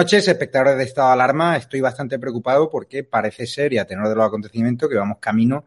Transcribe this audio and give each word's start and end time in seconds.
noches, 0.00 0.28
espectadores 0.28 0.78
de 0.78 0.84
Estado 0.84 1.08
de 1.08 1.12
Alarma. 1.12 1.58
Estoy 1.58 1.82
bastante 1.82 2.18
preocupado 2.18 2.70
porque 2.70 3.04
parece 3.04 3.46
ser, 3.46 3.74
y 3.74 3.76
a 3.76 3.84
tenor 3.84 4.08
de 4.08 4.14
los 4.14 4.26
acontecimientos, 4.26 4.88
que 4.88 4.94
vamos 4.94 5.18
camino 5.20 5.66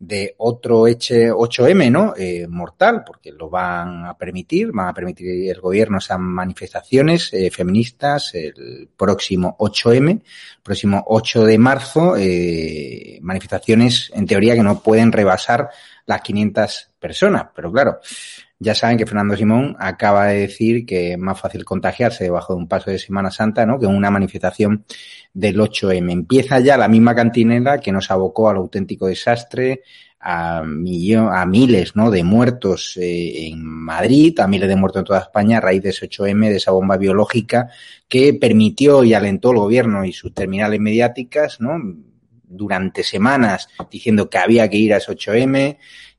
de 0.00 0.34
otro 0.38 0.88
8M, 0.88 1.88
¿no? 1.92 2.12
Eh, 2.16 2.48
mortal, 2.48 3.04
porque 3.06 3.30
lo 3.30 3.48
van 3.48 4.04
a 4.04 4.18
permitir, 4.18 4.72
van 4.72 4.88
a 4.88 4.94
permitir 4.94 5.48
el 5.48 5.60
gobierno 5.60 5.98
esas 5.98 6.18
manifestaciones 6.18 7.32
eh, 7.32 7.52
feministas 7.52 8.34
el 8.34 8.88
próximo 8.96 9.56
8M, 9.60 10.22
próximo 10.60 11.04
8 11.06 11.44
de 11.44 11.58
marzo, 11.58 12.16
eh, 12.16 13.20
manifestaciones 13.22 14.10
en 14.12 14.26
teoría 14.26 14.56
que 14.56 14.64
no 14.64 14.82
pueden 14.82 15.12
rebasar 15.12 15.70
las 16.04 16.20
500 16.20 16.90
personas, 16.98 17.46
pero 17.54 17.70
claro, 17.70 18.00
ya 18.60 18.74
saben 18.74 18.98
que 18.98 19.06
Fernando 19.06 19.36
Simón 19.36 19.76
acaba 19.78 20.26
de 20.26 20.40
decir 20.40 20.84
que 20.84 21.12
es 21.12 21.18
más 21.18 21.40
fácil 21.40 21.64
contagiarse 21.64 22.24
debajo 22.24 22.54
de 22.54 22.58
un 22.58 22.68
paso 22.68 22.90
de 22.90 22.98
Semana 22.98 23.30
Santa, 23.30 23.64
¿no? 23.64 23.78
Que 23.78 23.86
una 23.86 24.10
manifestación 24.10 24.84
del 25.32 25.58
8M. 25.60 26.10
Empieza 26.10 26.58
ya 26.58 26.76
la 26.76 26.88
misma 26.88 27.14
cantinela 27.14 27.78
que 27.78 27.92
nos 27.92 28.10
abocó 28.10 28.48
al 28.50 28.56
auténtico 28.56 29.06
desastre, 29.06 29.82
a, 30.20 30.64
millón, 30.64 31.32
a 31.32 31.46
miles, 31.46 31.94
¿no? 31.94 32.10
De 32.10 32.24
muertos 32.24 32.96
eh, 32.96 33.46
en 33.46 33.64
Madrid, 33.64 34.38
a 34.40 34.48
miles 34.48 34.68
de 34.68 34.76
muertos 34.76 35.00
en 35.00 35.06
toda 35.06 35.20
España 35.20 35.58
a 35.58 35.60
raíz 35.60 35.82
de 35.82 35.90
ese 35.90 36.08
8M, 36.08 36.48
de 36.48 36.56
esa 36.56 36.72
bomba 36.72 36.96
biológica 36.96 37.70
que 38.08 38.34
permitió 38.34 39.04
y 39.04 39.14
alentó 39.14 39.52
el 39.52 39.58
gobierno 39.58 40.04
y 40.04 40.12
sus 40.12 40.34
terminales 40.34 40.80
mediáticas, 40.80 41.60
¿no? 41.60 41.80
Durante 42.50 43.04
semanas 43.04 43.68
diciendo 43.90 44.28
que 44.28 44.38
había 44.38 44.68
que 44.68 44.78
ir 44.78 44.94
a 44.94 44.96
ese 44.96 45.12
8M, 45.12 45.76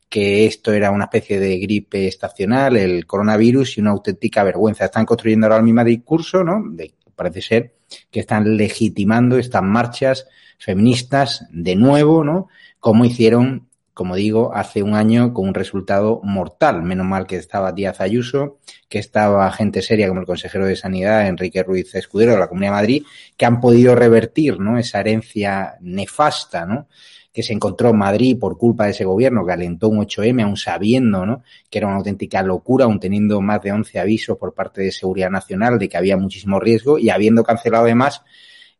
que 0.09 0.47
esto 0.47 0.73
era 0.73 0.91
una 0.91 1.05
especie 1.05 1.39
de 1.39 1.59
gripe 1.59 2.07
estacional, 2.07 2.75
el 2.75 3.05
coronavirus 3.05 3.77
y 3.77 3.81
una 3.81 3.91
auténtica 3.91 4.43
vergüenza. 4.43 4.85
Están 4.85 5.05
construyendo 5.05 5.45
ahora 5.45 5.57
el 5.57 5.63
mismo 5.63 5.83
discurso, 5.83 6.43
¿no? 6.43 6.63
De, 6.71 6.93
parece 7.15 7.41
ser 7.41 7.75
que 8.09 8.21
están 8.21 8.57
legitimando 8.57 9.37
estas 9.37 9.61
marchas 9.61 10.27
feministas 10.57 11.45
de 11.51 11.75
nuevo, 11.75 12.23
¿no? 12.23 12.47
Como 12.79 13.05
hicieron, 13.05 13.69
como 13.93 14.15
digo, 14.15 14.51
hace 14.55 14.81
un 14.81 14.95
año 14.95 15.33
con 15.33 15.49
un 15.49 15.53
resultado 15.53 16.21
mortal. 16.23 16.81
Menos 16.81 17.05
mal 17.05 17.27
que 17.27 17.35
estaba 17.35 17.71
Díaz 17.71 18.01
Ayuso, 18.01 18.59
que 18.87 18.99
estaba 18.99 19.51
gente 19.51 19.81
seria 19.81 20.07
como 20.07 20.21
el 20.21 20.25
consejero 20.25 20.65
de 20.65 20.75
Sanidad, 20.75 21.27
Enrique 21.27 21.61
Ruiz 21.61 21.93
Escudero 21.93 22.31
de 22.31 22.39
la 22.39 22.47
Comunidad 22.47 22.71
de 22.71 22.77
Madrid, 22.77 23.03
que 23.37 23.45
han 23.45 23.59
podido 23.59 23.95
revertir, 23.95 24.59
¿no? 24.59 24.79
Esa 24.79 25.01
herencia 25.01 25.75
nefasta, 25.81 26.65
¿no? 26.65 26.87
Que 27.31 27.43
se 27.43 27.53
encontró 27.53 27.89
en 27.89 27.97
Madrid 27.97 28.37
por 28.39 28.57
culpa 28.57 28.85
de 28.85 28.91
ese 28.91 29.05
gobierno 29.05 29.45
que 29.45 29.51
alentó 29.51 29.89
un 29.89 29.99
8M, 29.99 30.43
aún 30.43 30.57
sabiendo 30.57 31.25
¿no? 31.25 31.43
que 31.69 31.77
era 31.77 31.87
una 31.87 31.97
auténtica 31.97 32.41
locura, 32.41 32.85
aún 32.85 32.99
teniendo 32.99 33.41
más 33.41 33.61
de 33.61 33.71
11 33.71 33.99
avisos 33.99 34.37
por 34.37 34.53
parte 34.53 34.81
de 34.81 34.91
Seguridad 34.91 35.29
Nacional 35.29 35.77
de 35.77 35.89
que 35.89 35.97
había 35.97 36.17
muchísimo 36.17 36.59
riesgo 36.59 36.97
y 36.97 37.09
habiendo 37.09 37.43
cancelado 37.43 37.85
además 37.85 38.23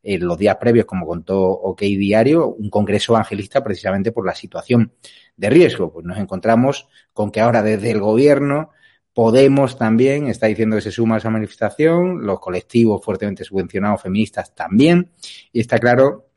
en 0.02 0.26
los 0.26 0.38
días 0.38 0.56
previos, 0.56 0.86
como 0.86 1.06
contó 1.06 1.42
OK 1.42 1.82
Diario, 1.82 2.48
un 2.48 2.70
congreso 2.70 3.14
evangelista 3.14 3.64
precisamente 3.64 4.12
por 4.12 4.26
la 4.26 4.34
situación 4.34 4.94
de 5.36 5.50
riesgo. 5.50 5.92
Pues 5.92 6.06
nos 6.06 6.18
encontramos 6.18 6.88
con 7.14 7.32
que 7.32 7.42
ahora 7.42 7.62
desde 7.62 7.92
el 7.92 8.00
gobierno 8.00 8.72
Podemos 9.20 9.78
también 9.78 10.28
está 10.28 10.48
diciendo 10.48 10.78
que 10.78 10.82
se 10.82 10.92
suma 10.92 11.16
a 11.16 11.18
esa 11.18 11.30
manifestación, 11.30 12.26
los 12.26 12.40
colectivos 12.40 13.04
fuertemente 13.04 13.44
subvencionados 13.44 14.04
feministas 14.04 14.56
también, 14.56 15.12
y 15.52 15.60
está 15.60 15.78
claro 15.78 16.29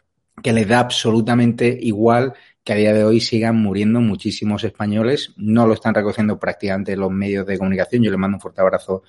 que 0.43 0.53
les 0.53 0.69
da 0.69 0.81
absolutamente 0.81 1.79
igual 1.81 2.35
que 2.65 2.73
a 2.73 2.77
día 2.77 2.93
de 2.93 3.05
hoy 3.05 3.21
sigan 3.21 3.57
muriendo 3.57 4.01
muchísimos 4.01 4.65
españoles. 4.65 5.33
No 5.37 5.67
lo 5.67 5.75
están 5.75 5.95
recogiendo 5.95 6.39
prácticamente 6.39 6.97
los 6.97 7.11
medios 7.11 7.47
de 7.47 7.59
comunicación. 7.59 8.03
Yo 8.03 8.11
les 8.11 8.21
mando 8.21 8.37
un 8.37 8.41
fuerte 8.41 8.61
abrazo 8.61 9.03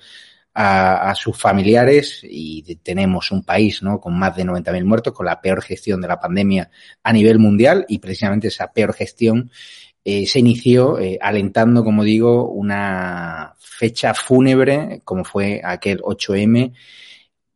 a, 0.54 1.12
sus 1.16 1.36
familiares 1.36 2.20
y 2.22 2.62
tenemos 2.76 3.32
un 3.32 3.42
país 3.44 3.82
¿no? 3.82 4.00
con 4.00 4.16
más 4.16 4.36
de 4.36 4.44
90.000 4.44 4.84
muertos, 4.84 5.12
con 5.12 5.26
la 5.26 5.40
peor 5.40 5.62
gestión 5.62 6.00
de 6.00 6.08
la 6.08 6.20
pandemia 6.20 6.70
a 7.02 7.12
nivel 7.12 7.38
mundial 7.38 7.84
y 7.88 7.98
precisamente 7.98 8.48
esa 8.48 8.72
peor 8.72 8.94
gestión 8.94 9.50
eh, 10.04 10.26
se 10.26 10.38
inició 10.38 10.98
eh, 11.00 11.18
alentando, 11.20 11.82
como 11.82 12.04
digo, 12.04 12.48
una 12.50 13.54
fecha 13.58 14.14
fúnebre 14.14 15.00
como 15.04 15.24
fue 15.24 15.60
aquel 15.64 16.00
8M 16.02 16.72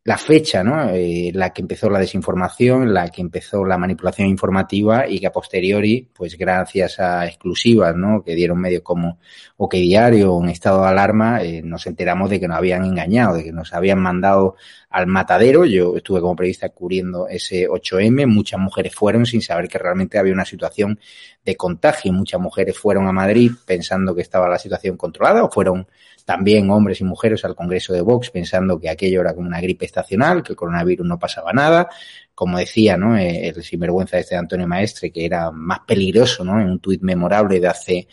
la 0.09 0.17
fecha, 0.17 0.65
¿no? 0.65 0.89
Eh, 0.89 1.33
la 1.35 1.53
que 1.53 1.61
empezó 1.61 1.91
la 1.91 1.99
desinformación, 1.99 2.95
la 2.95 3.11
que 3.11 3.21
empezó 3.21 3.63
la 3.67 3.77
manipulación 3.77 4.27
informativa 4.27 5.07
y 5.07 5.21
que 5.21 5.27
a 5.27 5.33
posteriori, 5.33 6.09
pues 6.15 6.39
gracias 6.39 6.99
a 6.99 7.27
exclusivas, 7.27 7.95
¿no? 7.95 8.23
Que 8.25 8.35
dieron 8.35 8.59
medios 8.59 8.81
como 8.81 9.19
OK 9.59 9.75
Diario 9.75 10.33
o 10.33 10.39
un 10.39 10.49
estado 10.49 10.81
de 10.81 10.89
alarma, 10.89 11.43
eh, 11.43 11.61
nos 11.63 11.87
enteramos 11.87 12.31
de 12.31 12.41
que 12.41 12.49
nos 12.49 12.57
habían 12.57 12.87
engañado, 12.87 13.37
de 13.37 13.45
que 13.45 13.53
nos 13.53 13.75
habían 13.75 13.99
mandado 13.99 14.57
al 14.89 15.09
matadero. 15.09 15.67
Yo 15.67 15.95
estuve 15.99 16.23
como 16.23 16.35
periodista 16.35 16.71
cubriendo 16.71 17.29
ese 17.29 17.69
8M, 17.69 18.27
muchas 18.27 18.59
mujeres 18.59 18.95
fueron 18.95 19.27
sin 19.27 19.43
saber 19.43 19.69
que 19.69 19.77
realmente 19.77 20.19
había 20.19 20.33
una 20.33 20.47
situación 20.47 20.99
de 21.45 21.55
contagio. 21.55 22.15
Muchas 22.15 22.41
mujeres 22.41 22.79
fueron 22.79 23.09
a 23.09 23.13
Madrid 23.13 23.53
pensando 23.67 24.15
que 24.15 24.23
estaba 24.23 24.49
la 24.49 24.59
situación 24.59 24.97
controlada 24.97 25.45
o 25.45 25.51
fueron 25.51 25.87
también 26.29 26.69
hombres 26.69 27.01
y 27.01 27.05
mujeres 27.05 27.43
al 27.47 27.55
Congreso 27.55 27.95
de 27.95 28.03
Vox 28.03 28.29
pensando 28.29 28.79
que 28.79 28.91
aquello 28.91 29.23
era 29.23 29.35
como 29.35 29.49
una 29.49 29.63
gripe 29.63 29.87
estacional, 29.87 30.43
que 30.43 30.53
el 30.53 30.57
coronavirus 30.57 31.07
no 31.07 31.19
pasaba 31.19 31.55
nada. 31.55 31.89
Como 32.35 32.59
decía, 32.59 32.99
¿no? 32.99 33.17
Eh, 33.17 33.49
el 33.49 33.63
sinvergüenza 33.63 34.19
este 34.19 34.35
de 34.35 34.41
Antonio 34.41 34.69
Maestre, 34.69 35.11
que 35.11 35.25
era 35.25 35.51
más 35.51 35.79
peligroso, 35.87 36.45
¿no? 36.45 36.61
En 36.61 36.69
un 36.69 36.81
tuit 36.81 37.01
memorable 37.01 37.59
de 37.59 37.67
hace 37.67 38.09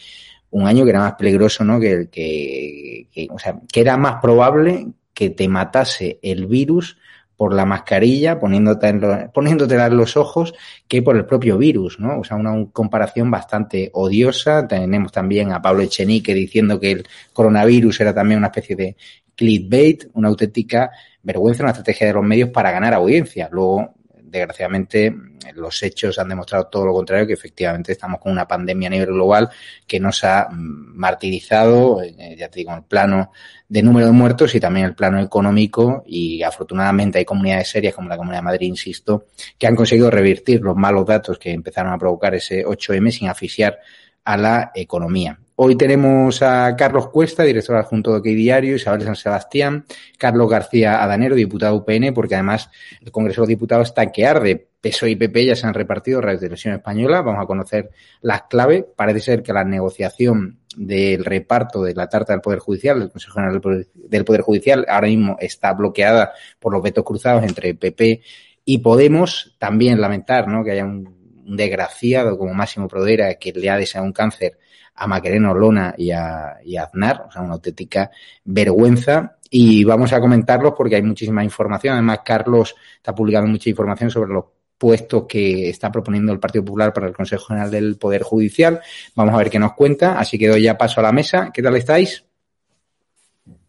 un 0.51 0.65
año 0.65 0.85
que 0.85 0.91
era 0.91 0.99
más 0.99 1.15
peligroso, 1.15 1.65
¿no? 1.65 1.77
Que, 1.77 2.07
que, 2.09 3.09
que, 3.11 3.27
o 3.29 3.37
sea, 3.37 3.59
que 3.69 3.81
era 3.81 3.97
más 3.97 4.21
probable 4.21 4.87
que 5.13 5.31
te 5.31 5.49
matase 5.49 6.17
el 6.21 6.45
virus 6.45 6.97
por 7.37 7.53
la 7.53 7.65
mascarilla, 7.65 8.39
poniéndote 8.39 8.87
en, 8.87 9.01
lo, 9.01 9.31
poniéndotela 9.31 9.87
en 9.87 9.97
los 9.97 10.17
ojos, 10.17 10.53
que 10.87 11.01
por 11.01 11.15
el 11.17 11.25
propio 11.25 11.57
virus, 11.57 11.99
¿no? 11.99 12.19
O 12.19 12.23
sea, 12.23 12.37
una 12.37 12.65
comparación 12.71 13.29
bastante 13.29 13.89
odiosa. 13.93 14.67
Tenemos 14.67 15.11
también 15.11 15.51
a 15.51 15.61
Pablo 15.61 15.81
Echenique 15.81 16.33
diciendo 16.33 16.79
que 16.79 16.91
el 16.91 17.07
coronavirus 17.33 18.01
era 18.01 18.13
también 18.13 18.39
una 18.39 18.47
especie 18.47 18.75
de 18.75 18.95
clickbait, 19.35 20.05
una 20.13 20.29
auténtica 20.29 20.91
vergüenza, 21.21 21.63
una 21.63 21.71
estrategia 21.71 22.07
de 22.07 22.13
los 22.13 22.23
medios 22.23 22.49
para 22.49 22.71
ganar 22.71 22.93
audiencia. 22.93 23.49
Luego, 23.51 23.95
desgraciadamente, 24.21 25.13
los 25.53 25.81
hechos 25.83 26.17
han 26.19 26.29
demostrado 26.29 26.67
todo 26.67 26.85
lo 26.85 26.93
contrario, 26.93 27.27
que 27.27 27.33
efectivamente 27.33 27.91
estamos 27.91 28.19
con 28.19 28.31
una 28.31 28.47
pandemia 28.47 28.87
a 28.87 28.91
nivel 28.91 29.07
global 29.07 29.49
que 29.85 29.99
nos 29.99 30.23
ha 30.23 30.47
martirizado, 30.51 32.01
eh, 32.01 32.35
ya 32.37 32.49
te 32.49 32.59
digo, 32.59 32.71
en 32.71 32.77
el 32.77 32.83
plano 32.83 33.31
de 33.67 33.83
número 33.83 34.07
de 34.07 34.11
muertos 34.11 34.53
y 34.55 34.59
también 34.59 34.85
el 34.85 34.95
plano 34.95 35.19
económico. 35.19 36.03
Y 36.05 36.43
afortunadamente 36.43 37.19
hay 37.19 37.25
comunidades 37.25 37.69
serias 37.69 37.93
como 37.93 38.09
la 38.09 38.17
Comunidad 38.17 38.39
de 38.39 38.45
Madrid, 38.45 38.67
insisto, 38.67 39.25
que 39.57 39.67
han 39.67 39.75
conseguido 39.75 40.09
revertir 40.09 40.61
los 40.61 40.75
malos 40.75 41.05
datos 41.05 41.37
que 41.37 41.51
empezaron 41.51 41.93
a 41.93 41.97
provocar 41.97 42.35
ese 42.35 42.65
8M 42.65 43.11
sin 43.11 43.29
asfixiar 43.29 43.79
a 44.25 44.37
la 44.37 44.71
economía. 44.75 45.39
Hoy 45.57 45.77
tenemos 45.77 46.41
a 46.41 46.75
Carlos 46.75 47.07
Cuesta, 47.07 47.43
director 47.43 47.77
adjunto 47.77 48.11
de 48.11 48.17
OK 48.17 48.25
Diario, 48.25 48.75
Isabel 48.75 49.03
San 49.03 49.15
Sebastián, 49.15 49.85
Carlos 50.17 50.49
García 50.49 51.01
Adanero, 51.01 51.33
diputado 51.33 51.75
UPN, 51.75 52.13
porque 52.13 52.35
además 52.35 52.69
el 52.99 53.09
Congreso 53.11 53.41
de 53.41 53.43
los 53.43 53.49
Diputados 53.49 53.87
está 53.87 54.11
que 54.11 54.25
arde. 54.25 54.67
PSOE 54.81 55.11
y 55.11 55.15
PP 55.15 55.45
ya 55.45 55.55
se 55.55 55.65
han 55.65 55.73
repartido 55.73 56.19
Radio 56.19 56.39
Televisión 56.39 56.73
Española. 56.73 57.21
Vamos 57.21 57.41
a 57.41 57.47
conocer 57.47 57.89
las 58.21 58.43
claves. 58.43 58.83
Parece 58.97 59.21
ser 59.21 59.43
que 59.43 59.53
la 59.53 59.63
negociación 59.63 60.59
del 60.75 61.23
reparto 61.23 61.81
de 61.81 61.95
la 61.95 62.09
tarta 62.09 62.33
del 62.33 62.41
Poder 62.41 62.59
Judicial, 62.59 62.99
del 62.99 63.09
Consejo 63.09 63.35
General 63.35 63.61
del 63.93 64.25
Poder, 64.25 64.41
Judicial, 64.41 64.85
ahora 64.89 65.07
mismo 65.07 65.37
está 65.39 65.71
bloqueada 65.71 66.33
por 66.59 66.73
los 66.73 66.83
vetos 66.83 67.05
cruzados 67.05 67.43
entre 67.43 67.73
PP 67.75 68.21
y 68.65 68.79
Podemos. 68.79 69.55
También 69.57 70.01
lamentar 70.01 70.49
¿no? 70.49 70.65
que 70.65 70.71
haya 70.71 70.83
un, 70.83 71.14
un 71.45 71.55
desgraciado 71.57 72.37
como 72.37 72.53
Máximo 72.53 72.87
Prodera 72.87 73.35
que 73.35 73.51
le 73.51 73.69
ha 73.69 73.77
deseado 73.77 74.05
un 74.05 74.13
cáncer 74.13 74.57
a 74.95 75.07
Macarena 75.07 75.53
Lona 75.53 75.93
y 75.97 76.11
a, 76.11 76.57
y 76.63 76.77
a 76.77 76.83
Aznar, 76.83 77.25
o 77.27 77.31
sea, 77.31 77.41
una 77.41 77.53
auténtica 77.53 78.11
vergüenza. 78.43 79.37
Y 79.49 79.83
vamos 79.83 80.13
a 80.13 80.19
comentarlos 80.19 80.73
porque 80.75 80.95
hay 80.95 81.03
muchísima 81.03 81.43
información. 81.43 81.93
Además, 81.93 82.19
Carlos 82.25 82.75
está 82.95 83.13
publicando 83.13 83.47
mucha 83.47 83.69
información 83.69 84.09
sobre 84.09 84.33
los 84.33 84.45
puestos 84.77 85.25
que 85.27 85.69
está 85.69 85.91
proponiendo 85.91 86.31
el 86.31 86.39
Partido 86.39 86.65
Popular 86.65 86.93
para 86.93 87.07
el 87.07 87.13
Consejo 87.13 87.45
General 87.45 87.69
del 87.69 87.97
Poder 87.97 88.23
Judicial. 88.23 88.81
Vamos 89.15 89.33
a 89.33 89.37
ver 89.37 89.49
qué 89.49 89.59
nos 89.59 89.73
cuenta. 89.73 90.17
Así 90.17 90.37
que 90.37 90.47
doy 90.47 90.63
ya 90.63 90.77
paso 90.77 90.99
a 90.99 91.03
la 91.03 91.11
mesa. 91.11 91.51
¿Qué 91.53 91.61
tal 91.61 91.75
estáis? 91.75 92.25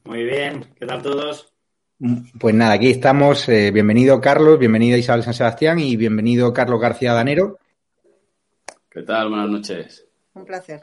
Muy 0.05 0.25
bien. 0.25 0.64
¿Qué 0.78 0.87
tal 0.87 1.02
todos? 1.02 1.52
Pues 2.38 2.55
nada, 2.55 2.75
aquí 2.75 2.90
estamos. 2.90 3.49
Eh, 3.49 3.70
bienvenido 3.70 4.20
Carlos, 4.20 4.58
bienvenido 4.58 4.99
Isabel 4.99 5.23
San 5.23 5.32
Sebastián 5.32 5.78
y 5.78 5.96
bienvenido 5.96 6.52
Carlos 6.52 6.81
García 6.81 7.14
Danero. 7.14 7.58
¿Qué 8.96 9.02
tal? 9.02 9.28
Buenas 9.28 9.50
noches. 9.50 10.06
Un 10.32 10.46
placer. 10.46 10.81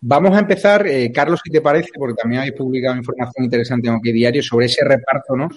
Vamos 0.00 0.34
a 0.34 0.38
empezar, 0.38 0.86
eh, 0.86 1.12
Carlos, 1.12 1.38
si 1.44 1.50
te 1.50 1.60
parece, 1.60 1.90
porque 1.98 2.14
también 2.14 2.40
habéis 2.40 2.54
publicado 2.56 2.96
información 2.96 3.44
interesante 3.44 3.88
en 3.88 3.94
OK 3.96 4.04
Diario 4.04 4.42
sobre 4.42 4.64
ese 4.64 4.82
reparto 4.82 5.36
¿no? 5.36 5.50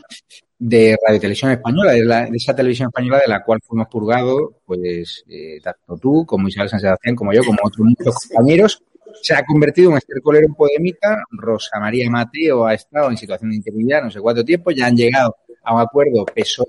de 0.59 0.97
Radio 1.07 1.21
Televisión 1.21 1.51
Española, 1.51 1.93
de, 1.93 2.03
la, 2.03 2.25
de, 2.25 2.35
esa 2.35 2.53
televisión 2.53 2.89
española 2.89 3.19
de 3.19 3.29
la 3.29 3.41
cual 3.45 3.61
fuimos 3.63 3.87
purgados, 3.87 4.55
pues 4.65 5.23
eh, 5.29 5.61
tanto 5.63 5.95
tú 5.95 6.25
como 6.25 6.49
Isabel 6.49 6.67
San 6.67 6.81
Sebastián, 6.81 7.15
como 7.15 7.31
yo, 7.31 7.45
como 7.45 7.59
otros 7.63 7.87
muchos 7.87 8.27
compañeros. 8.27 8.83
Se 9.21 9.33
ha 9.33 9.45
convertido 9.45 9.91
en 9.91 9.95
estercolero 9.95 10.47
en 10.47 10.53
Podemita, 10.53 11.23
Rosa 11.31 11.79
María 11.79 12.09
Mateo 12.09 12.65
ha 12.65 12.73
estado 12.73 13.09
en 13.09 13.15
situación 13.15 13.51
de 13.51 13.55
integridad 13.55 14.03
no 14.03 14.11
sé 14.11 14.19
cuánto 14.19 14.43
tiempo, 14.43 14.71
ya 14.71 14.87
han 14.87 14.97
llegado 14.97 15.33
a 15.65 15.73
un 15.73 15.81
acuerdo 15.81 16.25
PSOE 16.25 16.67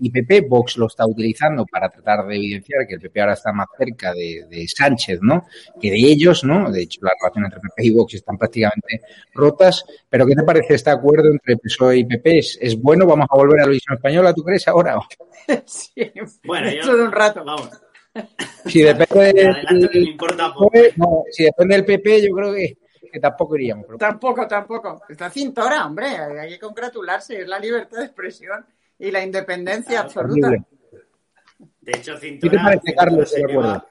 y 0.00 0.10
PP. 0.10 0.42
Vox 0.42 0.76
lo 0.76 0.86
está 0.86 1.06
utilizando 1.06 1.64
para 1.66 1.88
tratar 1.88 2.26
de 2.26 2.36
evidenciar 2.36 2.86
que 2.86 2.94
el 2.94 3.00
PP 3.00 3.20
ahora 3.20 3.32
está 3.34 3.52
más 3.52 3.68
cerca 3.78 4.12
de, 4.12 4.46
de, 4.48 4.66
Sánchez, 4.68 5.20
¿no? 5.22 5.46
Que 5.80 5.90
de 5.90 5.98
ellos, 5.98 6.44
¿no? 6.44 6.70
De 6.70 6.82
hecho, 6.82 7.00
las 7.02 7.14
relaciones 7.20 7.52
entre 7.52 7.60
PP 7.60 7.86
y 7.86 7.90
Vox 7.90 8.14
están 8.14 8.36
prácticamente 8.36 9.00
rotas. 9.34 9.84
Pero 10.08 10.26
¿qué 10.26 10.34
te 10.34 10.42
parece 10.42 10.74
este 10.74 10.90
acuerdo 10.90 11.30
entre 11.30 11.56
PSOE 11.56 11.98
y 11.98 12.04
PP? 12.04 12.38
¿Es, 12.38 12.58
es 12.60 12.80
bueno? 12.80 13.06
¿Vamos 13.06 13.26
a 13.30 13.36
volver 13.36 13.60
a 13.60 13.64
la 13.64 13.70
visión 13.70 13.96
española, 13.96 14.34
tú 14.34 14.42
crees, 14.42 14.66
ahora? 14.68 14.98
sí, 15.66 15.92
bueno, 16.44 16.68
dentro 16.68 16.92
yo... 16.92 16.96
de 16.96 17.02
un 17.04 17.12
rato, 17.12 17.44
vamos. 17.44 17.70
Si 18.66 18.82
depende, 18.82 19.32
del, 19.70 19.90
me 19.92 20.00
importa 20.00 20.52
poco. 20.52 20.70
no, 20.96 21.24
si 21.30 21.44
depende 21.44 21.76
del 21.76 21.84
PP, 21.84 22.22
yo 22.28 22.34
creo 22.34 22.54
que 22.54 22.76
que 23.12 23.20
tampoco 23.20 23.56
iríamos. 23.56 23.86
Pero... 23.86 23.98
Tampoco, 23.98 24.46
tampoco. 24.48 25.02
Está 25.08 25.30
cintora, 25.30 25.86
hombre. 25.86 26.06
Hay 26.06 26.50
que 26.50 26.58
congratularse. 26.58 27.42
Es 27.42 27.48
la 27.48 27.58
libertad 27.58 27.98
de 27.98 28.06
expresión 28.06 28.64
y 28.98 29.10
la 29.10 29.22
independencia 29.22 30.02
claro, 30.02 30.06
absoluta. 30.06 30.46
Horrible. 30.48 30.66
De 31.80 31.92
hecho, 31.92 32.16
cintora. 32.16 32.50
¿Qué 32.50 32.56
te 32.56 32.64
parece, 32.64 32.94
Carlos? 32.94 33.30
Se 33.30 33.46
lleva, 33.46 33.86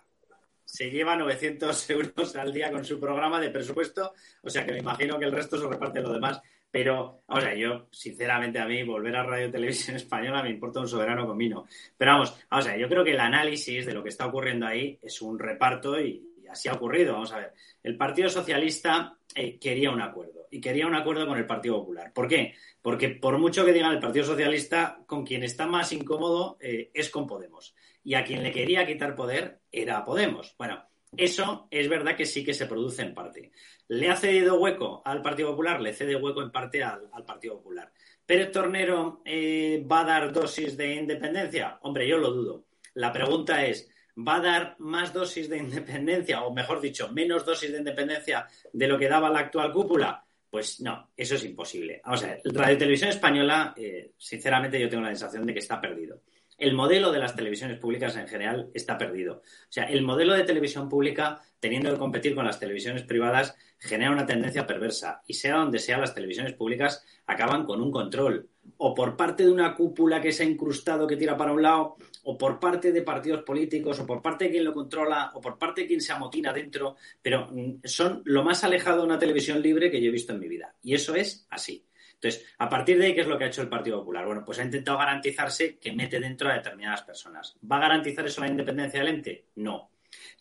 se 0.65 0.89
lleva 0.89 1.15
900 1.15 1.89
euros 1.91 2.35
al 2.35 2.51
día 2.51 2.71
con 2.71 2.83
su 2.83 2.99
programa 2.99 3.39
de 3.39 3.49
presupuesto. 3.49 4.13
O 4.41 4.49
sea 4.49 4.65
que 4.65 4.73
me 4.73 4.79
imagino 4.79 5.19
que 5.19 5.25
el 5.25 5.31
resto 5.31 5.57
se 5.57 5.67
reparte 5.67 6.01
lo 6.01 6.11
demás. 6.11 6.41
Pero, 6.71 7.23
o 7.27 7.41
sea, 7.41 7.53
yo, 7.53 7.87
sinceramente, 7.91 8.57
a 8.57 8.65
mí 8.65 8.81
volver 8.83 9.13
a 9.17 9.23
Radio 9.23 9.51
Televisión 9.51 9.97
Española 9.97 10.41
me 10.41 10.49
importa 10.49 10.79
un 10.79 10.87
soberano 10.87 11.27
comino. 11.27 11.65
Pero 11.97 12.13
vamos, 12.13 12.33
o 12.49 12.61
sea, 12.61 12.77
yo 12.77 12.87
creo 12.87 13.03
que 13.03 13.11
el 13.11 13.19
análisis 13.19 13.85
de 13.85 13.93
lo 13.93 14.01
que 14.01 14.09
está 14.09 14.25
ocurriendo 14.25 14.65
ahí 14.65 14.97
es 15.01 15.21
un 15.21 15.37
reparto 15.37 15.99
y, 15.99 16.30
así 16.51 16.69
ha 16.69 16.73
ocurrido. 16.73 17.13
Vamos 17.13 17.31
a 17.33 17.37
ver. 17.37 17.53
El 17.83 17.97
Partido 17.97 18.29
Socialista 18.29 19.17
eh, 19.35 19.57
quería 19.59 19.91
un 19.91 20.01
acuerdo 20.01 20.47
y 20.51 20.59
quería 20.59 20.87
un 20.87 20.95
acuerdo 20.95 21.25
con 21.27 21.37
el 21.37 21.45
Partido 21.45 21.79
Popular. 21.79 22.11
¿Por 22.13 22.27
qué? 22.27 22.53
Porque 22.81 23.09
por 23.09 23.37
mucho 23.37 23.65
que 23.65 23.73
digan 23.73 23.93
el 23.93 23.99
Partido 23.99 24.25
Socialista, 24.25 24.99
con 25.05 25.25
quien 25.25 25.43
está 25.43 25.65
más 25.65 25.91
incómodo 25.93 26.57
eh, 26.59 26.91
es 26.93 27.09
con 27.09 27.27
Podemos. 27.27 27.75
Y 28.03 28.15
a 28.15 28.23
quien 28.23 28.43
le 28.43 28.51
quería 28.51 28.85
quitar 28.85 29.15
poder 29.15 29.61
era 29.71 30.03
Podemos. 30.03 30.55
Bueno, 30.57 30.83
eso 31.15 31.67
es 31.71 31.89
verdad 31.89 32.15
que 32.15 32.25
sí 32.25 32.43
que 32.43 32.53
se 32.53 32.65
produce 32.65 33.01
en 33.01 33.13
parte. 33.13 33.51
¿Le 33.87 34.09
ha 34.09 34.15
cedido 34.15 34.59
hueco 34.59 35.01
al 35.03 35.21
Partido 35.21 35.49
Popular? 35.51 35.81
Le 35.81 35.93
cede 35.93 36.15
hueco 36.15 36.41
en 36.41 36.51
parte 36.51 36.83
al, 36.83 37.09
al 37.11 37.25
Partido 37.25 37.57
Popular. 37.57 37.91
¿Pérez 38.25 38.51
Tornero 38.51 39.21
eh, 39.25 39.85
va 39.91 40.01
a 40.01 40.05
dar 40.05 40.31
dosis 40.31 40.77
de 40.77 40.95
independencia? 40.95 41.79
Hombre, 41.81 42.07
yo 42.07 42.17
lo 42.17 42.31
dudo. 42.31 42.65
La 42.93 43.11
pregunta 43.11 43.65
es, 43.65 43.89
va 44.27 44.35
a 44.35 44.41
dar 44.41 44.75
más 44.79 45.13
dosis 45.13 45.49
de 45.49 45.57
independencia, 45.57 46.43
o 46.43 46.53
mejor 46.53 46.81
dicho, 46.81 47.09
menos 47.11 47.45
dosis 47.45 47.71
de 47.71 47.79
independencia 47.79 48.47
de 48.71 48.87
lo 48.87 48.97
que 48.97 49.07
daba 49.07 49.29
la 49.29 49.39
actual 49.39 49.71
cúpula? 49.71 50.23
Pues 50.49 50.81
no, 50.81 51.11
eso 51.15 51.35
es 51.35 51.45
imposible. 51.45 52.01
Vamos 52.03 52.23
a 52.23 52.27
ver, 52.27 52.41
Radio 52.45 52.77
Televisión 52.77 53.09
Española, 53.09 53.73
eh, 53.77 54.11
sinceramente 54.17 54.79
yo 54.79 54.89
tengo 54.89 55.03
la 55.03 55.09
sensación 55.09 55.45
de 55.45 55.53
que 55.53 55.59
está 55.59 55.79
perdido. 55.79 56.21
El 56.57 56.73
modelo 56.73 57.11
de 57.11 57.19
las 57.19 57.35
televisiones 57.35 57.79
públicas 57.79 58.15
en 58.17 58.27
general 58.27 58.69
está 58.73 58.97
perdido. 58.97 59.35
O 59.37 59.71
sea, 59.71 59.85
el 59.85 60.03
modelo 60.03 60.33
de 60.33 60.43
televisión 60.43 60.89
pública, 60.89 61.41
teniendo 61.59 61.89
que 61.91 61.97
competir 61.97 62.35
con 62.35 62.45
las 62.45 62.59
televisiones 62.59 63.01
privadas, 63.03 63.55
genera 63.79 64.11
una 64.11 64.27
tendencia 64.27 64.67
perversa. 64.67 65.23
Y 65.25 65.33
sea 65.33 65.55
donde 65.55 65.79
sea, 65.79 65.97
las 65.97 66.13
televisiones 66.13 66.53
públicas 66.53 67.03
acaban 67.25 67.65
con 67.65 67.81
un 67.81 67.89
control. 67.89 68.47
O 68.77 68.93
por 68.93 69.17
parte 69.17 69.43
de 69.43 69.51
una 69.51 69.73
cúpula 69.73 70.21
que 70.21 70.31
se 70.31 70.43
ha 70.43 70.45
incrustado 70.45 71.07
que 71.07 71.17
tira 71.17 71.35
para 71.35 71.53
un 71.53 71.63
lado, 71.63 71.95
o 72.23 72.37
por 72.37 72.59
parte 72.59 72.91
de 72.91 73.01
partidos 73.01 73.43
políticos, 73.43 73.99
o 73.99 74.05
por 74.05 74.21
parte 74.21 74.45
de 74.45 74.51
quien 74.51 74.65
lo 74.65 74.73
controla, 74.73 75.31
o 75.33 75.41
por 75.41 75.57
parte 75.57 75.81
de 75.81 75.87
quien 75.87 76.01
se 76.01 76.13
amotina 76.13 76.53
dentro, 76.53 76.95
pero 77.21 77.49
son 77.83 78.21
lo 78.25 78.43
más 78.43 78.63
alejado 78.63 78.99
de 78.99 79.07
una 79.07 79.19
televisión 79.19 79.61
libre 79.61 79.89
que 79.89 80.01
yo 80.01 80.09
he 80.09 80.11
visto 80.11 80.33
en 80.33 80.39
mi 80.39 80.47
vida. 80.47 80.75
Y 80.81 80.93
eso 80.93 81.15
es 81.15 81.47
así. 81.49 81.85
Entonces, 82.21 82.45
a 82.59 82.69
partir 82.69 82.99
de 82.99 83.07
ahí, 83.07 83.15
¿qué 83.15 83.21
es 83.21 83.27
lo 83.27 83.35
que 83.35 83.45
ha 83.45 83.47
hecho 83.47 83.63
el 83.63 83.69
Partido 83.69 83.99
Popular? 83.99 84.27
Bueno, 84.27 84.43
pues 84.45 84.59
ha 84.59 84.63
intentado 84.63 84.99
garantizarse 84.99 85.79
que 85.79 85.91
mete 85.91 86.19
dentro 86.19 86.49
a 86.49 86.53
determinadas 86.53 87.01
personas. 87.01 87.57
¿Va 87.69 87.77
a 87.77 87.81
garantizar 87.81 88.23
eso 88.25 88.41
la 88.41 88.47
independencia 88.47 88.99
del 88.99 89.09
ente? 89.09 89.45
No. 89.55 89.89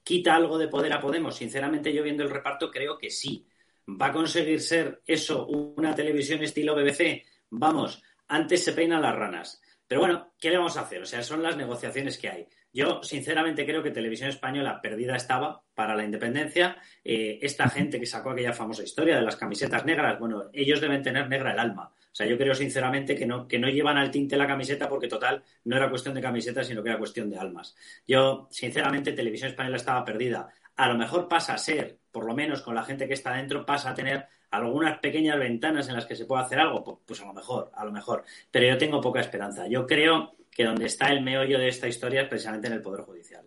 ¿Quita 0.04 0.34
algo 0.34 0.58
de 0.58 0.68
poder 0.68 0.92
a 0.92 1.00
Podemos? 1.00 1.36
Sinceramente, 1.36 1.92
yo 1.94 2.02
viendo 2.02 2.22
el 2.22 2.28
reparto 2.28 2.70
creo 2.70 2.98
que 2.98 3.08
sí. 3.08 3.46
¿Va 3.88 4.08
a 4.08 4.12
conseguir 4.12 4.60
ser 4.60 5.00
eso 5.06 5.46
una 5.46 5.94
televisión 5.94 6.42
estilo 6.42 6.74
BBC? 6.74 7.24
Vamos, 7.48 8.02
antes 8.28 8.62
se 8.62 8.72
peinan 8.72 9.00
las 9.00 9.16
ranas. 9.16 9.62
Pero 9.90 10.02
bueno, 10.02 10.34
¿qué 10.38 10.50
le 10.50 10.56
vamos 10.56 10.76
a 10.76 10.82
hacer? 10.82 11.02
O 11.02 11.04
sea, 11.04 11.20
son 11.20 11.42
las 11.42 11.56
negociaciones 11.56 12.16
que 12.16 12.28
hay. 12.28 12.46
Yo, 12.72 13.02
sinceramente, 13.02 13.66
creo 13.66 13.82
que 13.82 13.90
Televisión 13.90 14.28
Española 14.28 14.80
perdida 14.80 15.16
estaba 15.16 15.64
para 15.74 15.96
la 15.96 16.04
independencia. 16.04 16.76
Eh, 17.02 17.40
esta 17.42 17.68
gente 17.68 17.98
que 17.98 18.06
sacó 18.06 18.30
aquella 18.30 18.52
famosa 18.52 18.84
historia 18.84 19.16
de 19.16 19.22
las 19.22 19.34
camisetas 19.34 19.84
negras, 19.84 20.16
bueno, 20.20 20.44
ellos 20.52 20.80
deben 20.80 21.02
tener 21.02 21.28
negra 21.28 21.54
el 21.54 21.58
alma. 21.58 21.92
O 21.92 22.14
sea, 22.14 22.24
yo 22.24 22.38
creo 22.38 22.54
sinceramente 22.54 23.16
que 23.16 23.26
no, 23.26 23.48
que 23.48 23.58
no 23.58 23.68
llevan 23.68 23.98
al 23.98 24.12
tinte 24.12 24.36
la 24.36 24.46
camiseta 24.46 24.88
porque, 24.88 25.08
total, 25.08 25.42
no 25.64 25.76
era 25.76 25.90
cuestión 25.90 26.14
de 26.14 26.22
camiseta, 26.22 26.62
sino 26.62 26.84
que 26.84 26.90
era 26.90 26.98
cuestión 26.98 27.28
de 27.28 27.38
almas. 27.38 27.74
Yo, 28.06 28.46
sinceramente, 28.48 29.10
Televisión 29.10 29.50
Española 29.50 29.76
estaba 29.76 30.04
perdida. 30.04 30.50
A 30.76 30.86
lo 30.86 30.94
mejor 30.94 31.26
pasa 31.26 31.54
a 31.54 31.58
ser, 31.58 31.98
por 32.12 32.26
lo 32.26 32.34
menos 32.36 32.62
con 32.62 32.76
la 32.76 32.84
gente 32.84 33.08
que 33.08 33.14
está 33.14 33.34
dentro, 33.34 33.66
pasa 33.66 33.90
a 33.90 33.94
tener 33.94 34.28
algunas 34.50 34.98
pequeñas 34.98 35.38
ventanas 35.38 35.88
en 35.88 35.94
las 35.94 36.06
que 36.06 36.16
se 36.16 36.24
puede 36.24 36.42
hacer 36.42 36.58
algo, 36.58 36.82
pues, 36.82 36.98
pues 37.06 37.20
a 37.20 37.26
lo 37.26 37.32
mejor, 37.32 37.70
a 37.74 37.84
lo 37.84 37.92
mejor. 37.92 38.24
Pero 38.50 38.66
yo 38.66 38.78
tengo 38.78 39.00
poca 39.00 39.20
esperanza. 39.20 39.66
Yo 39.68 39.86
creo 39.86 40.34
que 40.50 40.64
donde 40.64 40.86
está 40.86 41.08
el 41.08 41.22
meollo 41.22 41.58
de 41.58 41.68
esta 41.68 41.88
historia 41.88 42.22
es 42.22 42.28
precisamente 42.28 42.66
en 42.66 42.74
el 42.74 42.82
Poder 42.82 43.02
Judicial. 43.02 43.44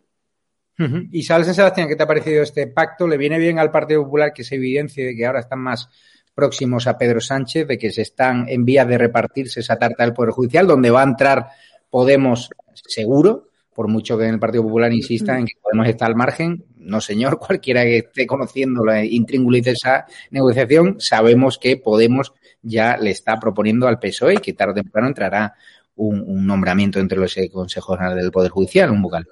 Y 1.12 1.24
sabes, 1.24 1.56
Sebastián, 1.56 1.88
¿qué 1.88 1.96
te 1.96 2.04
ha 2.04 2.08
parecido 2.08 2.42
este 2.42 2.68
pacto? 2.68 3.08
¿Le 3.08 3.18
viene 3.18 3.38
bien 3.38 3.60
al 3.60 3.70
Partido 3.70 4.04
Popular 4.04 4.34
que 4.34 4.44
se 4.44 4.56
evidencie 4.56 5.06
de 5.06 5.16
que 5.16 5.26
ahora 5.26 5.42
están 5.42 5.60
más 5.60 5.88
próximos 6.34 6.88
a 6.88 6.98
Pedro 6.98 7.22
Sánchez, 7.22 7.68
de 7.68 7.78
que 7.78 7.92
se 7.92 8.02
están 8.02 8.50
en 8.50 8.66
vía 8.66 8.84
de 8.84 8.98
repartirse 8.98 9.60
esa 9.60 9.78
tarta 9.78 10.04
del 10.04 10.14
Poder 10.14 10.32
Judicial, 10.32 10.66
donde 10.66 10.90
va 10.90 11.02
a 11.02 11.06
entrar 11.06 11.48
Podemos 11.90 12.50
seguro, 12.74 13.50
por 13.76 13.88
mucho 13.88 14.18
que 14.18 14.26
en 14.26 14.34
el 14.34 14.40
Partido 14.40 14.64
Popular 14.64 14.92
insistan 14.92 15.42
en 15.42 15.46
que 15.46 15.54
Podemos 15.62 15.88
estar 15.88 16.08
al 16.08 16.16
margen? 16.16 16.66
No, 16.84 17.02
señor, 17.02 17.40
cualquiera 17.46 17.84
que 17.84 17.98
esté 17.98 18.28
conociendo 18.28 18.86
la 18.86 19.04
intríngulis 19.04 19.64
de 19.66 19.72
esa 19.72 20.06
negociación, 20.32 20.98
sabemos 21.00 21.58
que 21.58 21.78
Podemos 21.78 22.34
ya 22.62 22.98
le 22.98 23.12
está 23.12 23.40
proponiendo 23.40 23.88
al 23.88 24.00
PSOE 24.00 24.38
que 24.38 24.54
tarde 24.54 24.72
o 24.72 24.76
temprano 24.84 25.08
entrará 25.08 25.54
un, 25.96 26.48
nombramiento 26.48 27.00
entre 27.00 27.20
los 27.20 27.36
consejos 27.52 28.00
del 28.16 28.32
Poder 28.32 28.52
Judicial, 28.52 28.92
un 28.92 29.02
vocal. 29.02 29.28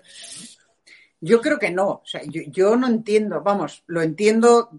Yo 1.19 1.39
creo 1.39 1.57
que 1.57 1.71
no. 1.71 1.87
O 1.87 2.01
sea, 2.03 2.21
yo, 2.25 2.75
no 2.75 2.87
entiendo, 2.87 3.41
vamos, 3.41 3.83
lo 3.87 4.01
entiendo 4.01 4.69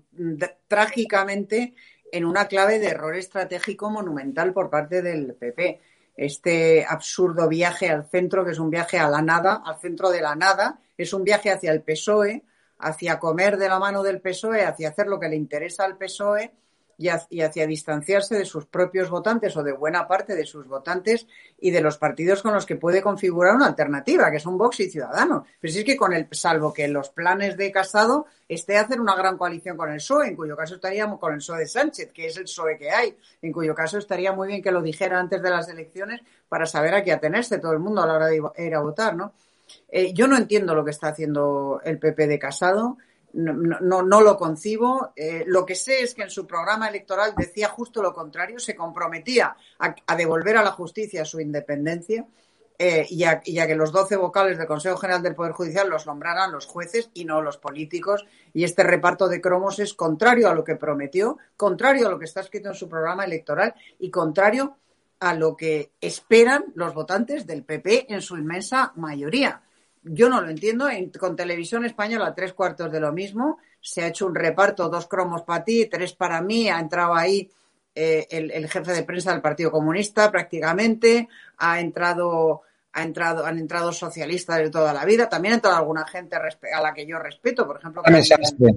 trágicamente 0.69 1.75
en 2.11 2.25
una 2.25 2.47
clave 2.47 2.79
de 2.79 2.89
error 2.89 3.17
estratégico 3.17 3.91
monumental 3.91 4.53
por 4.53 4.69
parte 4.69 5.03
del 5.03 5.35
PP. 5.35 5.81
Este 6.17 6.85
absurdo 6.87 7.49
viaje 7.49 7.89
al 7.89 8.09
centro, 8.09 8.45
que 8.45 8.53
es 8.53 8.59
un 8.59 8.71
viaje 8.71 8.99
a 8.99 9.09
la 9.09 9.23
nada, 9.23 9.63
al 9.65 9.81
centro 9.81 10.11
de 10.11 10.21
la 10.21 10.35
nada, 10.35 10.81
es 10.99 11.13
un 11.13 11.25
viaje 11.25 11.51
hacia 11.51 11.73
el 11.73 11.83
PSOE, 11.83 12.43
hacia 12.83 13.19
comer 13.19 13.57
de 13.57 13.69
la 13.69 13.79
mano 13.79 14.03
del 14.03 14.21
PSOE, 14.21 14.65
hacia 14.65 14.91
hacer 14.91 15.07
lo 15.07 15.19
que 15.19 15.29
le 15.29 15.37
interesa 15.37 15.85
al 15.85 15.97
PSOE 15.97 16.53
y, 16.99 17.09
hacia 17.41 17.67
distanciarse 17.67 18.37
de 18.37 18.45
sus 18.45 18.67
propios 18.67 19.09
votantes 19.09 19.57
o 19.57 19.63
de 19.63 19.73
buena 19.73 20.07
parte 20.07 20.35
de 20.35 20.45
sus 20.45 20.67
votantes 20.67 21.27
y 21.61 21.71
de 21.71 21.81
los 21.81 21.97
partidos 21.97 22.43
con 22.43 22.53
los 22.53 22.67
que 22.67 22.77
puede 22.77 23.01
configurar 23.01 23.55
una 23.55 23.67
alternativa, 23.67 24.31
que 24.31 24.41
son 24.41 24.59
Vox 24.59 24.81
y 24.81 24.91
Ciudadanos. 24.91 25.47
Pero 25.61 25.73
si 25.73 25.81
es 25.81 25.85
que 25.85 25.97
con 25.97 26.13
el, 26.13 26.29
salvo 26.33 26.73
que 26.73 26.87
los 26.89 27.11
planes 27.11 27.57
de 27.57 27.73
Casado 27.73 28.27
esté 28.49 28.77
hacer 28.77 29.01
una 29.01 29.15
gran 29.15 29.39
coalición 29.39 29.77
con 29.77 29.91
el 29.91 29.97
PSOE, 29.97 30.29
en 30.29 30.37
cuyo 30.37 30.57
caso 30.57 30.75
estaríamos 30.75 31.19
con 31.19 31.33
el 31.33 31.39
PSOE 31.39 31.61
de 31.61 31.67
Sánchez, 31.67 32.13
que 32.13 32.27
es 32.27 32.37
el 32.37 32.45
PSOE 32.45 32.79
que 32.79 32.91
hay, 32.91 33.17
en 33.41 33.53
cuyo 33.53 33.75
caso 33.75 33.99
estaría 33.99 34.33
muy 34.33 34.49
bien 34.49 34.63
que 34.63 34.73
lo 34.73 34.83
dijera 34.83 35.19
antes 35.19 35.41
de 35.41 35.51
las 35.51 35.69
elecciones 35.69 36.21
para 36.49 36.67
saber 36.67 36.95
a 36.95 37.03
qué 37.03 37.13
atenerse 37.13 37.59
todo 37.59 37.73
el 37.73 37.79
mundo 37.79 38.03
a 38.03 38.07
la 38.07 38.15
hora 38.15 38.27
de 38.27 38.43
ir 38.59 38.75
a 38.75 38.81
votar, 38.81 39.17
¿no? 39.17 39.33
Eh, 39.89 40.13
yo 40.13 40.27
no 40.27 40.37
entiendo 40.37 40.75
lo 40.75 40.85
que 40.85 40.91
está 40.91 41.09
haciendo 41.09 41.81
el 41.85 41.99
PP 41.99 42.27
de 42.27 42.39
Casado 42.39 42.99
no, 43.33 44.21
lo 44.21 44.37
concibo. 44.37 45.13
Eh, 45.17 45.45
lo 45.47 45.65
que 45.65 45.75
sé 45.75 46.03
es 46.03 46.15
que 46.15 46.23
en 46.23 46.31
su 46.31 46.47
programa 46.47 46.89
electoral 46.89 47.35
decía 47.37 47.69
justo 47.69 48.03
lo 48.03 48.13
contrario, 48.13 48.59
se 48.59 48.75
comprometía 48.75 49.57
a, 49.79 50.17
devolver 50.17 50.57
a 50.57 50.63
la 50.63 50.73
justicia 50.73 51.25
su 51.25 51.41
independencia 51.41 52.27
eh, 52.79 53.07
y, 53.09 53.25
a, 53.25 53.41
que 53.41 53.75
los 53.75 53.93
doce 53.93 54.17
vocales 54.17 54.59
del 54.59 54.67
Consejo 54.67 54.97
General 54.97 55.23
del 55.23 55.35
Poder 55.35 55.53
Judicial 55.53 55.89
los 55.89 56.07
nombraran 56.07 56.53
los 56.53 56.67
jueces 56.67 57.11
y 57.15 57.25
no 57.25 57.41
los 57.43 57.59
políticos. 57.59 58.27
Y 58.53 58.65
este 58.65 58.83
reparto 58.83 59.29
de 59.29 59.41
cromos 59.41 59.79
es 59.79 59.95
contrario 59.95 60.49
a 60.49 60.55
lo 60.55 60.65
que 60.65 60.77
prometió, 60.77 61.39
contrario 61.57 62.09
a 62.09 62.11
lo 62.11 62.19
que 62.19 62.27
está 62.27 62.41
escrito 62.41 62.69
en 62.69 62.75
su 62.75 62.89
programa 62.89 63.25
electoral 63.25 63.75
y 63.99 64.11
contrario 64.11 64.65
a 64.65 64.77
lo 65.35 65.57
que 65.57 65.93
esperan 66.01 66.65
los 66.75 66.95
votantes 66.95 67.47
del 67.47 67.63
PP 67.63 68.13
en 68.13 68.21
su 68.21 68.37
inmensa 68.37 68.93
mayoría 68.97 69.63
yo 70.03 70.29
no 70.29 70.41
lo 70.41 70.51
entiendo. 70.51 70.89
con 71.19 71.37
televisión 71.37 71.85
española, 71.85 72.35
tres 72.35 72.53
cuartos 72.53 72.91
de 72.91 73.01
lo 73.01 73.13
mismo. 73.13 73.59
Se 73.81 74.03
ha 74.03 74.09
hecho 74.09 74.27
un 74.27 74.35
reparto, 74.35 74.89
dos 74.89 75.07
cromos 75.07 75.43
para 75.43 75.65
ti, 75.65 75.87
tres 75.87 76.13
para 76.13 76.41
mí. 76.41 76.69
Ha 76.69 76.81
entrado 76.81 77.15
ahí 77.15 77.49
eh, 77.95 78.27
el, 78.31 78.69
jefe 78.69 78.93
de 78.93 79.05
prensa 79.05 79.33
del 79.33 79.41
Partido 79.41 79.71
Comunista 79.71 80.31
prácticamente. 80.31 81.29
Ha 81.59 81.81
entrado, 81.81 82.63
ha 82.93 83.03
entrado, 83.03 83.47
han 83.47 83.59
entrado 83.59 83.93
socialistas 83.93 84.59
de 84.59 84.71
toda 84.71 84.93
la 84.93 85.05
vida. 85.05 85.29
También 85.29 85.53
ha 85.53 85.57
entrado 85.57 85.77
alguna 85.77 86.07
gente 86.07 86.37
a 86.37 86.81
la 86.81 86.93
que 86.93 87.07
yo 87.07 87.19
respeto, 87.19 87.67
por 87.67 87.79
ejemplo. 87.79 88.03
Carmen 88.03 88.25
Sastre. 88.25 88.75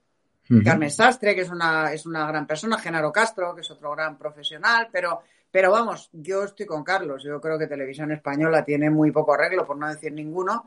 Carmen 0.64 0.92
Sastre, 0.92 1.34
que 1.34 1.42
es 1.42 1.50
una, 1.50 1.92
es 1.92 2.06
una 2.06 2.28
gran 2.28 2.46
persona. 2.46 2.78
Genaro 2.78 3.12
Castro, 3.12 3.56
que 3.56 3.62
es 3.62 3.72
otro 3.72 3.92
gran 3.92 4.16
profesional. 4.16 4.90
Pero, 4.92 5.24
pero 5.56 5.72
vamos, 5.72 6.10
yo 6.12 6.44
estoy 6.44 6.66
con 6.66 6.84
Carlos. 6.84 7.24
Yo 7.24 7.40
creo 7.40 7.58
que 7.58 7.66
Televisión 7.66 8.12
Española 8.12 8.66
tiene 8.66 8.90
muy 8.90 9.12
poco 9.12 9.36
arreglo, 9.36 9.66
por 9.66 9.78
no 9.78 9.88
decir 9.88 10.12
ninguno 10.12 10.66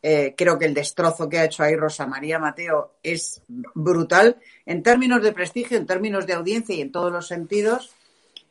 eh, 0.00 0.32
creo 0.36 0.56
que 0.56 0.66
el 0.66 0.74
destrozo 0.74 1.28
que 1.28 1.40
ha 1.40 1.44
hecho 1.44 1.64
ahí 1.64 1.74
Rosa 1.74 2.06
María 2.06 2.38
Mateo 2.38 2.98
es 3.02 3.42
brutal 3.48 4.36
en 4.64 4.84
términos 4.84 5.24
de 5.24 5.32
prestigio, 5.32 5.76
en 5.76 5.86
términos 5.86 6.24
de 6.24 6.34
audiencia 6.34 6.72
y 6.72 6.82
en 6.82 6.92
todos 6.92 7.10
los 7.10 7.26
sentidos, 7.26 7.92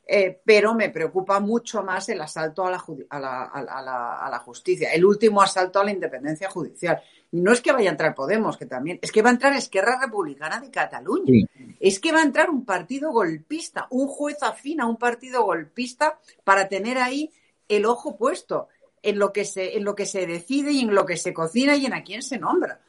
eh, 0.06 0.41
pero 0.44 0.75
me 0.75 0.89
preocupa 0.89 1.39
mucho 1.39 1.84
más 1.84 2.10
el 2.10 2.20
asalto 2.20 2.65
a 2.65 2.72
la, 2.72 2.84
a, 3.10 4.29
la, 4.29 4.39
justicia, 4.39 4.91
el 4.91 5.06
último 5.06 5.41
asalto 5.41 5.79
a 5.79 5.86
la 5.86 5.91
independencia 5.91 6.50
judicial. 6.50 7.01
Y 7.31 7.41
no 7.41 7.51
es 7.51 7.62
que 7.62 7.72
vaya 7.72 7.89
a 7.89 7.91
entrar 7.91 8.15
Podemos, 8.15 8.57
que 8.57 8.65
también, 8.65 9.00
es 9.01 9.12
que 9.12 9.22
va 9.22 9.29
a 9.29 9.34
entrar 9.34 9.53
Esquerra 9.53 10.00
Republicana 10.01 10.60
de 10.60 10.72
Cataluña, 10.72 11.48
es 11.79 12.00
que 12.00 12.12
va 12.12 12.19
a 12.19 12.24
entrar 12.24 12.50
un 12.50 12.63
partido 12.63 13.12
golpista, 13.12 13.88
un 13.89 14.07
juez 14.07 14.41
afín 14.43 14.79
a 14.79 14.86
un 14.86 14.98
partido 14.98 15.43
golpista 15.43 16.19
para 16.43 16.69
tener 16.69 16.98
ahí 16.98 17.31
el 17.67 17.86
ojo 17.86 18.15
puesto 18.17 18.69
en 19.03 19.19
lo 19.19 19.34
que 19.34 19.46
se, 19.46 19.77
en 19.77 19.84
lo 19.84 19.96
que 19.96 20.05
se 20.05 20.25
decide 20.25 20.72
y 20.72 20.81
en 20.81 20.96
lo 20.96 21.05
que 21.05 21.17
se 21.17 21.34
cocina 21.34 21.75
y 21.75 21.86
en 21.86 21.93
a 21.93 22.03
quién 22.03 22.22
se 22.22 22.39
nombra, 22.39 22.81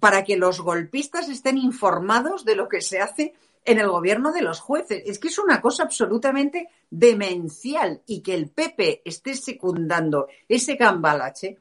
para 0.00 0.24
que 0.24 0.36
los 0.36 0.60
golpistas 0.60 1.28
estén 1.28 1.56
informados 1.56 2.44
de 2.44 2.56
lo 2.56 2.68
que 2.68 2.80
se 2.80 3.00
hace 3.00 3.34
en 3.64 3.78
el 3.78 3.88
gobierno 3.88 4.32
de 4.32 4.42
los 4.42 4.60
jueces. 4.60 5.02
Es 5.06 5.18
que 5.18 5.28
es 5.28 5.38
una 5.38 5.60
cosa 5.60 5.84
absolutamente 5.84 6.68
demencial 6.90 8.02
y 8.06 8.22
que 8.22 8.34
el 8.34 8.48
PP 8.48 9.02
esté 9.04 9.34
secundando 9.34 10.28
ese 10.48 10.76
cambalache, 10.76 11.58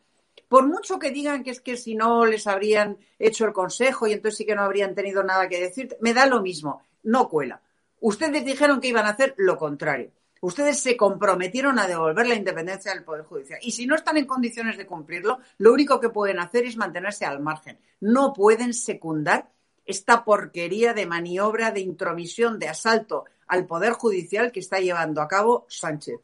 por 0.47 0.65
mucho 0.67 0.99
que 0.99 1.11
digan 1.11 1.43
que 1.43 1.51
es 1.51 1.61
que 1.61 1.77
si 1.77 1.95
no 1.95 2.25
les 2.25 2.47
habrían 2.47 2.97
hecho 3.19 3.45
el 3.45 3.53
consejo 3.53 4.07
y 4.07 4.13
entonces 4.13 4.37
sí 4.37 4.45
que 4.45 4.55
no 4.55 4.63
habrían 4.63 4.95
tenido 4.95 5.23
nada 5.23 5.47
que 5.47 5.59
decir, 5.59 5.97
me 6.01 6.13
da 6.13 6.25
lo 6.25 6.41
mismo, 6.41 6.81
no 7.03 7.27
cuela. 7.29 7.61
Ustedes 7.99 8.45
dijeron 8.45 8.79
que 8.79 8.89
iban 8.89 9.05
a 9.05 9.09
hacer 9.09 9.33
lo 9.37 9.57
contrario. 9.57 10.11
Ustedes 10.41 10.79
se 10.79 10.95
comprometieron 10.95 11.79
a 11.79 11.87
devolver 11.87 12.27
la 12.27 12.35
independencia 12.35 12.93
del 12.93 13.03
Poder 13.03 13.23
Judicial. 13.23 13.59
Y 13.63 13.71
si 13.71 13.87
no 13.87 13.95
están 13.95 14.17
en 14.17 14.25
condiciones 14.27 14.77
de 14.77 14.85
cumplirlo, 14.85 15.39
lo 15.57 15.73
único 15.73 15.99
que 15.99 16.09
pueden 16.09 16.39
hacer 16.39 16.65
es 16.65 16.77
mantenerse 16.77 17.25
al 17.25 17.39
margen. 17.39 17.79
No 17.99 18.33
pueden 18.33 18.73
secundar 18.73 19.49
esta 19.85 20.23
porquería 20.23 20.93
de 20.93 21.07
maniobra, 21.07 21.71
de 21.71 21.79
intromisión, 21.79 22.59
de 22.59 22.67
asalto 22.67 23.25
al 23.47 23.65
Poder 23.65 23.93
Judicial 23.93 24.51
que 24.51 24.59
está 24.59 24.79
llevando 24.79 25.21
a 25.21 25.27
cabo 25.27 25.65
Sánchez. 25.69 26.19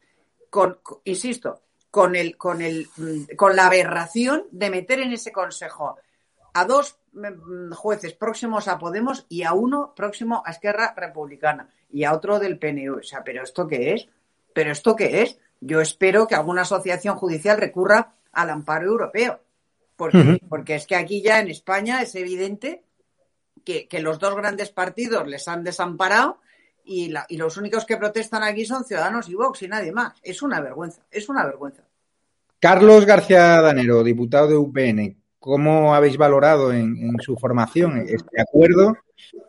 Con, 0.48 0.78
insisto, 1.02 1.62
con, 1.94 2.16
el, 2.16 2.36
con, 2.36 2.60
el, 2.60 2.88
con 3.36 3.54
la 3.54 3.68
aberración 3.68 4.46
de 4.50 4.68
meter 4.68 4.98
en 4.98 5.12
ese 5.12 5.30
Consejo 5.30 5.96
a 6.52 6.64
dos 6.64 6.98
mm, 7.12 7.70
jueces 7.70 8.14
próximos 8.14 8.66
a 8.66 8.80
Podemos 8.80 9.26
y 9.28 9.44
a 9.44 9.52
uno 9.52 9.92
próximo 9.94 10.42
a 10.44 10.50
Esquerra 10.50 10.92
Republicana 10.96 11.68
y 11.92 12.02
a 12.02 12.12
otro 12.12 12.40
del 12.40 12.58
PNU. 12.58 12.96
O 12.98 13.02
sea, 13.04 13.22
¿pero 13.22 13.44
esto 13.44 13.68
qué 13.68 13.92
es? 13.92 14.08
¿Pero 14.52 14.72
esto 14.72 14.96
qué 14.96 15.22
es? 15.22 15.38
Yo 15.60 15.80
espero 15.80 16.26
que 16.26 16.34
alguna 16.34 16.62
asociación 16.62 17.14
judicial 17.14 17.58
recurra 17.58 18.14
al 18.32 18.50
amparo 18.50 18.86
europeo. 18.86 19.38
Porque, 19.94 20.40
porque 20.48 20.74
es 20.74 20.88
que 20.88 20.96
aquí 20.96 21.22
ya 21.22 21.38
en 21.38 21.48
España 21.48 22.02
es 22.02 22.16
evidente 22.16 22.82
que, 23.64 23.86
los 24.00 24.18
dos 24.18 24.34
grandes 24.34 24.70
partidos 24.70 25.28
les 25.28 25.46
han 25.46 25.62
desamparado 25.62 26.40
y, 26.84 27.08
la, 27.08 27.26
y 27.28 27.36
los 27.36 27.56
únicos 27.56 27.84
que 27.84 27.96
protestan 27.96 28.42
aquí 28.42 28.64
son 28.64 28.84
Ciudadanos 28.84 29.28
y 29.28 29.34
Vox 29.34 29.62
y 29.62 29.68
nadie 29.68 29.92
más. 29.92 30.14
Es 30.22 30.42
una 30.42 30.60
vergüenza, 30.60 31.02
es 31.10 31.28
una 31.28 31.44
vergüenza. 31.44 31.82
Carlos 32.58 33.04
García 33.04 33.60
Danero, 33.60 34.02
diputado 34.02 34.48
de 34.48 34.56
UPN, 34.56 35.16
¿cómo 35.38 35.94
habéis 35.94 36.16
valorado 36.16 36.72
en 36.72 37.16
su 37.20 37.36
formación 37.36 38.06
este 38.08 38.40
acuerdo 38.40 38.96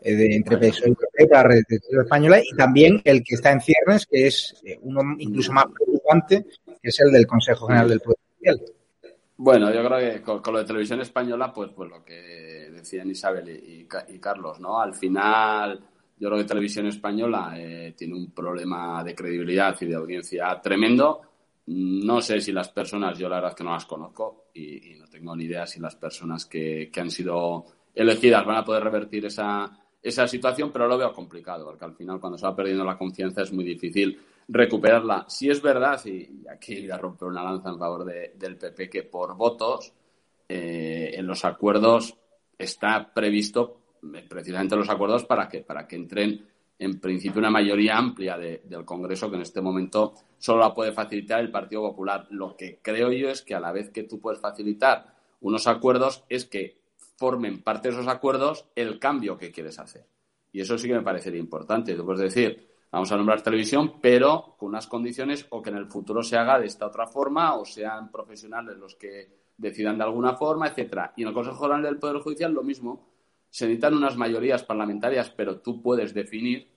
eh, 0.01 0.36
entre 0.36 0.58
PSOE 0.58 0.96
y 1.18 1.25
para 1.27 1.50
la 1.50 1.62
española 2.04 2.39
y 2.39 2.56
también 2.56 3.01
el 3.04 3.24
que 3.24 3.36
está 3.36 3.51
en 3.51 3.62
ciernes, 3.62 4.06
que 4.06 4.27
es 4.27 4.56
eh, 4.63 4.77
uno 4.82 5.01
incluso 5.18 5.51
más 5.51 5.65
preocupante, 5.65 6.46
que 6.65 6.89
es 6.89 7.00
el 7.00 7.12
del 7.12 7.25
Consejo 7.25 7.68
General 7.68 7.89
del 7.89 8.01
Poder 8.01 8.18
Judicial. 8.38 8.62
Bueno, 9.38 9.74
yo 9.74 9.86
creo 9.86 10.00
que 10.00 10.22
con, 10.22 10.54
lo 10.54 10.60
de 10.60 10.65
televisión 10.65 11.01
española, 11.01 11.51
pues, 11.51 11.72
pues 11.75 11.89
lo 11.89 12.06
que 12.06 12.70
decían 12.72 13.10
Isabel 13.10 13.50
y, 13.50 13.86
Carlos, 14.20 14.60
¿no? 14.60 14.80
Al 14.80 14.94
final, 14.94 15.80
yo 16.17 16.29
creo 16.29 16.38
que 16.38 16.48
televisión 16.48 16.88
española 16.88 17.53
eh, 17.57 17.93
tiene 17.98 18.15
un 18.15 18.31
problema 18.31 19.03
de 19.03 19.13
credibilidad 19.13 19.75
y 19.81 19.86
de 19.86 19.95
audiencia 19.95 20.60
tremendo. 20.62 21.22
No 21.67 22.22
sé 22.22 22.39
si 22.39 22.51
las 22.51 22.69
personas, 22.69 23.17
yo 23.17 23.27
la 23.27 23.36
verdad 23.36 23.51
es 23.51 23.57
que 23.57 23.63
no 23.63 23.72
las 23.72 23.86
conozco 23.86 24.45
y, 24.53 24.95
no 24.98 25.07
tengo 25.07 25.36
ni 25.36 25.45
idea 25.45 25.65
si 25.65 25.79
las 25.79 25.95
personas 25.95 26.45
que, 26.45 26.89
han 26.95 27.12
sido 27.12 27.65
elegidas 27.93 28.45
van 28.45 28.57
a 28.57 28.63
poder 28.63 28.84
revertir 28.84 29.25
esa, 29.25 29.77
esa 30.01 30.27
situación, 30.27 30.72
pero 30.72 30.88
lo 30.88 30.98
veo 30.98 31.12
complicado, 31.12 31.65
porque 31.65 31.86
al 31.86 31.95
final 31.95 32.19
cuando 32.19 32.38
se 32.38 32.45
va 32.45 32.55
perdiendo 32.55 32.86
la 32.86 32.98
confianza 32.98 33.41
es 33.41 33.51
muy 33.51 33.63
difícil 33.65 34.17
recuperarla. 34.48 35.25
Si 35.27 35.50
es 35.50 35.62
verdad, 35.62 36.00
y 36.05 36.45
aquí 36.48 36.81
voy 36.81 36.91
a 36.91 36.98
romper 36.98 37.27
una 37.27 37.43
lanza 37.43 37.69
en 37.69 37.79
favor 37.79 38.05
del 38.05 38.57
PP, 38.57 38.89
que 38.89 39.03
por 39.03 39.36
votos 39.36 39.91
eh, 40.48 41.12
en 41.15 41.25
los 41.25 41.43
acuerdos 41.43 42.15
está 42.57 43.12
previsto 43.13 43.85
precisamente 44.28 44.76
los 44.76 44.90
acuerdos 44.90 45.26
para 45.26 45.48
que, 45.48 45.62
para 45.62 45.88
que 45.88 45.96
entren 45.96 46.46
en 46.78 47.00
principio 47.00 47.40
una 47.40 47.50
mayoría 47.50 47.98
amplia 47.98 48.38
del 48.38 48.84
Congreso 48.84 49.30
que 49.30 49.38
en 49.38 49.44
este 49.44 49.62
momento 49.62 50.14
solo 50.38 50.60
la 50.60 50.74
puede 50.74 50.92
facilitar 50.92 51.40
el 51.40 51.52
Partido 51.52 51.82
Popular. 51.82 52.28
Lo 52.32 52.56
que 52.56 52.80
creo 52.82 53.12
yo 53.12 53.30
es 53.30 53.42
que 53.42 53.56
a 53.56 53.60
la 53.60 53.72
vez 53.72 53.90
que 53.90 54.04
tú 54.04 54.20
puedes 54.20 54.40
facilitar 54.40 55.16
unos 55.42 55.68
acuerdos 55.68 56.24
es 56.30 56.46
que 56.46 56.82
formen 57.18 57.62
parte 57.62 57.88
de 57.88 57.94
esos 57.94 58.08
acuerdos 58.08 58.66
el 58.76 59.00
cambio 59.00 59.38
que 59.38 59.52
quieres 59.52 59.80
hacer. 59.80 60.06
Y 60.52 60.62
eso 60.62 60.78
sí 60.78 60.88
que 60.88 60.96
me 60.96 61.02
parecería 61.02 61.40
importante. 61.40 61.96
Tú 61.96 62.06
puedes 62.06 62.22
decir, 62.22 62.68
vamos 62.92 63.12
a 63.12 63.18
nombrar 63.18 63.42
televisión, 63.42 64.00
pero 64.02 64.56
con 64.58 64.70
unas 64.70 64.88
condiciones 64.88 65.46
o 65.50 65.62
que 65.62 65.70
en 65.70 65.78
el 65.78 65.88
futuro 65.88 66.24
se 66.24 66.38
haga 66.38 66.60
de 66.60 66.68
esta 66.68 66.88
otra 66.88 67.08
forma 67.08 67.56
o 67.56 67.66
sean 67.66 68.12
profesionales 68.12 68.78
los 68.78 68.96
que 68.96 69.46
decidan 69.58 69.98
de 69.98 70.04
alguna 70.04 70.34
forma, 70.34 70.68
etcétera. 70.68 71.14
Y 71.16 71.22
en 71.22 71.30
el 71.30 71.34
Consejo 71.34 71.62
General 71.62 71.84
del 71.84 71.98
Poder 71.98 72.18
Judicial 72.18 72.54
lo 72.54 72.64
mismo 72.64 73.14
se 73.56 73.68
necesitan 73.68 73.94
unas 73.94 74.18
mayorías 74.18 74.64
parlamentarias, 74.64 75.30
pero 75.30 75.62
tú 75.62 75.82
puedes 75.82 76.14
definir 76.14 76.68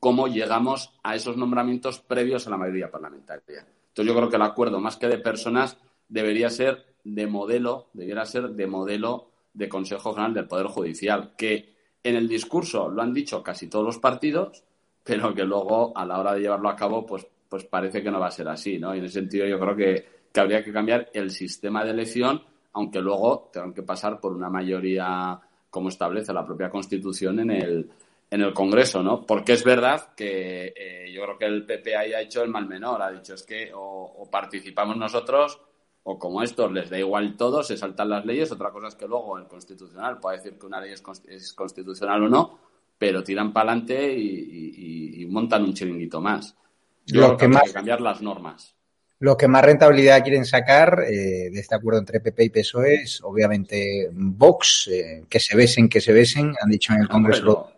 cómo 0.00 0.26
llegamos 0.26 0.98
a 1.02 1.14
esos 1.14 1.36
nombramientos 1.36 2.00
previos 2.00 2.46
a 2.46 2.50
la 2.50 2.56
mayoría 2.56 2.90
parlamentaria. 2.90 3.66
Entonces 3.88 4.06
yo 4.06 4.16
creo 4.16 4.30
que 4.30 4.36
el 4.36 4.42
acuerdo, 4.42 4.80
más 4.80 4.96
que 4.96 5.06
de 5.06 5.18
personas, 5.18 5.76
debería 6.08 6.48
ser 6.48 6.86
de 7.04 7.26
modelo, 7.26 7.90
debería 7.92 8.24
ser 8.24 8.52
de 8.52 8.66
modelo 8.66 9.32
de 9.52 9.68
Consejo 9.68 10.14
General 10.14 10.32
del 10.32 10.48
Poder 10.48 10.68
Judicial, 10.68 11.34
que 11.36 11.76
en 12.02 12.16
el 12.16 12.26
discurso 12.26 12.88
lo 12.88 13.02
han 13.02 13.12
dicho 13.12 13.42
casi 13.42 13.68
todos 13.68 13.84
los 13.84 13.98
partidos, 13.98 14.64
pero 15.04 15.34
que 15.34 15.44
luego 15.44 15.92
a 15.94 16.06
la 16.06 16.18
hora 16.18 16.32
de 16.32 16.40
llevarlo 16.40 16.70
a 16.70 16.76
cabo, 16.76 17.04
pues, 17.04 17.26
pues 17.50 17.64
parece 17.64 18.02
que 18.02 18.10
no 18.10 18.18
va 18.18 18.28
a 18.28 18.30
ser 18.30 18.48
así, 18.48 18.78
¿no? 18.78 18.94
Y 18.94 19.00
en 19.00 19.04
ese 19.04 19.20
sentido 19.20 19.46
yo 19.46 19.60
creo 19.60 19.76
que, 19.76 20.06
que 20.32 20.40
habría 20.40 20.64
que 20.64 20.72
cambiar 20.72 21.10
el 21.12 21.30
sistema 21.30 21.84
de 21.84 21.90
elección, 21.90 22.42
aunque 22.72 23.02
luego 23.02 23.50
tengan 23.52 23.74
que 23.74 23.82
pasar 23.82 24.18
por 24.18 24.32
una 24.32 24.48
mayoría 24.48 25.38
como 25.76 25.90
establece 25.90 26.32
la 26.32 26.46
propia 26.46 26.70
Constitución 26.70 27.38
en 27.38 27.50
el, 27.50 27.90
en 28.30 28.40
el 28.40 28.54
Congreso, 28.54 29.02
¿no? 29.02 29.26
Porque 29.26 29.52
es 29.52 29.62
verdad 29.62 30.14
que 30.16 30.72
eh, 30.74 31.12
yo 31.12 31.22
creo 31.24 31.36
que 31.36 31.44
el 31.44 31.66
PP 31.66 31.94
ahí 31.94 32.14
ha 32.14 32.22
hecho 32.22 32.42
el 32.42 32.48
mal 32.48 32.66
menor, 32.66 33.02
ha 33.02 33.10
dicho 33.10 33.34
es 33.34 33.42
que 33.42 33.70
o, 33.74 34.26
participamos 34.30 34.96
nosotros 34.96 35.60
o 36.04 36.18
como 36.18 36.42
estos 36.42 36.72
les 36.72 36.88
da 36.88 36.98
igual 36.98 37.36
todo, 37.36 37.62
se 37.62 37.76
saltan 37.76 38.08
las 38.08 38.24
leyes, 38.24 38.50
otra 38.50 38.70
cosa 38.70 38.88
es 38.88 38.94
que 38.94 39.06
luego 39.06 39.36
el 39.36 39.46
Constitucional 39.46 40.18
puede 40.18 40.38
decir 40.38 40.58
que 40.58 40.64
una 40.64 40.80
ley 40.80 40.94
es, 40.94 41.52
constitucional 41.52 42.22
o 42.22 42.28
no, 42.30 42.58
pero 42.96 43.22
tiran 43.22 43.52
para 43.52 43.72
adelante 43.72 44.16
y, 44.16 45.26
montan 45.28 45.62
un 45.62 45.74
chiringuito 45.74 46.22
más. 46.22 46.56
Yo 47.04 47.20
creo 47.20 47.36
que, 47.36 47.48
más... 47.48 47.64
hay 47.64 47.68
que 47.68 47.74
cambiar 47.74 48.00
las 48.00 48.22
normas. 48.22 48.74
Lo 49.18 49.36
que 49.36 49.48
más 49.48 49.64
rentabilidad 49.64 50.22
quieren 50.22 50.44
sacar 50.44 51.04
eh, 51.08 51.48
de 51.50 51.58
este 51.58 51.74
acuerdo 51.74 52.00
entre 52.00 52.20
PP 52.20 52.44
y 52.44 52.50
PSOE 52.50 52.94
es, 52.96 53.20
obviamente, 53.22 54.10
Vox, 54.12 54.88
eh, 54.92 55.24
que 55.28 55.40
se 55.40 55.56
besen, 55.56 55.88
que 55.88 56.02
se 56.02 56.12
besen, 56.12 56.54
han 56.60 56.70
dicho 56.70 56.92
en 56.92 57.00
el 57.00 57.08
Congreso. 57.08 57.72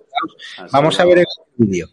Vamos 0.72 0.98
a 0.98 1.04
ver 1.04 1.18
el 1.18 1.26
vídeo. 1.56 1.88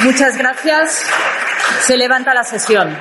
Muchas 0.00 0.38
gracias. 0.38 1.04
Se 1.82 1.96
levanta 1.96 2.32
la 2.32 2.42
sesión. 2.42 2.96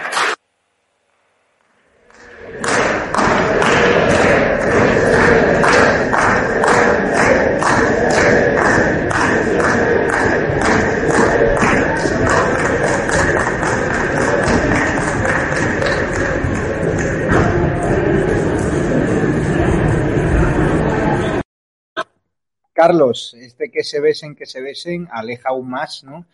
Carlos, 22.90 23.36
este 23.36 23.70
que 23.70 23.84
se 23.84 24.00
besen, 24.00 24.36
que 24.36 24.48
se 24.48 24.62
besen, 24.62 25.08
aleja 25.12 25.50
aún 25.50 25.70
más, 25.70 26.04
¿no? 26.04 26.26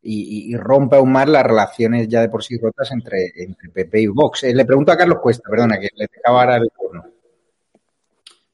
Y, 0.00 0.56
rompe 0.56 0.96
aún 0.96 1.12
más 1.12 1.28
las 1.28 1.44
relaciones 1.44 2.08
ya 2.08 2.22
de 2.22 2.30
por 2.30 2.42
sí 2.42 2.58
rotas 2.58 2.90
entre, 2.92 3.30
entre 3.36 3.68
PP 3.68 4.00
y 4.00 4.06
Vox. 4.06 4.44
Eh, 4.44 4.54
le 4.54 4.64
pregunto 4.64 4.90
a 4.90 4.96
Carlos 4.96 5.18
Cuesta, 5.20 5.50
perdona, 5.50 5.78
que 5.78 5.90
le 5.94 6.08
dejaba 6.10 6.40
ahora 6.40 6.56
el 6.56 6.70
turno. 6.70 7.04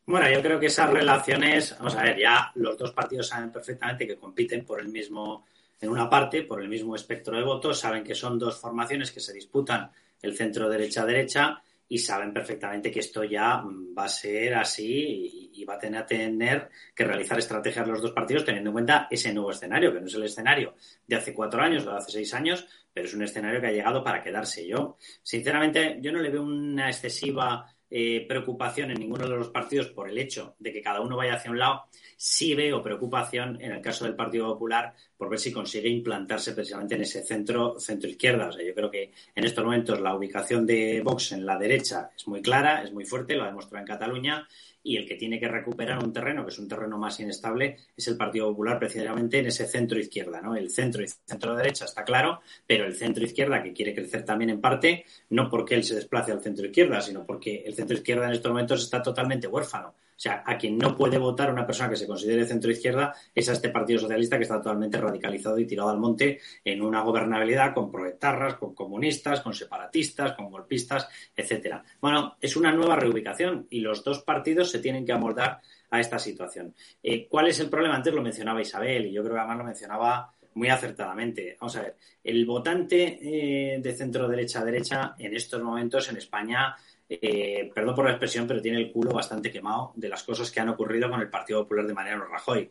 Bueno, 0.05 0.29
yo 0.29 0.43
creo 0.43 0.59
que 0.59 0.67
esas 0.67 0.91
relaciones, 0.91 1.77
vamos 1.79 1.95
a 1.95 2.03
ver, 2.03 2.19
ya 2.19 2.51
los 2.57 2.77
dos 2.77 2.91
partidos 2.91 3.29
saben 3.29 3.53
perfectamente 3.53 4.07
que 4.07 4.17
compiten 4.17 4.67
por 4.67 4.81
el 4.81 4.89
mismo, 4.89 5.47
en 5.81 5.91
una 5.91 6.11
parte, 6.11 6.43
por 6.43 6.61
el 6.61 6.69
mismo 6.69 6.97
espectro 6.97 7.37
de 7.37 7.45
votos, 7.45 7.79
saben 7.79 8.03
que 8.03 8.17
son 8.17 8.37
dos 8.37 8.59
formaciones 8.59 9.13
que 9.13 9.21
se 9.21 9.33
disputan 9.33 9.93
el 10.21 10.37
centro 10.37 10.69
derecha-derecha 10.69 11.63
y 11.89 11.99
saben 11.99 12.33
perfectamente 12.33 12.91
que 12.91 13.01
esto 13.01 13.25
ya 13.25 13.63
va 13.97 14.05
a 14.05 14.09
ser 14.09 14.55
así 14.55 15.51
y, 15.55 15.65
va 15.65 15.75
a 15.75 15.79
tener, 15.79 16.07
tener, 16.07 16.69
que 16.95 17.05
realizar 17.05 17.39
estrategias 17.39 17.87
los 17.87 18.01
dos 18.01 18.13
partidos 18.13 18.45
teniendo 18.45 18.71
en 18.71 18.75
cuenta 18.75 19.09
ese 19.11 19.33
nuevo 19.33 19.51
escenario, 19.51 19.93
que 19.93 20.01
no 20.01 20.07
es 20.07 20.15
el 20.15 20.23
escenario 20.23 20.75
de 21.07 21.17
hace 21.17 21.35
cuatro 21.35 21.61
años 21.61 21.87
o 21.87 21.91
de 21.91 21.97
hace 21.97 22.13
seis 22.13 22.33
años, 22.33 22.67
pero 22.93 23.07
es 23.07 23.15
un 23.15 23.23
escenario 23.23 23.61
que 23.61 23.67
ha 23.67 23.73
llegado 23.73 24.03
para 24.03 24.23
quedarse. 24.23 24.67
Yo, 24.67 24.97
sinceramente, 25.23 25.99
yo 26.01 26.13
no 26.13 26.21
le 26.21 26.31
veo 26.31 26.43
una 26.43 26.89
excesiva 26.89 27.67
eh, 27.91 28.27
preocupación 28.29 28.91
en 28.91 29.01
ninguno 29.01 29.29
de 29.29 29.37
los 29.37 29.49
partidos 29.49 29.89
por 29.89 30.09
el 30.09 30.19
hecho 30.19 30.55
de 30.59 30.73
que 30.73 30.83
cada 30.83 31.01
uno 31.01 31.17
vaya 31.17 31.35
hacia 31.35 31.51
un 31.51 31.59
lado. 31.59 31.85
Sí 32.17 32.55
veo 32.55 32.83
preocupación 32.83 33.61
en 33.61 33.73
el 33.73 33.81
caso 33.81 34.05
del 34.05 34.15
Partido 34.15 34.47
Popular 34.47 34.95
por 35.17 35.29
ver 35.31 35.39
si 35.39 35.53
consigue 35.53 35.89
implantarse 35.89 36.53
precisamente 36.53 36.95
en 36.97 37.03
ese 37.03 37.23
centro, 37.23 37.79
centro 37.79 38.11
izquierda. 38.11 38.49
O 38.49 38.53
sea, 38.53 38.65
yo 38.65 38.75
creo 38.75 38.91
que 38.91 39.13
en 39.35 39.45
estos 39.45 39.65
momentos 39.65 40.01
la 40.01 40.15
ubicación 40.15 40.67
de 40.67 41.01
Vox 41.01 41.33
en 41.33 41.47
la 41.47 41.59
derecha 41.59 42.11
es 42.17 42.27
muy 42.29 42.43
clara, 42.43 42.83
es 42.83 42.93
muy 42.93 43.05
fuerte, 43.05 43.35
lo 43.35 43.45
ha 43.45 43.47
demostrado 43.47 43.83
en 43.83 43.89
Cataluña 43.89 44.49
y 44.83 44.97
el 44.97 45.07
que 45.07 45.17
tiene 45.17 45.39
que 45.39 45.49
recuperar 45.49 46.03
un 46.03 46.13
terreno, 46.13 46.45
que 46.45 46.51
es 46.51 46.59
un 46.59 46.69
terreno 46.69 46.99
más 46.99 47.19
inestable, 47.21 47.77
es 47.97 48.09
el 48.09 48.17
Partido 48.17 48.49
Popular 48.49 48.79
precisamente 48.79 49.39
en 49.39 49.47
ese 49.47 49.67
centro 49.67 49.99
izquierda. 49.99 50.41
¿no? 50.41 50.57
El 50.57 50.71
centro 50.71 51.03
y 51.03 51.09
centro 51.09 51.55
derecha 51.55 51.85
está 51.85 52.05
claro, 52.05 52.41
pero 52.67 52.87
el 52.87 52.95
centro 52.95 53.25
izquierda 53.25 53.63
que 53.63 53.73
quiere 53.73 53.95
crecer 53.95 54.25
también 54.25 54.51
en 54.51 54.61
parte, 54.61 55.05
no 55.31 55.51
porque 55.51 55.75
él 55.75 55.85
se 55.85 55.95
desplace 55.95 56.33
al 56.33 56.43
centro 56.43 56.67
izquierda, 56.67 57.01
sino 57.01 57.25
porque 57.27 57.63
el 57.67 57.75
centro 57.75 57.97
izquierda 57.97 58.27
en 58.27 58.33
estos 58.33 58.51
momentos 58.51 58.83
está 58.83 59.03
totalmente 59.03 59.47
huérfano. 59.47 59.95
O 60.19 60.21
sea, 60.21 60.43
a 60.45 60.59
quien 60.59 60.77
no 60.77 60.97
puede 60.97 61.17
votar 61.17 61.49
una 61.49 61.65
persona 61.65 61.91
que 61.91 61.97
se 61.97 62.09
considere 62.09 62.45
centro 62.45 62.73
izquierda 62.73 63.15
es 63.33 63.49
a 63.49 63.53
este 63.53 63.69
Partido 63.69 64.01
Socialista 64.01 64.37
que 64.37 64.43
está 64.43 64.57
totalmente 64.57 64.99
radicalizado 64.99 65.61
y 65.61 65.65
tirado 65.65 65.91
al 65.91 66.01
monte 66.01 66.41
en 66.65 66.83
una 66.83 67.03
gobernabilidad 67.03 67.73
con 67.73 67.89
proetarras, 67.89 68.55
con 68.55 68.75
comunistas, 68.75 69.43
con 69.43 69.55
separatistas, 69.55 70.33
con 70.33 70.51
golpistas, 70.51 71.09
etcétera. 71.37 71.85
Bueno, 72.01 72.37
es 72.41 72.57
una 72.57 72.73
nueva 72.73 72.97
reubicación 72.97 73.69
y 73.71 73.79
los 73.79 74.03
dos 74.03 74.25
partidos 74.25 74.73
se 74.73 74.81
tienen 74.81 75.07
que 75.07 75.13
amoldar 75.13 75.61
a 75.89 76.01
esta 76.01 76.19
situación. 76.19 76.75
Eh, 77.01 77.29
¿Cuál 77.29 77.47
es 77.47 77.61
el 77.61 77.71
problema? 77.71 77.95
Antes 77.95 78.13
lo 78.13 78.21
mencionaba 78.21 78.61
Isabel 78.61 79.07
y 79.07 79.13
yo 79.13 79.23
creo 79.23 79.35
que 79.35 79.41
además 79.41 79.59
lo 79.59 79.65
mencionaba 79.65 80.35
muy 80.59 80.69
acertadamente. 80.69 81.57
Vamos 81.61 81.77
a 81.77 81.83
ver, 81.83 81.97
el 82.23 82.45
votante 82.45 83.19
eh, 83.23 83.79
de 83.81 83.95
centro 83.95 84.29
derecha 84.29 84.65
derecha 84.65 85.15
en 85.19 85.35
estos 85.35 85.63
momentos 85.63 86.09
en 86.11 86.17
España 86.19 86.77
eh, 87.09 87.71
perdón 87.75 87.95
por 87.95 88.05
la 88.05 88.11
expresión, 88.11 88.47
pero 88.47 88.61
tiene 88.61 88.79
el 88.79 88.93
culo 88.93 89.13
bastante 89.13 89.51
quemado 89.51 89.93
de 89.97 90.11
las 90.11 90.23
cosas 90.23 90.51
que 90.51 90.61
han 90.61 90.69
ocurrido 90.69 91.09
con 91.09 91.21
el 91.21 91.31
Partido 91.31 91.63
Popular 91.63 91.87
de 91.87 91.95
Mariano 91.95 92.27
Rajoy. 92.27 92.71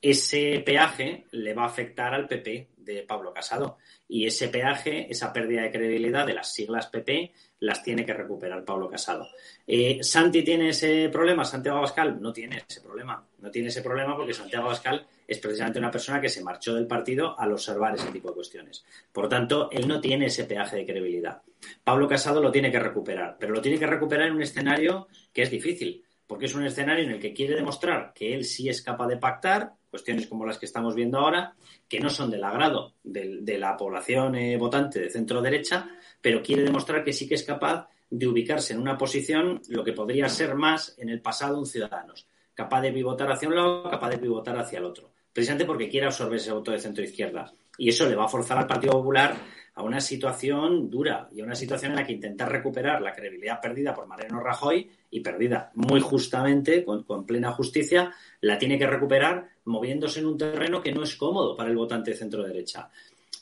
Ese 0.00 0.62
peaje 0.64 1.26
le 1.32 1.54
va 1.54 1.64
a 1.64 1.66
afectar 1.66 2.14
al 2.14 2.28
PP 2.28 2.68
de 2.76 3.02
Pablo 3.02 3.32
Casado 3.32 3.78
y 4.08 4.26
ese 4.26 4.48
peaje, 4.48 5.06
esa 5.10 5.32
pérdida 5.32 5.62
de 5.62 5.70
credibilidad 5.70 6.26
de 6.26 6.34
las 6.34 6.52
siglas 6.52 6.88
PP, 6.88 7.32
las 7.60 7.82
tiene 7.82 8.04
que 8.04 8.12
recuperar 8.12 8.64
Pablo 8.64 8.88
Casado. 8.88 9.28
Eh, 9.66 10.02
¿Santi 10.02 10.42
tiene 10.42 10.70
ese 10.70 11.08
problema? 11.08 11.44
¿Santiago 11.44 11.78
Abascal? 11.78 12.20
No 12.20 12.32
tiene 12.32 12.62
ese 12.68 12.80
problema. 12.80 13.24
No 13.38 13.50
tiene 13.50 13.68
ese 13.68 13.82
problema 13.82 14.16
porque 14.16 14.34
Santiago 14.34 14.66
Abascal 14.66 15.06
es 15.32 15.38
precisamente 15.38 15.78
una 15.78 15.90
persona 15.90 16.20
que 16.20 16.28
se 16.28 16.42
marchó 16.42 16.74
del 16.74 16.86
partido 16.86 17.38
al 17.38 17.52
observar 17.52 17.94
ese 17.94 18.10
tipo 18.10 18.28
de 18.28 18.34
cuestiones. 18.34 18.84
Por 19.12 19.28
tanto, 19.28 19.70
él 19.70 19.88
no 19.88 20.00
tiene 20.00 20.26
ese 20.26 20.44
peaje 20.44 20.76
de 20.76 20.86
credibilidad. 20.86 21.42
Pablo 21.82 22.08
Casado 22.08 22.42
lo 22.42 22.52
tiene 22.52 22.70
que 22.70 22.78
recuperar, 22.78 23.36
pero 23.38 23.52
lo 23.52 23.60
tiene 23.60 23.78
que 23.78 23.86
recuperar 23.86 24.28
en 24.28 24.34
un 24.34 24.42
escenario 24.42 25.08
que 25.32 25.42
es 25.42 25.50
difícil, 25.50 26.04
porque 26.26 26.46
es 26.46 26.54
un 26.54 26.64
escenario 26.64 27.04
en 27.04 27.12
el 27.12 27.20
que 27.20 27.32
quiere 27.32 27.54
demostrar 27.54 28.12
que 28.14 28.34
él 28.34 28.44
sí 28.44 28.68
es 28.68 28.82
capaz 28.82 29.08
de 29.08 29.16
pactar 29.16 29.74
cuestiones 29.90 30.26
como 30.26 30.46
las 30.46 30.58
que 30.58 30.66
estamos 30.66 30.94
viendo 30.94 31.18
ahora, 31.18 31.54
que 31.88 32.00
no 32.00 32.08
son 32.08 32.30
del 32.30 32.44
agrado 32.44 32.94
de, 33.02 33.58
la 33.58 33.76
población 33.76 34.34
eh, 34.36 34.56
votante 34.56 35.00
de 35.00 35.10
centro 35.10 35.42
derecha, 35.42 35.88
pero 36.20 36.42
quiere 36.42 36.62
demostrar 36.62 37.04
que 37.04 37.12
sí 37.12 37.28
que 37.28 37.34
es 37.34 37.42
capaz 37.42 37.88
de 38.08 38.26
ubicarse 38.26 38.72
en 38.72 38.80
una 38.80 38.96
posición 38.96 39.60
lo 39.68 39.84
que 39.84 39.92
podría 39.92 40.28
ser 40.28 40.54
más 40.54 40.94
en 40.98 41.10
el 41.10 41.20
pasado 41.20 41.58
un 41.58 41.66
Ciudadanos 41.66 42.26
capaz 42.54 42.82
de 42.82 42.92
pivotar 42.92 43.30
hacia 43.30 43.48
un 43.48 43.56
lado, 43.56 43.90
capaz 43.90 44.10
de 44.10 44.18
pivotar 44.18 44.58
hacia 44.58 44.78
el 44.78 44.84
otro. 44.84 45.11
Precisamente 45.32 45.64
porque 45.64 45.88
quiere 45.88 46.06
absorber 46.06 46.36
ese 46.36 46.52
voto 46.52 46.70
de 46.70 46.78
centro 46.78 47.02
izquierda. 47.02 47.52
Y 47.78 47.88
eso 47.88 48.08
le 48.08 48.14
va 48.14 48.24
a 48.24 48.28
forzar 48.28 48.58
al 48.58 48.66
Partido 48.66 48.92
Popular 48.92 49.36
a 49.74 49.82
una 49.82 50.00
situación 50.00 50.90
dura 50.90 51.28
y 51.32 51.40
a 51.40 51.44
una 51.44 51.54
situación 51.54 51.92
en 51.92 51.96
la 51.96 52.06
que 52.06 52.12
intentar 52.12 52.50
recuperar 52.50 53.00
la 53.00 53.14
credibilidad 53.14 53.60
perdida 53.60 53.94
por 53.94 54.06
Mariano 54.06 54.40
Rajoy 54.40 54.90
y 55.10 55.20
perdida 55.20 55.70
muy 55.74 56.00
justamente, 56.00 56.84
con, 56.84 57.24
plena 57.24 57.52
justicia, 57.52 58.12
la 58.42 58.58
tiene 58.58 58.78
que 58.78 58.86
recuperar 58.86 59.48
moviéndose 59.64 60.20
en 60.20 60.26
un 60.26 60.36
terreno 60.36 60.82
que 60.82 60.92
no 60.92 61.02
es 61.02 61.16
cómodo 61.16 61.56
para 61.56 61.70
el 61.70 61.76
votante 61.76 62.10
de 62.10 62.16
centro-derecha. 62.18 62.90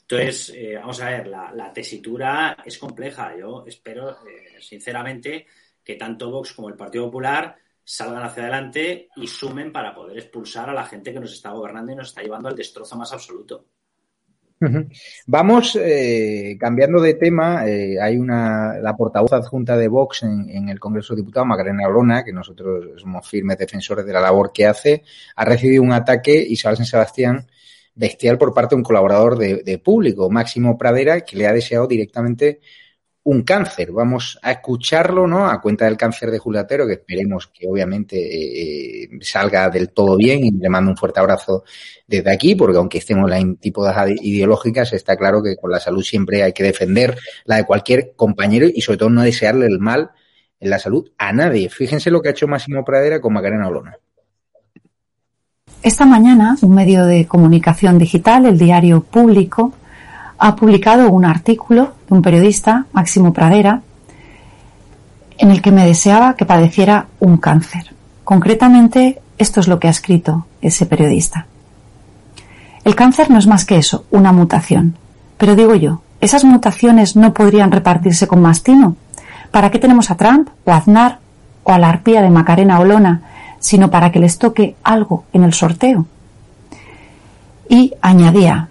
Entonces, 0.02 0.52
eh, 0.54 0.76
vamos 0.76 1.00
a 1.00 1.10
ver, 1.10 1.26
la, 1.26 1.72
tesitura 1.72 2.56
es 2.64 2.78
compleja. 2.78 3.36
Yo 3.36 3.64
espero, 3.66 4.10
eh, 4.10 4.60
sinceramente, 4.60 5.46
que 5.84 5.94
tanto 5.94 6.30
Vox 6.30 6.52
como 6.52 6.68
el 6.68 6.74
Partido 6.74 7.06
Popular 7.06 7.56
salgan 7.90 8.22
hacia 8.22 8.44
adelante 8.44 9.08
y 9.16 9.26
sumen 9.26 9.72
para 9.72 9.92
poder 9.92 10.16
expulsar 10.16 10.70
a 10.70 10.72
la 10.72 10.84
gente 10.84 11.12
que 11.12 11.18
nos 11.18 11.32
está 11.32 11.50
gobernando 11.50 11.90
y 11.90 11.96
nos 11.96 12.08
está 12.08 12.22
llevando 12.22 12.48
al 12.48 12.54
destrozo 12.54 12.96
más 12.96 13.12
absoluto. 13.12 13.66
Vamos 15.26 15.74
eh, 15.74 16.56
cambiando 16.60 17.02
de 17.02 17.14
tema. 17.14 17.66
Eh, 17.66 18.00
hay 18.00 18.16
una 18.16 18.78
la 18.78 18.94
portavoz 18.96 19.32
adjunta 19.32 19.76
de 19.76 19.88
Vox 19.88 20.22
en, 20.22 20.68
el 20.68 20.78
Congreso 20.78 21.14
de 21.14 21.22
Diputados, 21.22 21.48
Macarena 21.48 21.88
Olona, 21.88 22.22
que 22.22 22.32
nosotros 22.32 23.00
somos 23.00 23.28
firmes 23.28 23.58
defensores 23.58 24.06
de 24.06 24.12
la 24.12 24.20
labor 24.20 24.52
que 24.52 24.66
hace, 24.66 25.02
ha 25.34 25.44
recibido 25.44 25.82
un 25.82 25.92
ataque 25.92 26.32
Isabel 26.48 26.76
San 26.76 26.86
Sebastián 26.86 27.48
bestial 27.96 28.38
por 28.38 28.54
parte 28.54 28.76
de 28.76 28.78
un 28.78 28.84
colaborador 28.84 29.36
de 29.36 29.78
público, 29.78 30.30
Máximo 30.30 30.78
Pradera, 30.78 31.22
que 31.22 31.36
le 31.36 31.48
ha 31.48 31.52
deseado 31.52 31.88
directamente 31.88 32.60
un 33.22 33.42
cáncer. 33.42 33.92
Vamos 33.92 34.38
a 34.42 34.52
escucharlo, 34.52 35.26
¿no? 35.26 35.46
A 35.46 35.60
cuenta 35.60 35.84
del 35.84 35.96
cáncer 35.96 36.30
de 36.30 36.38
Juliatero, 36.38 36.86
que 36.86 36.94
esperemos 36.94 37.48
que 37.48 37.66
obviamente 37.68 38.16
eh, 38.18 39.08
salga 39.20 39.68
del 39.68 39.90
todo 39.90 40.16
bien 40.16 40.44
y 40.44 40.50
le 40.50 40.68
mando 40.68 40.90
un 40.90 40.96
fuerte 40.96 41.20
abrazo 41.20 41.64
desde 42.06 42.32
aquí, 42.32 42.54
porque 42.54 42.78
aunque 42.78 42.98
estemos 42.98 43.30
en 43.30 43.36
antípodas 43.36 44.10
ideológicas, 44.22 44.92
está 44.92 45.16
claro 45.16 45.42
que 45.42 45.56
con 45.56 45.70
la 45.70 45.80
salud 45.80 46.02
siempre 46.02 46.42
hay 46.42 46.52
que 46.52 46.62
defender 46.62 47.18
la 47.44 47.56
de 47.56 47.64
cualquier 47.64 48.14
compañero 48.16 48.66
y 48.72 48.80
sobre 48.80 48.98
todo 48.98 49.10
no 49.10 49.22
desearle 49.22 49.66
el 49.66 49.78
mal 49.78 50.10
en 50.58 50.70
la 50.70 50.78
salud 50.78 51.10
a 51.18 51.32
nadie. 51.32 51.68
Fíjense 51.68 52.10
lo 52.10 52.20
que 52.20 52.28
ha 52.28 52.32
hecho 52.32 52.48
Máximo 52.48 52.84
Pradera 52.84 53.20
con 53.20 53.32
Macarena 53.32 53.68
Olona. 53.68 53.96
Esta 55.82 56.04
mañana, 56.04 56.56
un 56.60 56.74
medio 56.74 57.06
de 57.06 57.26
comunicación 57.26 57.98
digital, 57.98 58.44
el 58.44 58.58
diario 58.58 59.00
público, 59.02 59.72
ha 60.40 60.56
publicado 60.56 61.10
un 61.10 61.26
artículo 61.26 61.92
de 62.08 62.14
un 62.14 62.22
periodista, 62.22 62.86
Máximo 62.92 63.34
Pradera, 63.34 63.82
en 65.36 65.50
el 65.50 65.60
que 65.60 65.70
me 65.70 65.86
deseaba 65.86 66.34
que 66.34 66.46
padeciera 66.46 67.06
un 67.20 67.36
cáncer. 67.36 67.94
Concretamente, 68.24 69.20
esto 69.36 69.60
es 69.60 69.68
lo 69.68 69.78
que 69.78 69.88
ha 69.88 69.90
escrito 69.90 70.46
ese 70.62 70.86
periodista. 70.86 71.46
El 72.84 72.94
cáncer 72.94 73.30
no 73.30 73.38
es 73.38 73.46
más 73.46 73.66
que 73.66 73.76
eso, 73.76 74.06
una 74.10 74.32
mutación. 74.32 74.96
Pero 75.36 75.56
digo 75.56 75.74
yo, 75.74 76.00
¿esas 76.22 76.44
mutaciones 76.44 77.16
no 77.16 77.34
podrían 77.34 77.70
repartirse 77.70 78.26
con 78.26 78.40
más 78.40 78.62
tino? 78.62 78.96
¿Para 79.50 79.70
qué 79.70 79.78
tenemos 79.78 80.10
a 80.10 80.16
Trump 80.16 80.48
o 80.64 80.72
a 80.72 80.76
Aznar 80.76 81.18
o 81.64 81.72
a 81.72 81.78
la 81.78 81.90
arpía 81.90 82.22
de 82.22 82.30
Macarena 82.30 82.80
Olona, 82.80 83.22
sino 83.58 83.90
para 83.90 84.10
que 84.10 84.20
les 84.20 84.38
toque 84.38 84.76
algo 84.84 85.24
en 85.34 85.44
el 85.44 85.52
sorteo? 85.52 86.06
Y 87.68 87.92
añadía 88.00 88.68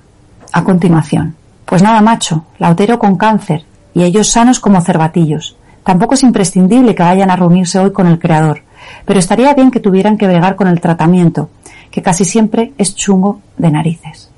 a 0.52 0.64
continuación, 0.64 1.36
pues 1.70 1.84
nada, 1.84 2.02
macho, 2.02 2.46
lautero 2.58 2.98
con 2.98 3.16
cáncer 3.16 3.64
y 3.94 4.02
ellos 4.02 4.28
sanos 4.28 4.60
como 4.60 4.82
cervatillos. 4.82 5.56
Tampoco 5.84 6.16
es 6.16 6.24
imprescindible 6.24 6.96
que 6.96 7.04
vayan 7.04 7.30
a 7.30 7.36
reunirse 7.36 7.78
hoy 7.78 7.94
con 7.94 8.08
el 8.08 8.18
Creador, 8.18 8.64
pero 9.06 9.20
estaría 9.20 9.54
bien 9.54 9.70
que 9.70 9.80
tuvieran 9.80 10.18
que 10.18 10.26
bregar 10.26 10.56
con 10.56 10.68
el 10.68 10.82
tratamiento, 10.82 11.52
que 11.92 12.02
casi 12.02 12.26
siempre 12.26 12.74
es 12.80 12.96
chungo 12.96 13.42
de 13.58 13.70
narices. 13.70 14.32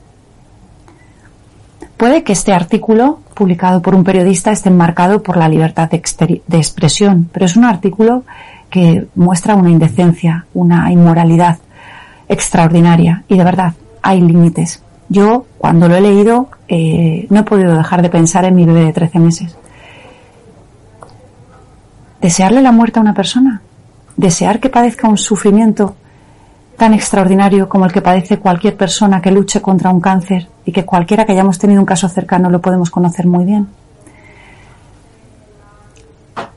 Puede 1.95 2.23
que 2.23 2.33
este 2.33 2.51
artículo, 2.51 3.21
publicado 3.33 3.81
por 3.81 3.95
un 3.95 4.03
periodista, 4.03 4.51
esté 4.51 4.67
enmarcado 4.67 5.23
por 5.23 5.37
la 5.37 5.47
libertad 5.47 5.89
de, 5.89 6.41
de 6.45 6.57
expresión, 6.57 7.29
pero 7.31 7.45
es 7.45 7.55
un 7.55 7.63
artículo 7.63 8.25
que 8.69 9.07
muestra 9.15 9.55
una 9.55 9.69
indecencia, 9.69 10.47
una 10.53 10.91
inmoralidad 10.91 11.59
extraordinaria 12.27 13.23
y 13.29 13.37
de 13.37 13.43
verdad 13.45 13.73
hay 14.01 14.19
límites. 14.19 14.83
Yo, 15.11 15.45
cuando 15.57 15.89
lo 15.89 15.95
he 15.95 15.99
leído, 15.99 16.47
eh, 16.69 17.27
no 17.29 17.41
he 17.41 17.43
podido 17.43 17.75
dejar 17.75 18.01
de 18.01 18.09
pensar 18.09 18.45
en 18.45 18.55
mi 18.55 18.65
bebé 18.65 18.85
de 18.85 18.93
13 18.93 19.19
meses. 19.19 19.57
¿Desearle 22.21 22.61
la 22.61 22.71
muerte 22.71 22.99
a 22.99 23.01
una 23.01 23.13
persona? 23.13 23.61
¿Desear 24.15 24.61
que 24.61 24.69
padezca 24.69 25.09
un 25.09 25.17
sufrimiento 25.17 25.97
tan 26.77 26.93
extraordinario 26.93 27.67
como 27.67 27.83
el 27.83 27.91
que 27.91 28.01
padece 28.01 28.39
cualquier 28.39 28.77
persona 28.77 29.21
que 29.21 29.31
luche 29.31 29.61
contra 29.61 29.89
un 29.89 29.99
cáncer 29.99 30.47
y 30.63 30.71
que 30.71 30.85
cualquiera 30.85 31.25
que 31.25 31.33
hayamos 31.33 31.59
tenido 31.59 31.81
un 31.81 31.85
caso 31.85 32.07
cercano 32.07 32.49
lo 32.49 32.61
podemos 32.61 32.89
conocer 32.89 33.27
muy 33.27 33.43
bien? 33.43 33.67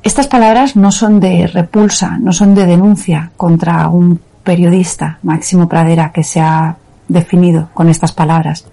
Estas 0.01 0.29
palabras 0.29 0.77
no 0.77 0.93
son 0.93 1.19
de 1.19 1.49
repulsa, 1.49 2.19
no 2.19 2.33
son 2.33 2.55
de 2.55 2.67
denuncia 2.67 3.33
contra 3.37 3.89
un 3.89 4.21
periodista, 4.45 5.19
Máximo 5.25 5.69
Pradera, 5.69 6.13
que 6.13 6.23
se 6.23 6.41
ha 6.41 6.77
definido 7.09 7.69
con 7.75 7.89
estas 7.89 8.13
palabras. 8.13 8.67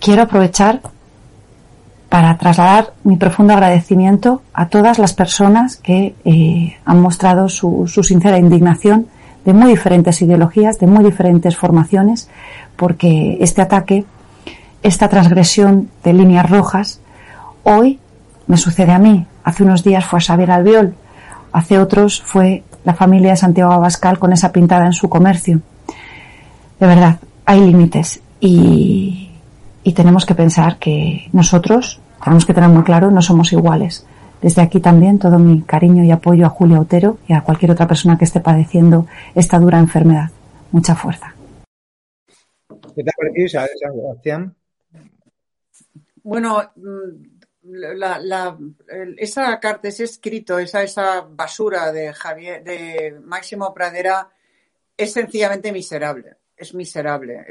Quiero 0.00 0.22
aprovechar 0.22 0.80
para 2.08 2.36
trasladar 2.36 2.92
mi 3.02 3.16
profundo 3.16 3.54
agradecimiento 3.54 4.42
a 4.52 4.68
todas 4.68 4.98
las 4.98 5.14
personas 5.14 5.76
que 5.76 6.14
eh, 6.24 6.76
han 6.84 7.00
mostrado 7.00 7.48
su, 7.48 7.88
su, 7.88 8.04
sincera 8.04 8.38
indignación 8.38 9.08
de 9.44 9.52
muy 9.52 9.70
diferentes 9.70 10.22
ideologías, 10.22 10.78
de 10.78 10.86
muy 10.86 11.04
diferentes 11.04 11.56
formaciones, 11.56 12.28
porque 12.76 13.38
este 13.40 13.62
ataque, 13.62 14.04
esta 14.82 15.08
transgresión 15.08 15.90
de 16.04 16.12
líneas 16.12 16.48
rojas, 16.48 17.00
hoy 17.64 17.98
me 18.46 18.58
sucede 18.58 18.92
a 18.92 18.98
mí. 18.98 19.26
Hace 19.42 19.64
unos 19.64 19.82
días 19.82 20.04
fue 20.04 20.18
a 20.18 20.22
Xavier 20.22 20.50
Albiol, 20.52 20.94
hace 21.52 21.78
otros 21.78 22.22
fue 22.22 22.62
la 22.84 22.94
familia 22.94 23.30
de 23.30 23.36
Santiago 23.36 23.72
Abascal 23.72 24.18
con 24.18 24.32
esa 24.32 24.52
pintada 24.52 24.86
en 24.86 24.92
su 24.92 25.08
comercio 25.08 25.60
de 26.84 26.94
verdad, 26.94 27.18
hay 27.46 27.60
límites 27.60 28.20
y, 28.40 29.30
tenemos 29.94 30.26
que 30.26 30.34
pensar 30.34 30.78
que 30.78 31.28
nosotros, 31.32 32.00
tenemos 32.22 32.44
que 32.44 32.52
tener 32.52 32.68
muy 32.68 32.82
claro, 32.82 33.10
no 33.10 33.22
somos 33.22 33.52
iguales. 33.52 34.06
Desde 34.42 34.60
aquí 34.60 34.80
también 34.80 35.18
todo 35.18 35.38
mi 35.38 35.62
cariño 35.62 36.04
y 36.04 36.10
apoyo 36.10 36.44
a 36.44 36.50
Julia 36.50 36.80
Otero 36.80 37.18
y 37.26 37.32
a 37.32 37.42
cualquier 37.42 37.70
otra 37.70 37.86
persona 37.86 38.18
que 38.18 38.26
esté 38.26 38.40
padeciendo 38.40 39.06
esta 39.34 39.58
dura 39.58 39.78
enfermedad. 39.78 40.30
Mucha 40.72 40.94
fuerza. 40.94 41.34
¿Qué 42.94 43.02
te 43.02 43.10
ha 43.10 43.14
parecido, 43.16 43.66
Sebastián? 43.78 44.54
Bueno, 46.22 46.70
la, 47.62 48.58
esa 49.16 49.58
carta, 49.58 49.88
ese 49.88 50.04
escrito, 50.04 50.58
esa, 50.58 50.82
esa 50.82 51.22
basura 51.22 51.92
de 51.92 52.12
Javier, 52.12 52.62
de 52.62 53.18
Máximo 53.24 53.72
Pradera 53.72 54.28
es 54.98 55.12
sencillamente 55.12 55.72
miserable 55.72 56.43
es 56.56 56.74
miserable. 56.74 57.44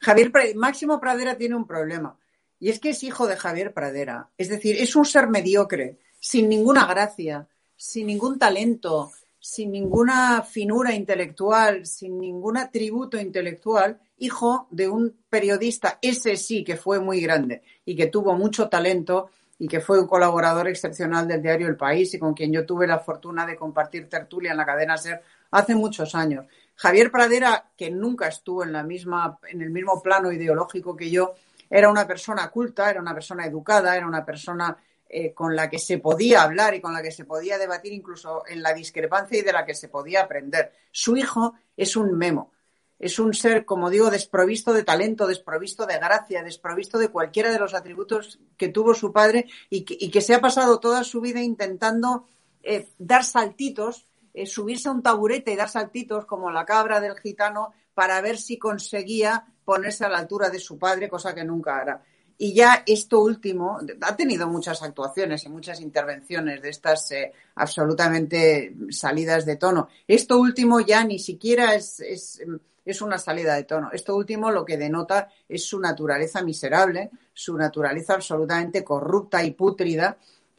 Javier 0.00 0.32
Máximo 0.54 1.00
Pradera 1.00 1.36
tiene 1.36 1.56
un 1.56 1.66
problema 1.66 2.18
y 2.58 2.68
es 2.68 2.78
que 2.78 2.90
es 2.90 3.02
hijo 3.02 3.26
de 3.26 3.36
Javier 3.36 3.72
Pradera. 3.72 4.28
Es 4.36 4.48
decir, 4.48 4.76
es 4.78 4.94
un 4.94 5.04
ser 5.04 5.28
mediocre, 5.28 5.98
sin 6.20 6.48
ninguna 6.48 6.86
gracia, 6.86 7.48
sin 7.74 8.06
ningún 8.06 8.38
talento, 8.38 9.10
sin 9.38 9.72
ninguna 9.72 10.42
finura 10.42 10.94
intelectual, 10.94 11.86
sin 11.86 12.18
ningún 12.18 12.58
atributo 12.58 13.18
intelectual, 13.18 13.98
hijo 14.18 14.68
de 14.70 14.88
un 14.88 15.16
periodista, 15.30 15.98
ese 16.02 16.36
sí 16.36 16.62
que 16.62 16.76
fue 16.76 17.00
muy 17.00 17.22
grande 17.22 17.62
y 17.86 17.96
que 17.96 18.08
tuvo 18.08 18.34
mucho 18.34 18.68
talento 18.68 19.30
y 19.58 19.66
que 19.66 19.80
fue 19.80 19.98
un 19.98 20.06
colaborador 20.06 20.68
excepcional 20.68 21.26
del 21.26 21.42
diario 21.42 21.68
El 21.68 21.76
País 21.76 22.12
y 22.12 22.18
con 22.18 22.34
quien 22.34 22.52
yo 22.52 22.66
tuve 22.66 22.86
la 22.86 22.98
fortuna 22.98 23.46
de 23.46 23.56
compartir 23.56 24.08
tertulia 24.08 24.50
en 24.50 24.58
la 24.58 24.66
cadena 24.66 24.98
SER 24.98 25.22
hace 25.50 25.74
muchos 25.74 26.14
años. 26.14 26.46
Javier 26.80 27.10
Pradera, 27.10 27.72
que 27.76 27.90
nunca 27.90 28.26
estuvo 28.26 28.64
en, 28.64 28.72
la 28.72 28.82
misma, 28.82 29.38
en 29.46 29.60
el 29.60 29.68
mismo 29.68 30.02
plano 30.02 30.32
ideológico 30.32 30.96
que 30.96 31.10
yo, 31.10 31.34
era 31.68 31.90
una 31.90 32.06
persona 32.06 32.50
culta, 32.50 32.88
era 32.88 33.02
una 33.02 33.12
persona 33.12 33.44
educada, 33.44 33.94
era 33.94 34.06
una 34.06 34.24
persona 34.24 34.74
eh, 35.06 35.34
con 35.34 35.54
la 35.54 35.68
que 35.68 35.78
se 35.78 35.98
podía 35.98 36.40
hablar 36.40 36.74
y 36.74 36.80
con 36.80 36.94
la 36.94 37.02
que 37.02 37.12
se 37.12 37.26
podía 37.26 37.58
debatir 37.58 37.92
incluso 37.92 38.44
en 38.48 38.62
la 38.62 38.72
discrepancia 38.72 39.38
y 39.38 39.42
de 39.42 39.52
la 39.52 39.66
que 39.66 39.74
se 39.74 39.88
podía 39.88 40.22
aprender. 40.22 40.72
Su 40.90 41.18
hijo 41.18 41.52
es 41.76 41.96
un 41.96 42.16
memo, 42.16 42.50
es 42.98 43.18
un 43.18 43.34
ser, 43.34 43.66
como 43.66 43.90
digo, 43.90 44.10
desprovisto 44.10 44.72
de 44.72 44.82
talento, 44.82 45.26
desprovisto 45.26 45.84
de 45.84 45.98
gracia, 45.98 46.42
desprovisto 46.42 46.96
de 46.96 47.08
cualquiera 47.08 47.52
de 47.52 47.58
los 47.58 47.74
atributos 47.74 48.38
que 48.56 48.68
tuvo 48.68 48.94
su 48.94 49.12
padre 49.12 49.44
y 49.68 49.84
que, 49.84 50.20
se 50.22 50.34
ha 50.34 50.40
pasado 50.40 50.80
toda 50.80 51.04
su 51.04 51.20
vida 51.20 51.42
intentando 51.42 52.26
eh, 52.62 52.88
dar 52.96 53.22
saltitos 53.22 54.06
eh, 54.32 54.46
subirse 54.46 54.88
a 54.88 54.92
un 54.92 55.02
taburete 55.02 55.52
y 55.52 55.56
dar 55.56 55.68
saltitos 55.68 56.26
como 56.26 56.50
la 56.50 56.64
cabra 56.64 57.00
del 57.00 57.18
gitano 57.18 57.72
para 57.94 58.20
ver 58.20 58.38
si 58.38 58.58
conseguía 58.58 59.44
ponerse 59.64 60.04
a 60.04 60.08
la 60.08 60.18
altura 60.18 60.50
de 60.50 60.58
su 60.58 60.78
padre, 60.78 61.08
cosa 61.08 61.34
que 61.34 61.44
nunca 61.44 61.76
hará. 61.76 62.02
Y 62.42 62.54
ya 62.54 62.82
esto 62.86 63.20
último, 63.20 63.78
ha 64.00 64.16
tenido 64.16 64.48
muchas 64.48 64.82
actuaciones 64.82 65.44
y 65.44 65.50
muchas 65.50 65.78
intervenciones 65.82 66.62
de 66.62 66.70
estas 66.70 67.12
eh, 67.12 67.32
absolutamente 67.56 68.74
salidas 68.88 69.44
de 69.44 69.56
tono. 69.56 69.88
Esto 70.08 70.38
último 70.38 70.80
ya 70.80 71.04
ni 71.04 71.18
siquiera 71.18 71.74
es, 71.74 72.00
es, 72.00 72.42
es, 72.82 73.02
una 73.02 73.18
salida 73.18 73.56
de 73.56 73.64
tono. 73.64 73.90
Esto 73.92 74.16
último 74.16 74.50
lo 74.50 74.64
que 74.64 74.78
denota 74.78 75.28
es 75.46 75.66
su 75.66 75.78
naturaleza 75.78 76.40
miserable, 76.40 77.10
su 77.34 77.58
naturaleza 77.58 78.14
absolutamente 78.14 78.82
corrupta 78.82 79.44
y 79.44 79.50
pútrida 79.50 80.16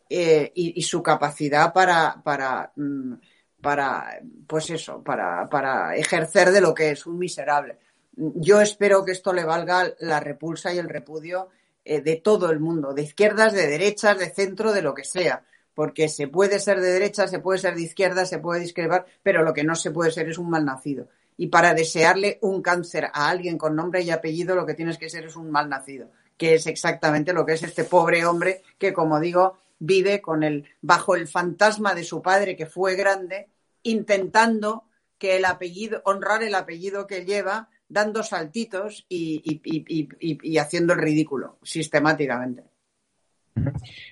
eh, 0.07 0.51
y, 0.53 0.81
su 0.83 1.01
capacidad 1.01 1.71
para, 1.73 2.21
para, 2.21 2.71
mm, 2.75 3.13
para 3.61 4.19
pues 4.47 4.69
eso, 4.69 5.01
para, 5.03 5.47
para 5.49 5.95
ejercer 5.95 6.51
de 6.51 6.61
lo 6.61 6.73
que 6.73 6.91
es 6.91 7.05
un 7.05 7.17
miserable. 7.17 7.77
Yo 8.15 8.59
espero 8.59 9.05
que 9.05 9.13
esto 9.13 9.31
le 9.31 9.45
valga 9.45 9.93
la 9.99 10.19
repulsa 10.19 10.73
y 10.73 10.77
el 10.77 10.89
repudio 10.89 11.49
eh, 11.85 12.01
de 12.01 12.17
todo 12.17 12.51
el 12.51 12.59
mundo, 12.59 12.93
de 12.93 13.03
izquierdas, 13.03 13.53
de 13.53 13.67
derechas, 13.67 14.19
de 14.19 14.29
centro, 14.29 14.73
de 14.73 14.81
lo 14.81 14.93
que 14.93 15.03
sea. 15.03 15.43
Porque 15.73 16.09
se 16.09 16.27
puede 16.27 16.59
ser 16.59 16.81
de 16.81 16.91
derecha, 16.91 17.27
se 17.27 17.39
puede 17.39 17.59
ser 17.59 17.75
de 17.75 17.83
izquierda, 17.83 18.25
se 18.25 18.39
puede 18.39 18.59
discrepar, 18.59 19.05
pero 19.23 19.41
lo 19.41 19.53
que 19.53 19.63
no 19.63 19.75
se 19.75 19.91
puede 19.91 20.11
ser 20.11 20.29
es 20.29 20.37
un 20.37 20.49
malnacido. 20.49 21.07
Y 21.37 21.47
para 21.47 21.73
desearle 21.73 22.37
un 22.41 22.61
cáncer 22.61 23.05
a 23.05 23.29
alguien 23.29 23.57
con 23.57 23.75
nombre 23.75 24.01
y 24.01 24.11
apellido, 24.11 24.53
lo 24.53 24.65
que 24.65 24.73
tienes 24.73 24.97
que 24.97 25.09
ser 25.09 25.25
es 25.25 25.35
un 25.37 25.49
malnacido, 25.49 26.09
que 26.37 26.55
es 26.55 26.67
exactamente 26.67 27.31
lo 27.31 27.45
que 27.45 27.53
es 27.53 27.63
este 27.63 27.85
pobre 27.85 28.25
hombre 28.25 28.61
que, 28.77 28.91
como 28.91 29.19
digo, 29.19 29.57
vive 29.81 30.21
con 30.21 30.43
el, 30.43 30.69
bajo 30.79 31.15
el 31.15 31.27
fantasma 31.27 31.95
de 31.95 32.03
su 32.03 32.21
padre 32.21 32.55
que 32.55 32.67
fue 32.67 32.95
grande, 32.95 33.49
intentando 33.81 34.85
que 35.17 35.37
el 35.37 35.45
apellido, 35.45 36.01
honrar 36.05 36.43
el 36.43 36.53
apellido 36.53 37.07
que 37.07 37.25
lleva, 37.25 37.69
dando 37.89 38.21
saltitos 38.21 39.05
y, 39.09 39.41
y, 39.43 39.61
y, 39.65 40.51
y 40.51 40.57
haciendo 40.59 40.93
el 40.93 40.99
ridículo 40.99 41.57
sistemáticamente. 41.63 42.63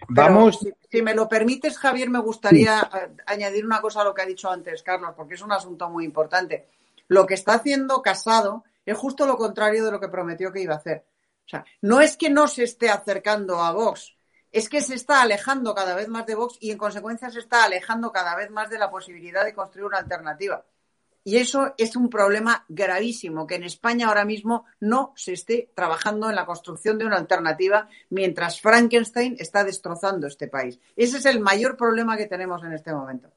Vamos. 0.10 0.60
Si, 0.60 0.73
si, 0.89 1.01
me 1.03 1.13
lo 1.13 1.29
permites, 1.29 1.77
Javier, 1.77 2.10
me 2.10 2.19
gustaría 2.19 2.82
sí. 2.82 2.97
añadir 3.27 3.63
una 3.63 3.79
cosa 3.79 4.01
a 4.01 4.03
lo 4.03 4.13
que 4.13 4.23
ha 4.23 4.25
dicho 4.25 4.49
antes 4.49 4.84
Carlos, 4.84 5.13
porque 5.15 5.36
es 5.36 5.41
un 5.41 5.51
asunto 5.51 5.88
muy 5.89 6.03
importante. 6.03 6.67
Lo 7.08 7.25
que 7.27 7.36
está 7.36 7.53
haciendo 7.53 8.01
Casado 8.01 8.63
es 8.86 8.97
justo 8.97 9.27
lo 9.27 9.38
contrario 9.38 9.86
de 9.86 9.91
lo 9.91 9.99
que 9.99 10.10
prometió 10.10 10.51
que 10.51 10.62
iba 10.62 10.73
a 10.73 10.77
hacer. 10.77 11.05
O 11.45 11.49
sea, 11.49 11.63
no 11.82 12.01
es 12.01 12.17
que 12.17 12.29
no 12.29 12.47
se 12.47 12.63
esté 12.63 12.89
acercando 12.89 13.62
a 13.62 13.71
Vox, 13.71 14.15
es 14.51 14.69
que 14.69 14.81
se 14.81 14.95
está 14.95 15.21
alejando 15.21 15.75
cada 15.75 15.95
vez 15.95 16.07
más 16.07 16.25
de 16.25 16.35
Vox 16.35 16.57
y 16.59 16.71
en 16.71 16.77
consecuencia 16.77 17.29
se 17.29 17.39
está 17.39 17.63
alejando 17.63 18.12
cada 18.12 18.35
vez 18.35 18.49
más 18.49 18.69
de 18.69 18.79
la 18.79 18.89
posibilidad 18.89 19.45
de 19.45 19.53
construir 19.53 19.85
una 19.85 19.97
alternativa. 19.97 20.65
Y 21.23 21.38
eso 21.38 21.73
es 21.77 21.95
un 21.95 22.09
problema 22.09 22.65
gravísimo, 22.69 23.45
que 23.45 23.55
en 23.55 23.63
España 23.63 24.07
ahora 24.07 24.25
mismo 24.25 24.65
no 24.79 25.13
se 25.15 25.33
esté 25.33 25.69
trabajando 25.75 26.29
en 26.29 26.35
la 26.35 26.45
construcción 26.45 26.97
de 26.97 27.05
una 27.05 27.17
alternativa 27.17 27.89
mientras 28.09 28.62
Frankenstein 28.62 29.35
está 29.38 29.63
destrozando 29.63 30.27
este 30.27 30.47
país. 30.47 30.79
Ese 30.95 31.17
es 31.17 31.25
el 31.25 31.39
mayor 31.39 31.75
problema 31.77 32.17
que 32.17 32.25
tenemos 32.25 32.63
en 32.63 32.73
este 32.73 32.93
momento. 32.93 33.29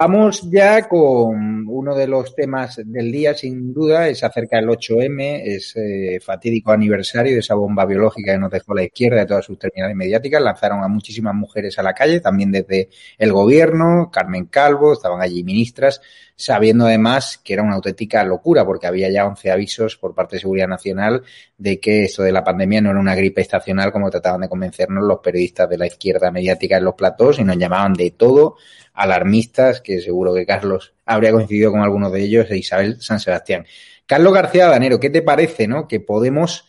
Vamos 0.00 0.48
ya 0.48 0.88
con 0.88 1.66
uno 1.66 1.92
de 1.92 2.06
los 2.06 2.32
temas 2.32 2.80
del 2.84 3.10
día, 3.10 3.34
sin 3.34 3.74
duda, 3.74 4.06
es 4.06 4.22
acerca 4.22 4.58
del 4.58 4.68
8M, 4.68 5.42
es 5.44 5.74
eh, 5.74 6.20
fatídico 6.20 6.70
aniversario 6.70 7.32
de 7.32 7.40
esa 7.40 7.56
bomba 7.56 7.84
biológica 7.84 8.30
que 8.30 8.38
nos 8.38 8.52
dejó 8.52 8.74
la 8.74 8.84
izquierda 8.84 9.16
de 9.16 9.26
todas 9.26 9.44
sus 9.44 9.58
terminales 9.58 9.96
mediáticas. 9.96 10.40
Lanzaron 10.40 10.84
a 10.84 10.88
muchísimas 10.88 11.34
mujeres 11.34 11.80
a 11.80 11.82
la 11.82 11.94
calle, 11.94 12.20
también 12.20 12.52
desde 12.52 12.90
el 13.18 13.32
gobierno, 13.32 14.08
Carmen 14.12 14.46
Calvo, 14.46 14.92
estaban 14.92 15.20
allí 15.20 15.42
ministras, 15.42 16.00
sabiendo 16.38 16.86
además 16.86 17.40
que 17.42 17.52
era 17.52 17.64
una 17.64 17.74
auténtica 17.74 18.22
locura, 18.22 18.64
porque 18.64 18.86
había 18.86 19.10
ya 19.10 19.26
11 19.26 19.50
avisos 19.50 19.96
por 19.96 20.14
parte 20.14 20.36
de 20.36 20.40
Seguridad 20.40 20.68
Nacional 20.68 21.24
de 21.58 21.80
que 21.80 22.04
esto 22.04 22.22
de 22.22 22.30
la 22.30 22.44
pandemia 22.44 22.80
no 22.80 22.90
era 22.90 23.00
una 23.00 23.16
gripe 23.16 23.40
estacional, 23.40 23.90
como 23.90 24.08
trataban 24.08 24.42
de 24.42 24.48
convencernos 24.48 25.02
los 25.02 25.18
periodistas 25.18 25.68
de 25.68 25.78
la 25.78 25.88
izquierda 25.88 26.30
mediática 26.30 26.76
en 26.76 26.84
los 26.84 26.94
platós, 26.94 27.40
y 27.40 27.44
nos 27.44 27.58
llamaban 27.58 27.92
de 27.92 28.12
todo 28.12 28.54
alarmistas, 28.94 29.80
que 29.80 30.00
seguro 30.00 30.32
que 30.32 30.46
Carlos 30.46 30.94
habría 31.04 31.32
coincidido 31.32 31.72
con 31.72 31.80
algunos 31.80 32.12
de 32.12 32.22
ellos, 32.22 32.46
e 32.50 32.56
Isabel 32.56 33.00
San 33.00 33.18
Sebastián. 33.18 33.66
Carlos 34.06 34.32
García 34.32 34.68
Danero, 34.68 35.00
¿qué 35.00 35.10
te 35.10 35.22
parece, 35.22 35.66
no? 35.66 35.88
Que 35.88 35.98
Podemos 35.98 36.66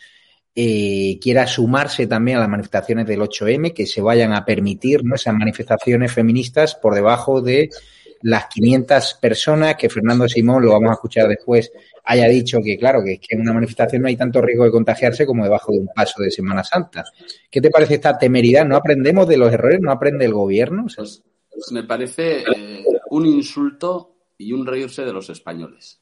eh, 0.56 1.20
quiera 1.22 1.46
sumarse 1.46 2.08
también 2.08 2.38
a 2.38 2.42
las 2.42 2.50
manifestaciones 2.50 3.06
del 3.06 3.22
8M, 3.22 3.72
que 3.72 3.86
se 3.86 4.02
vayan 4.02 4.34
a 4.34 4.46
permitir 4.46 5.06
¿no? 5.06 5.14
esas 5.14 5.36
manifestaciones 5.36 6.12
feministas 6.12 6.74
por 6.74 6.96
debajo 6.96 7.42
de 7.42 7.70
las 8.22 8.48
500 8.48 9.16
personas 9.22 9.76
que 9.76 9.90
Fernando 9.90 10.28
Simón, 10.28 10.64
lo 10.64 10.72
vamos 10.72 10.92
a 10.92 10.94
escuchar 10.94 11.28
después, 11.28 11.72
haya 12.04 12.28
dicho 12.28 12.60
que, 12.64 12.78
claro, 12.78 13.02
que, 13.04 13.20
que 13.20 13.36
en 13.36 13.42
una 13.42 13.54
manifestación 13.54 14.02
no 14.02 14.08
hay 14.08 14.16
tanto 14.18 14.42
riesgo 14.42 14.66
de 14.66 14.72
contagiarse 14.72 15.26
como 15.26 15.44
debajo 15.44 15.72
de 15.72 15.80
un 15.80 15.90
paso 15.94 16.22
de 16.22 16.32
Semana 16.32 16.64
Santa. 16.64 17.04
¿Qué 17.50 17.62
te 17.62 17.70
parece 17.70 17.96
esta 17.96 18.18
temeridad? 18.18 18.66
¿No 18.66 18.76
aprendemos 18.76 19.28
de 19.28 19.38
los 19.38 19.52
errores? 19.52 19.80
¿No 19.82 19.92
aprende 19.92 20.26
el 20.26 20.34
gobierno? 20.34 20.86
O 20.86 20.90
sea, 20.90 21.04
pues, 21.04 21.24
pues 21.50 21.72
me 21.72 21.84
parece 21.84 22.44
eh, 22.56 22.86
un 23.10 23.26
insulto 23.26 24.16
y 24.38 24.54
un 24.54 24.66
reírse 24.66 25.04
de 25.04 25.14
los 25.14 25.30
españoles, 25.30 26.02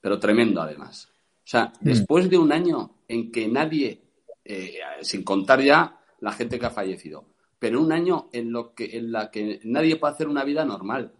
pero 0.00 0.18
tremendo 0.18 0.60
además. 0.60 1.08
O 1.36 1.48
sea, 1.48 1.72
Mm. 1.80 1.84
después 1.84 2.28
de 2.28 2.38
un 2.38 2.52
año 2.52 3.02
en 3.06 3.30
que 3.30 3.46
nadie, 3.46 4.02
eh, 4.44 4.78
sin 5.02 5.22
contar 5.22 5.60
ya 5.62 6.00
la 6.20 6.32
gente 6.32 6.58
que 6.58 6.66
ha 6.66 6.70
fallecido, 6.70 7.28
pero 7.58 7.80
un 7.80 7.92
año 7.92 8.28
en, 8.32 8.50
lo 8.50 8.74
que, 8.74 8.96
en 8.96 9.12
la 9.12 9.30
que 9.30 9.60
nadie 9.64 9.96
puede 9.96 10.14
hacer 10.14 10.28
una 10.28 10.44
vida 10.44 10.64
normal, 10.64 11.12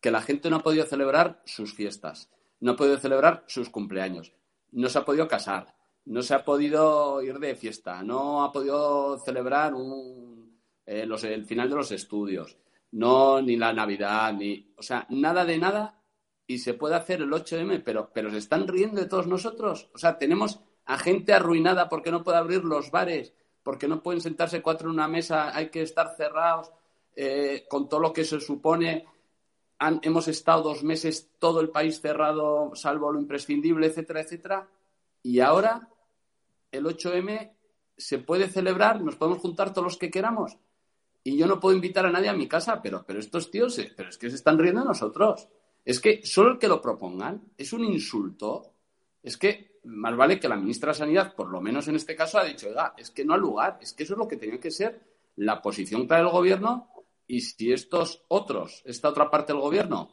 que 0.00 0.10
la 0.10 0.22
gente 0.22 0.50
no 0.50 0.56
ha 0.56 0.62
podido 0.62 0.84
celebrar 0.84 1.42
sus 1.44 1.74
fiestas, 1.74 2.30
no 2.60 2.72
ha 2.72 2.76
podido 2.76 2.98
celebrar 2.98 3.44
sus 3.46 3.70
cumpleaños, 3.70 4.32
no 4.72 4.88
se 4.88 4.98
ha 4.98 5.04
podido 5.04 5.28
casar, 5.28 5.74
no 6.04 6.22
se 6.22 6.34
ha 6.34 6.44
podido 6.44 7.22
ir 7.22 7.38
de 7.38 7.54
fiesta, 7.54 8.02
no 8.02 8.44
ha 8.44 8.52
podido 8.52 9.18
celebrar 9.18 9.74
un, 9.74 10.60
eh, 10.84 11.04
los, 11.06 11.24
el 11.24 11.44
final 11.44 11.68
de 11.68 11.76
los 11.76 11.92
estudios, 11.92 12.56
no 12.92 13.42
ni 13.42 13.56
la 13.56 13.72
Navidad, 13.72 14.32
ni, 14.32 14.72
o 14.76 14.82
sea, 14.82 15.06
nada 15.10 15.44
de 15.44 15.58
nada 15.58 16.00
y 16.46 16.58
se 16.58 16.74
puede 16.74 16.94
hacer 16.94 17.22
el 17.22 17.30
8M, 17.30 17.82
pero, 17.84 18.10
pero 18.12 18.30
se 18.30 18.38
están 18.38 18.68
riendo 18.68 19.00
de 19.00 19.08
todos 19.08 19.26
nosotros. 19.26 19.90
O 19.94 19.98
sea, 19.98 20.16
tenemos 20.16 20.60
a 20.84 20.98
gente 20.98 21.32
arruinada 21.32 21.88
porque 21.88 22.12
no 22.12 22.22
puede 22.22 22.38
abrir 22.38 22.64
los 22.64 22.90
bares, 22.90 23.34
porque 23.62 23.88
no 23.88 24.02
pueden 24.02 24.20
sentarse 24.20 24.62
cuatro 24.62 24.88
en 24.88 24.94
una 24.94 25.08
mesa, 25.08 25.54
hay 25.56 25.70
que 25.70 25.82
estar 25.82 26.14
cerrados, 26.16 26.70
eh, 27.16 27.64
con 27.68 27.88
todo 27.88 28.00
lo 28.00 28.12
que 28.12 28.24
se 28.24 28.40
supone. 28.40 29.06
Hemos 29.78 30.28
estado 30.28 30.62
dos 30.62 30.82
meses 30.82 31.30
todo 31.38 31.60
el 31.60 31.68
país 31.68 32.00
cerrado, 32.00 32.72
salvo 32.74 33.12
lo 33.12 33.20
imprescindible, 33.20 33.86
etcétera, 33.86 34.20
etcétera. 34.20 34.68
Y 35.22 35.40
ahora 35.40 35.88
el 36.72 36.84
8M 36.84 37.52
se 37.96 38.18
puede 38.18 38.48
celebrar, 38.48 39.00
nos 39.02 39.16
podemos 39.16 39.40
juntar 39.40 39.72
todos 39.72 39.84
los 39.84 39.98
que 39.98 40.10
queramos. 40.10 40.56
Y 41.24 41.36
yo 41.36 41.46
no 41.46 41.58
puedo 41.58 41.74
invitar 41.74 42.06
a 42.06 42.10
nadie 42.10 42.28
a 42.28 42.34
mi 42.34 42.46
casa, 42.46 42.80
pero, 42.80 43.04
pero 43.06 43.18
estos 43.18 43.50
tíos, 43.50 43.80
pero 43.96 44.08
es 44.08 44.18
que 44.18 44.30
se 44.30 44.36
están 44.36 44.58
riendo 44.58 44.80
de 44.80 44.86
nosotros. 44.86 45.48
Es 45.84 46.00
que 46.00 46.24
solo 46.24 46.52
el 46.52 46.58
que 46.58 46.68
lo 46.68 46.80
propongan 46.80 47.42
es 47.58 47.72
un 47.72 47.84
insulto. 47.84 48.72
Es 49.22 49.36
que 49.36 49.80
más 49.84 50.16
vale 50.16 50.38
que 50.38 50.48
la 50.48 50.56
ministra 50.56 50.92
de 50.92 50.98
Sanidad, 50.98 51.34
por 51.34 51.48
lo 51.48 51.60
menos 51.60 51.88
en 51.88 51.96
este 51.96 52.16
caso, 52.16 52.38
ha 52.38 52.44
dicho, 52.44 52.68
oiga, 52.68 52.94
es 52.96 53.10
que 53.10 53.24
no 53.24 53.34
al 53.34 53.40
lugar, 53.40 53.78
es 53.80 53.92
que 53.92 54.04
eso 54.04 54.14
es 54.14 54.18
lo 54.18 54.28
que 54.28 54.36
tenía 54.36 54.60
que 54.60 54.70
ser 54.70 55.00
la 55.36 55.60
posición 55.60 56.06
para 56.06 56.22
el 56.22 56.28
gobierno 56.28 56.88
y 57.26 57.40
si 57.40 57.72
estos 57.72 58.24
otros, 58.28 58.82
esta 58.84 59.08
otra 59.08 59.30
parte 59.30 59.52
del 59.52 59.62
gobierno, 59.62 60.12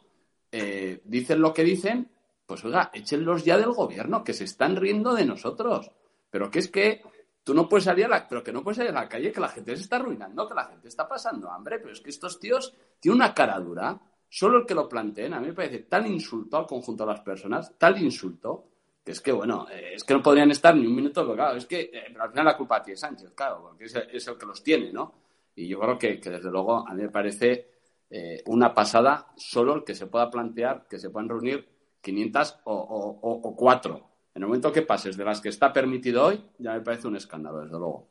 eh, 0.50 1.00
dicen 1.04 1.40
lo 1.40 1.52
que 1.52 1.64
dicen, 1.64 2.10
pues 2.46 2.64
oiga, 2.64 2.90
échenlos 2.92 3.44
ya 3.44 3.56
del 3.56 3.72
gobierno, 3.72 4.22
que 4.22 4.32
se 4.32 4.44
están 4.44 4.76
riendo 4.76 5.14
de 5.14 5.24
nosotros. 5.24 5.90
Pero 6.30 6.50
que 6.50 6.58
es 6.58 6.68
que 6.68 7.02
tú 7.42 7.54
no 7.54 7.68
puedes 7.68 7.84
salir 7.84 8.06
a 8.06 8.08
la, 8.08 8.28
pero 8.28 8.42
que 8.42 8.52
no 8.52 8.62
puedes 8.62 8.78
salir 8.78 8.90
a 8.90 9.02
la 9.02 9.08
calle, 9.08 9.32
que 9.32 9.40
la 9.40 9.48
gente 9.48 9.76
se 9.76 9.82
está 9.82 9.96
arruinando, 9.96 10.48
que 10.48 10.54
la 10.54 10.64
gente 10.64 10.88
está 10.88 11.08
pasando 11.08 11.50
hambre, 11.50 11.78
pero 11.78 11.92
es 11.92 12.00
que 12.00 12.10
estos 12.10 12.40
tíos 12.40 12.74
tienen 12.98 13.16
una 13.16 13.34
cara 13.34 13.58
dura. 13.60 14.00
Solo 14.28 14.58
el 14.58 14.66
que 14.66 14.74
lo 14.74 14.88
planteen, 14.88 15.32
a 15.32 15.40
mí 15.40 15.48
me 15.48 15.52
parece 15.52 15.80
tal 15.80 16.06
insulto 16.06 16.56
al 16.56 16.66
conjunto 16.66 17.04
de 17.06 17.12
las 17.12 17.20
personas, 17.20 17.72
tal 17.78 18.02
insulto, 18.02 18.66
que 19.04 19.12
es 19.12 19.20
que, 19.20 19.30
bueno, 19.30 19.66
eh, 19.70 19.92
es 19.94 20.02
que 20.02 20.14
no 20.14 20.22
podrían 20.22 20.50
estar 20.50 20.74
ni 20.74 20.86
un 20.86 20.96
minuto, 20.96 21.28
pero 21.28 21.52
es 21.52 21.66
que 21.66 21.90
eh, 21.92 22.14
al 22.18 22.30
final 22.30 22.46
la 22.46 22.56
culpa 22.56 22.82
tiene 22.82 22.96
Sánchez, 22.96 23.32
claro, 23.32 23.60
porque 23.62 23.84
es 23.84 23.94
es 23.94 24.26
el, 24.26 24.36
que 24.36 24.46
los 24.46 24.62
tiene, 24.62 24.92
¿no? 24.92 25.23
Y 25.54 25.68
yo 25.68 25.78
creo 25.80 25.98
que, 25.98 26.20
que 26.20 26.30
desde 26.30 26.50
luego, 26.50 26.86
a 26.86 26.94
mí 26.94 27.02
me 27.02 27.10
parece 27.10 27.68
eh, 28.10 28.42
una 28.46 28.74
pasada 28.74 29.28
solo 29.36 29.74
el 29.74 29.84
que 29.84 29.94
se 29.94 30.06
pueda 30.06 30.30
plantear 30.30 30.86
que 30.88 30.98
se 30.98 31.10
puedan 31.10 31.28
reunir 31.28 31.68
500 32.00 32.60
o, 32.64 32.74
o, 32.74 33.20
o, 33.20 33.48
o 33.48 33.56
4. 33.56 34.10
En 34.34 34.42
el 34.42 34.48
momento 34.48 34.72
que 34.72 34.82
pases 34.82 35.16
de 35.16 35.24
las 35.24 35.40
que 35.40 35.48
está 35.48 35.72
permitido 35.72 36.26
hoy, 36.26 36.44
ya 36.58 36.74
me 36.74 36.80
parece 36.80 37.06
un 37.06 37.16
escándalo, 37.16 37.60
desde 37.60 37.78
luego. 37.78 38.08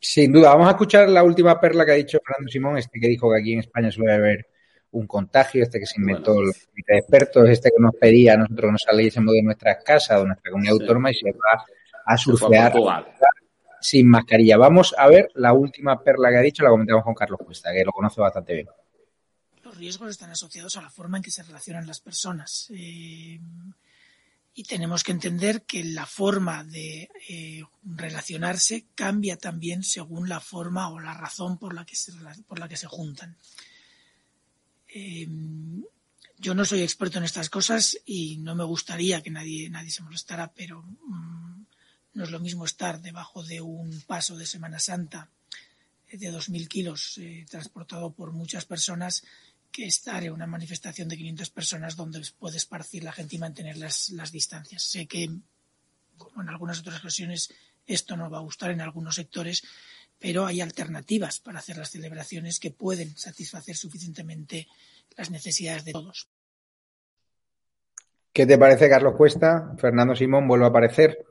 Sin 0.00 0.32
duda, 0.32 0.50
vamos 0.50 0.68
a 0.68 0.72
escuchar 0.72 1.08
la 1.08 1.22
última 1.22 1.60
perla 1.60 1.84
que 1.86 1.92
ha 1.92 1.94
dicho 1.94 2.18
Fernando 2.24 2.50
Simón, 2.50 2.76
este 2.76 3.00
que 3.00 3.08
dijo 3.08 3.30
que 3.30 3.40
aquí 3.40 3.52
en 3.54 3.60
España 3.60 3.90
suele 3.90 4.12
haber 4.12 4.46
un 4.90 5.06
contagio, 5.06 5.62
este 5.62 5.78
que 5.78 5.86
se 5.86 6.00
inventó 6.00 6.34
bueno. 6.34 6.50
comité 6.66 6.92
de 6.92 6.98
expertos, 6.98 7.48
este 7.48 7.70
que 7.70 7.82
nos 7.82 7.94
pedía 7.94 8.34
a 8.34 8.36
nosotros 8.36 8.68
que 8.68 8.72
nos 8.72 8.82
saliésemos 8.82 9.32
de 9.32 9.42
nuestras 9.42 9.84
casas, 9.84 10.20
de 10.20 10.26
nuestra 10.26 10.50
comunidad 10.50 10.74
sí. 10.74 10.82
autónoma 10.82 11.10
y 11.10 11.14
se 11.14 11.30
va 11.30 11.64
a 12.04 12.16
surfear 12.16 12.72
sin 13.82 14.08
mascarilla. 14.08 14.56
Vamos 14.56 14.94
a 14.96 15.08
ver 15.08 15.30
la 15.34 15.52
última 15.52 16.02
perla 16.02 16.30
que 16.30 16.38
ha 16.38 16.42
dicho, 16.42 16.62
la 16.62 16.70
comentamos 16.70 17.04
con 17.04 17.14
Carlos 17.14 17.40
Cuesta, 17.44 17.72
que 17.72 17.84
lo 17.84 17.92
conoce 17.92 18.20
bastante 18.20 18.54
bien. 18.54 18.68
Los 19.62 19.76
riesgos 19.76 20.10
están 20.10 20.30
asociados 20.30 20.76
a 20.76 20.82
la 20.82 20.90
forma 20.90 21.18
en 21.18 21.22
que 21.22 21.30
se 21.30 21.42
relacionan 21.42 21.86
las 21.86 22.00
personas. 22.00 22.68
Eh, 22.74 23.40
y 24.54 24.64
tenemos 24.64 25.02
que 25.02 25.12
entender 25.12 25.62
que 25.62 25.82
la 25.82 26.06
forma 26.06 26.62
de 26.62 27.10
eh, 27.28 27.62
relacionarse 27.84 28.86
cambia 28.94 29.36
también 29.36 29.82
según 29.82 30.28
la 30.28 30.40
forma 30.40 30.90
o 30.90 31.00
la 31.00 31.14
razón 31.14 31.58
por 31.58 31.74
la 31.74 31.86
que 31.86 31.96
se, 31.96 32.12
por 32.46 32.58
la 32.58 32.68
que 32.68 32.76
se 32.76 32.86
juntan. 32.86 33.36
Eh, 34.88 35.26
yo 36.38 36.54
no 36.54 36.64
soy 36.64 36.82
experto 36.82 37.18
en 37.18 37.24
estas 37.24 37.48
cosas 37.48 37.96
y 38.04 38.36
no 38.38 38.54
me 38.54 38.64
gustaría 38.64 39.22
que 39.22 39.30
nadie, 39.30 39.70
nadie 39.70 39.90
se 39.90 40.02
molestara, 40.02 40.52
pero 40.52 40.82
mm, 40.82 41.61
no 42.14 42.24
es 42.24 42.30
lo 42.30 42.40
mismo 42.40 42.64
estar 42.64 43.00
debajo 43.00 43.42
de 43.42 43.60
un 43.60 44.02
paso 44.06 44.36
de 44.36 44.46
Semana 44.46 44.78
Santa 44.78 45.28
de 46.18 46.30
2.000 46.30 46.68
kilos 46.68 47.18
eh, 47.18 47.46
transportado 47.48 48.12
por 48.12 48.32
muchas 48.32 48.64
personas 48.64 49.24
que 49.70 49.86
estar 49.86 50.22
en 50.22 50.32
una 50.32 50.46
manifestación 50.46 51.08
de 51.08 51.16
500 51.16 51.50
personas 51.50 51.96
donde 51.96 52.20
puede 52.38 52.58
esparcir 52.58 53.02
la 53.02 53.12
gente 53.12 53.36
y 53.36 53.38
mantener 53.38 53.78
las, 53.78 54.10
las 54.10 54.30
distancias. 54.30 54.82
Sé 54.82 55.06
que, 55.06 55.30
como 56.18 56.42
en 56.42 56.50
algunas 56.50 56.80
otras 56.80 57.00
ocasiones, 57.00 57.50
esto 57.86 58.16
no 58.16 58.30
va 58.30 58.38
a 58.38 58.42
gustar 58.42 58.70
en 58.70 58.82
algunos 58.82 59.14
sectores, 59.14 59.62
pero 60.18 60.44
hay 60.44 60.60
alternativas 60.60 61.40
para 61.40 61.60
hacer 61.60 61.78
las 61.78 61.90
celebraciones 61.90 62.60
que 62.60 62.70
pueden 62.70 63.16
satisfacer 63.16 63.76
suficientemente 63.76 64.68
las 65.16 65.30
necesidades 65.30 65.86
de 65.86 65.92
todos. 65.92 66.28
¿Qué 68.32 68.46
te 68.46 68.58
parece, 68.58 68.88
Carlos 68.88 69.14
Cuesta? 69.16 69.74
Fernando 69.78 70.14
Simón 70.14 70.46
vuelve 70.46 70.66
a 70.66 70.68
aparecer. 70.68 71.26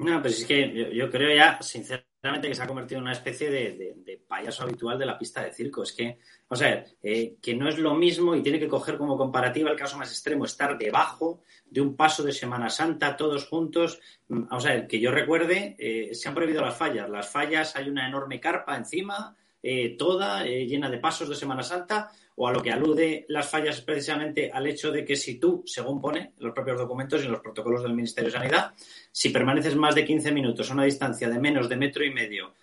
No, 0.00 0.22
pues 0.22 0.38
es 0.40 0.46
que 0.46 0.94
yo, 0.94 1.10
creo 1.10 1.34
ya, 1.34 1.60
sinceramente, 1.60 2.48
que 2.48 2.54
se 2.54 2.62
ha 2.62 2.66
convertido 2.66 2.98
en 2.98 3.02
una 3.02 3.12
especie 3.12 3.50
de, 3.50 4.24
payaso 4.26 4.62
habitual 4.62 4.98
de 4.98 5.04
la 5.04 5.18
pista 5.18 5.42
de 5.44 5.52
circo. 5.52 5.82
Es 5.82 5.92
que, 5.92 6.18
o 6.48 6.56
sea, 6.56 6.84
eh, 7.02 7.36
que 7.42 7.54
no 7.54 7.68
es 7.68 7.78
lo 7.78 7.94
mismo 7.94 8.34
y 8.34 8.42
tiene 8.42 8.58
que 8.58 8.68
coger 8.68 8.96
como 8.96 9.18
comparativa 9.18 9.70
el 9.70 9.76
caso 9.76 9.98
más 9.98 10.10
extremo, 10.10 10.46
estar 10.46 10.78
debajo 10.78 11.42
de 11.66 11.82
un 11.82 11.96
paso 11.96 12.22
de 12.22 12.32
Semana 12.32 12.70
Santa 12.70 13.14
todos 13.14 13.46
juntos. 13.46 14.00
Mm, 14.28 14.44
o 14.50 14.60
sea, 14.60 14.86
que 14.86 15.00
yo 15.00 15.10
recuerde, 15.10 15.76
eh, 15.78 16.14
se 16.14 16.28
han 16.28 16.34
prohibido 16.34 16.62
las 16.62 16.78
fallas. 16.78 17.10
Las 17.10 17.28
fallas 17.28 17.76
hay 17.76 17.90
una 17.90 18.08
enorme 18.08 18.40
carpa 18.40 18.76
encima, 18.76 19.36
eh, 19.62 19.96
toda 19.98 20.44
llena 20.44 20.88
de 20.88 20.98
pasos 20.98 21.28
de 21.28 21.34
Semana 21.34 21.62
Santa 21.62 22.10
o 22.36 22.48
a 22.48 22.52
lo 22.52 22.62
que 22.62 22.70
alude 22.70 23.26
las 23.28 23.48
fallas 23.48 23.80
precisamente 23.80 24.50
al 24.52 24.66
hecho 24.66 24.90
de 24.90 25.04
que 25.04 25.16
si 25.16 25.38
tú, 25.38 25.62
según 25.66 26.00
pone 26.00 26.32
los 26.38 26.54
propios 26.54 26.78
documentos 26.78 27.24
y 27.24 27.28
los 27.28 27.40
protocolos 27.40 27.82
del 27.82 27.94
Ministerio 27.94 28.30
de 28.30 28.38
Sanidad, 28.38 28.74
si 29.12 29.30
permaneces 29.30 29.76
más 29.76 29.94
de 29.94 30.04
15 30.04 30.32
minutos 30.32 30.70
a 30.70 30.74
una 30.74 30.84
distancia 30.84 31.28
de 31.28 31.38
menos 31.38 31.68
de 31.68 31.76
metro 31.76 32.04
y 32.04 32.10
medio, 32.10 32.54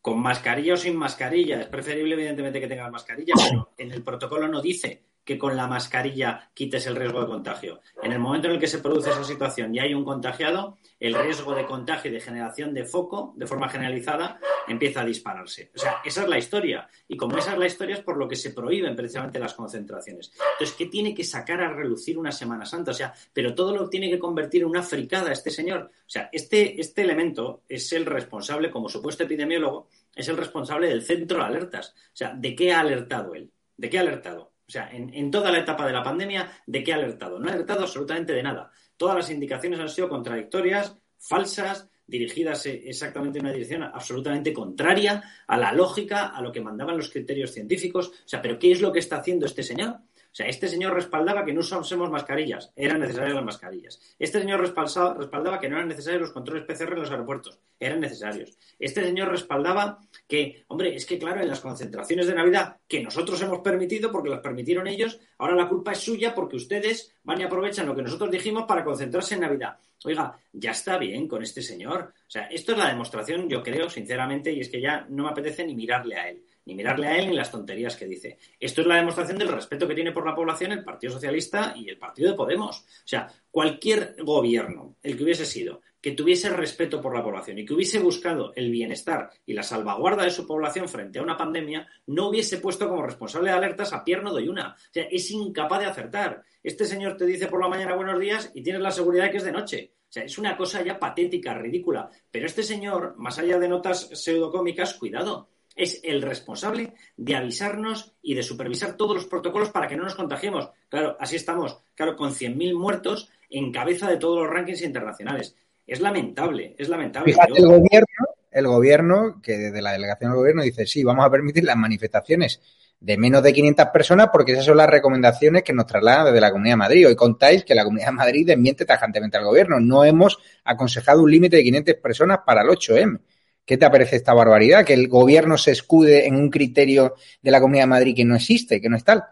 con 0.00 0.20
mascarilla 0.20 0.74
o 0.74 0.76
sin 0.76 0.96
mascarilla, 0.96 1.60
es 1.60 1.66
preferible 1.66 2.14
evidentemente 2.14 2.60
que 2.60 2.68
tengas 2.68 2.90
mascarilla, 2.90 3.34
pero 3.36 3.72
en 3.76 3.92
el 3.92 4.02
protocolo 4.02 4.48
no 4.48 4.62
dice 4.62 5.02
que 5.28 5.36
con 5.36 5.54
la 5.58 5.66
mascarilla 5.66 6.48
quites 6.54 6.86
el 6.86 6.96
riesgo 6.96 7.20
de 7.20 7.26
contagio. 7.26 7.82
En 8.02 8.12
el 8.12 8.18
momento 8.18 8.48
en 8.48 8.54
el 8.54 8.58
que 8.58 8.66
se 8.66 8.78
produce 8.78 9.10
esa 9.10 9.24
situación 9.24 9.74
y 9.74 9.78
hay 9.78 9.92
un 9.92 10.02
contagiado, 10.02 10.78
el 10.98 11.12
riesgo 11.12 11.54
de 11.54 11.66
contagio 11.66 12.10
y 12.10 12.14
de 12.14 12.20
generación 12.22 12.72
de 12.72 12.86
foco 12.86 13.34
de 13.36 13.46
forma 13.46 13.68
generalizada 13.68 14.40
empieza 14.66 15.02
a 15.02 15.04
dispararse. 15.04 15.70
O 15.76 15.78
sea, 15.78 16.00
esa 16.02 16.22
es 16.22 16.28
la 16.30 16.38
historia. 16.38 16.88
Y 17.06 17.18
como 17.18 17.36
esa 17.36 17.52
es 17.52 17.58
la 17.58 17.66
historia 17.66 17.96
es 17.96 18.00
por 18.00 18.16
lo 18.16 18.26
que 18.26 18.36
se 18.36 18.54
prohíben 18.54 18.96
precisamente 18.96 19.38
las 19.38 19.52
concentraciones. 19.52 20.32
Entonces, 20.52 20.74
¿qué 20.78 20.86
tiene 20.86 21.14
que 21.14 21.24
sacar 21.24 21.60
a 21.60 21.74
relucir 21.74 22.16
una 22.16 22.32
Semana 22.32 22.64
Santa? 22.64 22.92
O 22.92 22.94
sea, 22.94 23.12
pero 23.30 23.54
todo 23.54 23.76
lo 23.76 23.90
tiene 23.90 24.08
que 24.08 24.18
convertir 24.18 24.62
en 24.62 24.68
una 24.68 24.82
fricada 24.82 25.30
este 25.30 25.50
señor. 25.50 25.90
O 25.92 26.08
sea, 26.08 26.30
este, 26.32 26.80
este 26.80 27.02
elemento 27.02 27.64
es 27.68 27.92
el 27.92 28.06
responsable, 28.06 28.70
como 28.70 28.88
supuesto 28.88 29.24
epidemiólogo, 29.24 29.88
es 30.16 30.26
el 30.28 30.38
responsable 30.38 30.88
del 30.88 31.02
centro 31.02 31.36
de 31.36 31.44
alertas. 31.44 31.90
O 31.90 32.16
sea, 32.16 32.32
¿de 32.34 32.54
qué 32.54 32.72
ha 32.72 32.80
alertado 32.80 33.34
él? 33.34 33.52
¿De 33.76 33.90
qué 33.90 33.98
ha 33.98 34.00
alertado? 34.00 34.52
O 34.68 34.70
sea, 34.70 34.90
en, 34.92 35.30
toda 35.30 35.50
la 35.50 35.60
etapa 35.60 35.86
de 35.86 35.94
la 35.94 36.02
pandemia, 36.02 36.46
¿de 36.66 36.84
qué 36.84 36.92
ha 36.92 36.96
alertado? 36.96 37.38
No 37.38 37.48
ha 37.48 37.54
alertado 37.54 37.84
absolutamente 37.84 38.34
de 38.34 38.42
nada. 38.42 38.70
Todas 38.98 39.16
las 39.16 39.30
indicaciones 39.30 39.80
han 39.80 39.88
sido 39.88 40.10
contradictorias, 40.10 40.94
falsas, 41.16 41.88
dirigidas 42.06 42.66
e, 42.66 42.86
exactamente 42.86 43.38
en 43.38 43.46
una 43.46 43.54
dirección 43.54 43.82
absolutamente 43.82 44.52
contraria 44.52 45.22
a 45.46 45.56
la 45.56 45.72
lógica, 45.72 46.26
a 46.26 46.42
lo 46.42 46.52
que 46.52 46.60
mandaban 46.60 46.98
los 46.98 47.08
criterios 47.08 47.52
científicos. 47.52 48.08
O 48.08 48.28
sea, 48.28 48.42
¿pero 48.42 48.58
qué 48.58 48.70
es 48.72 48.82
lo 48.82 48.92
que 48.92 48.98
está 48.98 49.16
haciendo 49.16 49.46
este 49.46 49.62
señor? 49.62 50.00
O 50.30 50.34
sea, 50.38 50.46
este 50.46 50.68
señor 50.68 50.94
respaldaba 50.94 51.44
que 51.44 51.52
no 51.52 51.60
usásemos 51.60 52.10
mascarillas, 52.10 52.70
eran 52.76 53.00
necesarias 53.00 53.34
las 53.34 53.44
mascarillas. 53.44 54.00
Este 54.18 54.40
señor 54.40 54.60
respaldaba 54.60 55.58
que 55.58 55.68
no 55.68 55.76
eran 55.76 55.88
necesarios 55.88 56.22
los 56.22 56.32
controles 56.32 56.64
PCR 56.64 56.92
en 56.92 57.00
los 57.00 57.10
aeropuertos, 57.10 57.58
eran 57.80 58.00
necesarios. 58.00 58.56
Este 58.78 59.02
señor 59.02 59.28
respaldaba 59.30 59.98
que, 60.26 60.64
hombre, 60.68 60.94
es 60.94 61.06
que 61.06 61.18
claro, 61.18 61.40
en 61.40 61.48
las 61.48 61.60
concentraciones 61.60 62.26
de 62.26 62.34
Navidad 62.34 62.76
que 62.86 63.02
nosotros 63.02 63.40
hemos 63.42 63.60
permitido 63.60 64.12
porque 64.12 64.30
las 64.30 64.40
permitieron 64.40 64.86
ellos, 64.86 65.18
ahora 65.38 65.56
la 65.56 65.68
culpa 65.68 65.92
es 65.92 65.98
suya 65.98 66.34
porque 66.34 66.56
ustedes 66.56 67.12
van 67.24 67.40
y 67.40 67.44
aprovechan 67.44 67.86
lo 67.86 67.96
que 67.96 68.02
nosotros 68.02 68.30
dijimos 68.30 68.64
para 68.66 68.84
concentrarse 68.84 69.34
en 69.34 69.40
Navidad. 69.40 69.76
Oiga, 70.04 70.38
ya 70.52 70.70
está 70.70 70.98
bien 70.98 71.26
con 71.26 71.42
este 71.42 71.62
señor. 71.62 72.12
O 72.26 72.30
sea, 72.30 72.44
esto 72.44 72.72
es 72.72 72.78
la 72.78 72.88
demostración, 72.88 73.48
yo 73.48 73.62
creo, 73.62 73.90
sinceramente, 73.90 74.52
y 74.52 74.60
es 74.60 74.68
que 74.68 74.80
ya 74.80 75.04
no 75.08 75.24
me 75.24 75.30
apetece 75.30 75.66
ni 75.66 75.74
mirarle 75.74 76.16
a 76.16 76.30
él 76.30 76.42
ni 76.68 76.74
mirarle 76.74 77.06
a 77.06 77.16
él 77.16 77.30
ni 77.30 77.34
las 77.34 77.50
tonterías 77.50 77.96
que 77.96 78.06
dice. 78.06 78.36
Esto 78.60 78.82
es 78.82 78.86
la 78.86 78.96
demostración 78.96 79.38
del 79.38 79.48
respeto 79.48 79.88
que 79.88 79.94
tiene 79.94 80.12
por 80.12 80.26
la 80.26 80.34
población 80.34 80.72
el 80.72 80.84
Partido 80.84 81.14
Socialista 81.14 81.72
y 81.74 81.88
el 81.88 81.96
Partido 81.96 82.30
de 82.30 82.36
Podemos. 82.36 82.80
O 82.80 83.06
sea, 83.06 83.26
cualquier 83.50 84.16
gobierno, 84.22 84.96
el 85.02 85.16
que 85.16 85.24
hubiese 85.24 85.46
sido, 85.46 85.80
que 85.98 86.12
tuviese 86.12 86.50
respeto 86.50 87.00
por 87.00 87.16
la 87.16 87.24
población 87.24 87.58
y 87.58 87.64
que 87.64 87.72
hubiese 87.72 88.00
buscado 88.00 88.52
el 88.54 88.70
bienestar 88.70 89.30
y 89.46 89.54
la 89.54 89.62
salvaguarda 89.62 90.24
de 90.24 90.30
su 90.30 90.46
población 90.46 90.90
frente 90.90 91.18
a 91.18 91.22
una 91.22 91.38
pandemia, 91.38 91.88
no 92.06 92.28
hubiese 92.28 92.58
puesto 92.58 92.86
como 92.86 93.02
responsable 93.02 93.48
de 93.48 93.56
alertas 93.56 93.94
a 93.94 94.04
Pierno 94.04 94.30
Doyuna. 94.30 94.76
O 94.78 94.92
sea, 94.92 95.04
es 95.04 95.30
incapaz 95.30 95.80
de 95.80 95.86
acertar. 95.86 96.42
Este 96.62 96.84
señor 96.84 97.16
te 97.16 97.24
dice 97.24 97.46
por 97.46 97.62
la 97.62 97.68
mañana 97.68 97.96
buenos 97.96 98.20
días 98.20 98.52
y 98.54 98.62
tienes 98.62 98.82
la 98.82 98.90
seguridad 98.90 99.24
de 99.24 99.30
que 99.30 99.36
es 99.38 99.44
de 99.44 99.52
noche. 99.52 99.92
O 100.02 100.12
sea, 100.12 100.24
es 100.24 100.36
una 100.36 100.54
cosa 100.54 100.82
ya 100.82 100.98
patética, 100.98 101.54
ridícula. 101.54 102.10
Pero 102.30 102.44
este 102.44 102.62
señor, 102.62 103.14
más 103.16 103.38
allá 103.38 103.58
de 103.58 103.68
notas 103.68 104.10
pseudocómicas, 104.12 104.94
cuidado, 104.94 105.48
es 105.78 106.00
el 106.02 106.20
responsable 106.20 106.92
de 107.16 107.36
avisarnos 107.36 108.12
y 108.20 108.34
de 108.34 108.42
supervisar 108.42 108.96
todos 108.96 109.14
los 109.14 109.26
protocolos 109.26 109.70
para 109.70 109.86
que 109.86 109.96
no 109.96 110.02
nos 110.02 110.16
contagiemos. 110.16 110.70
Claro, 110.88 111.16
así 111.20 111.36
estamos, 111.36 111.78
claro, 111.94 112.16
con 112.16 112.32
100.000 112.32 112.76
muertos 112.76 113.30
en 113.48 113.72
cabeza 113.72 114.10
de 114.10 114.18
todos 114.18 114.40
los 114.42 114.52
rankings 114.52 114.82
internacionales. 114.82 115.54
Es 115.86 116.00
lamentable, 116.00 116.74
es 116.76 116.88
lamentable. 116.88 117.32
Fíjate, 117.32 117.60
el 117.60 117.66
gobierno, 117.66 118.26
el 118.50 118.66
gobierno, 118.66 119.40
que 119.40 119.56
desde 119.56 119.80
la 119.80 119.92
delegación 119.92 120.32
del 120.32 120.40
gobierno 120.40 120.62
dice, 120.62 120.84
sí, 120.84 121.04
vamos 121.04 121.24
a 121.24 121.30
permitir 121.30 121.62
las 121.64 121.76
manifestaciones 121.76 122.60
de 123.00 123.16
menos 123.16 123.44
de 123.44 123.52
500 123.52 123.86
personas 123.92 124.30
porque 124.32 124.52
esas 124.52 124.64
son 124.64 124.76
las 124.76 124.90
recomendaciones 124.90 125.62
que 125.62 125.72
nos 125.72 125.86
trasladan 125.86 126.26
desde 126.26 126.40
la 126.40 126.50
Comunidad 126.50 126.72
de 126.72 126.78
Madrid. 126.78 127.06
Hoy 127.06 127.14
contáis 127.14 127.64
que 127.64 127.76
la 127.76 127.84
Comunidad 127.84 128.08
de 128.08 128.14
Madrid 128.14 128.46
desmiente 128.46 128.84
tajantemente 128.84 129.36
al 129.36 129.44
gobierno. 129.44 129.78
No 129.78 130.04
hemos 130.04 130.38
aconsejado 130.64 131.22
un 131.22 131.30
límite 131.30 131.58
de 131.58 131.62
500 131.62 131.94
personas 131.94 132.38
para 132.44 132.62
el 132.62 132.68
8M. 132.68 133.20
¿Qué 133.68 133.76
te 133.76 133.90
parece 133.90 134.16
esta 134.16 134.32
barbaridad? 134.32 134.82
Que 134.82 134.94
el 134.94 135.08
gobierno 135.08 135.58
se 135.58 135.72
escude 135.72 136.26
en 136.26 136.36
un 136.36 136.48
criterio 136.48 137.16
de 137.42 137.50
la 137.50 137.60
Comunidad 137.60 137.82
de 137.82 137.90
Madrid 137.90 138.16
que 138.16 138.24
no 138.24 138.34
existe, 138.34 138.80
que 138.80 138.88
no 138.88 138.96
es 138.96 139.04
tal. 139.04 139.22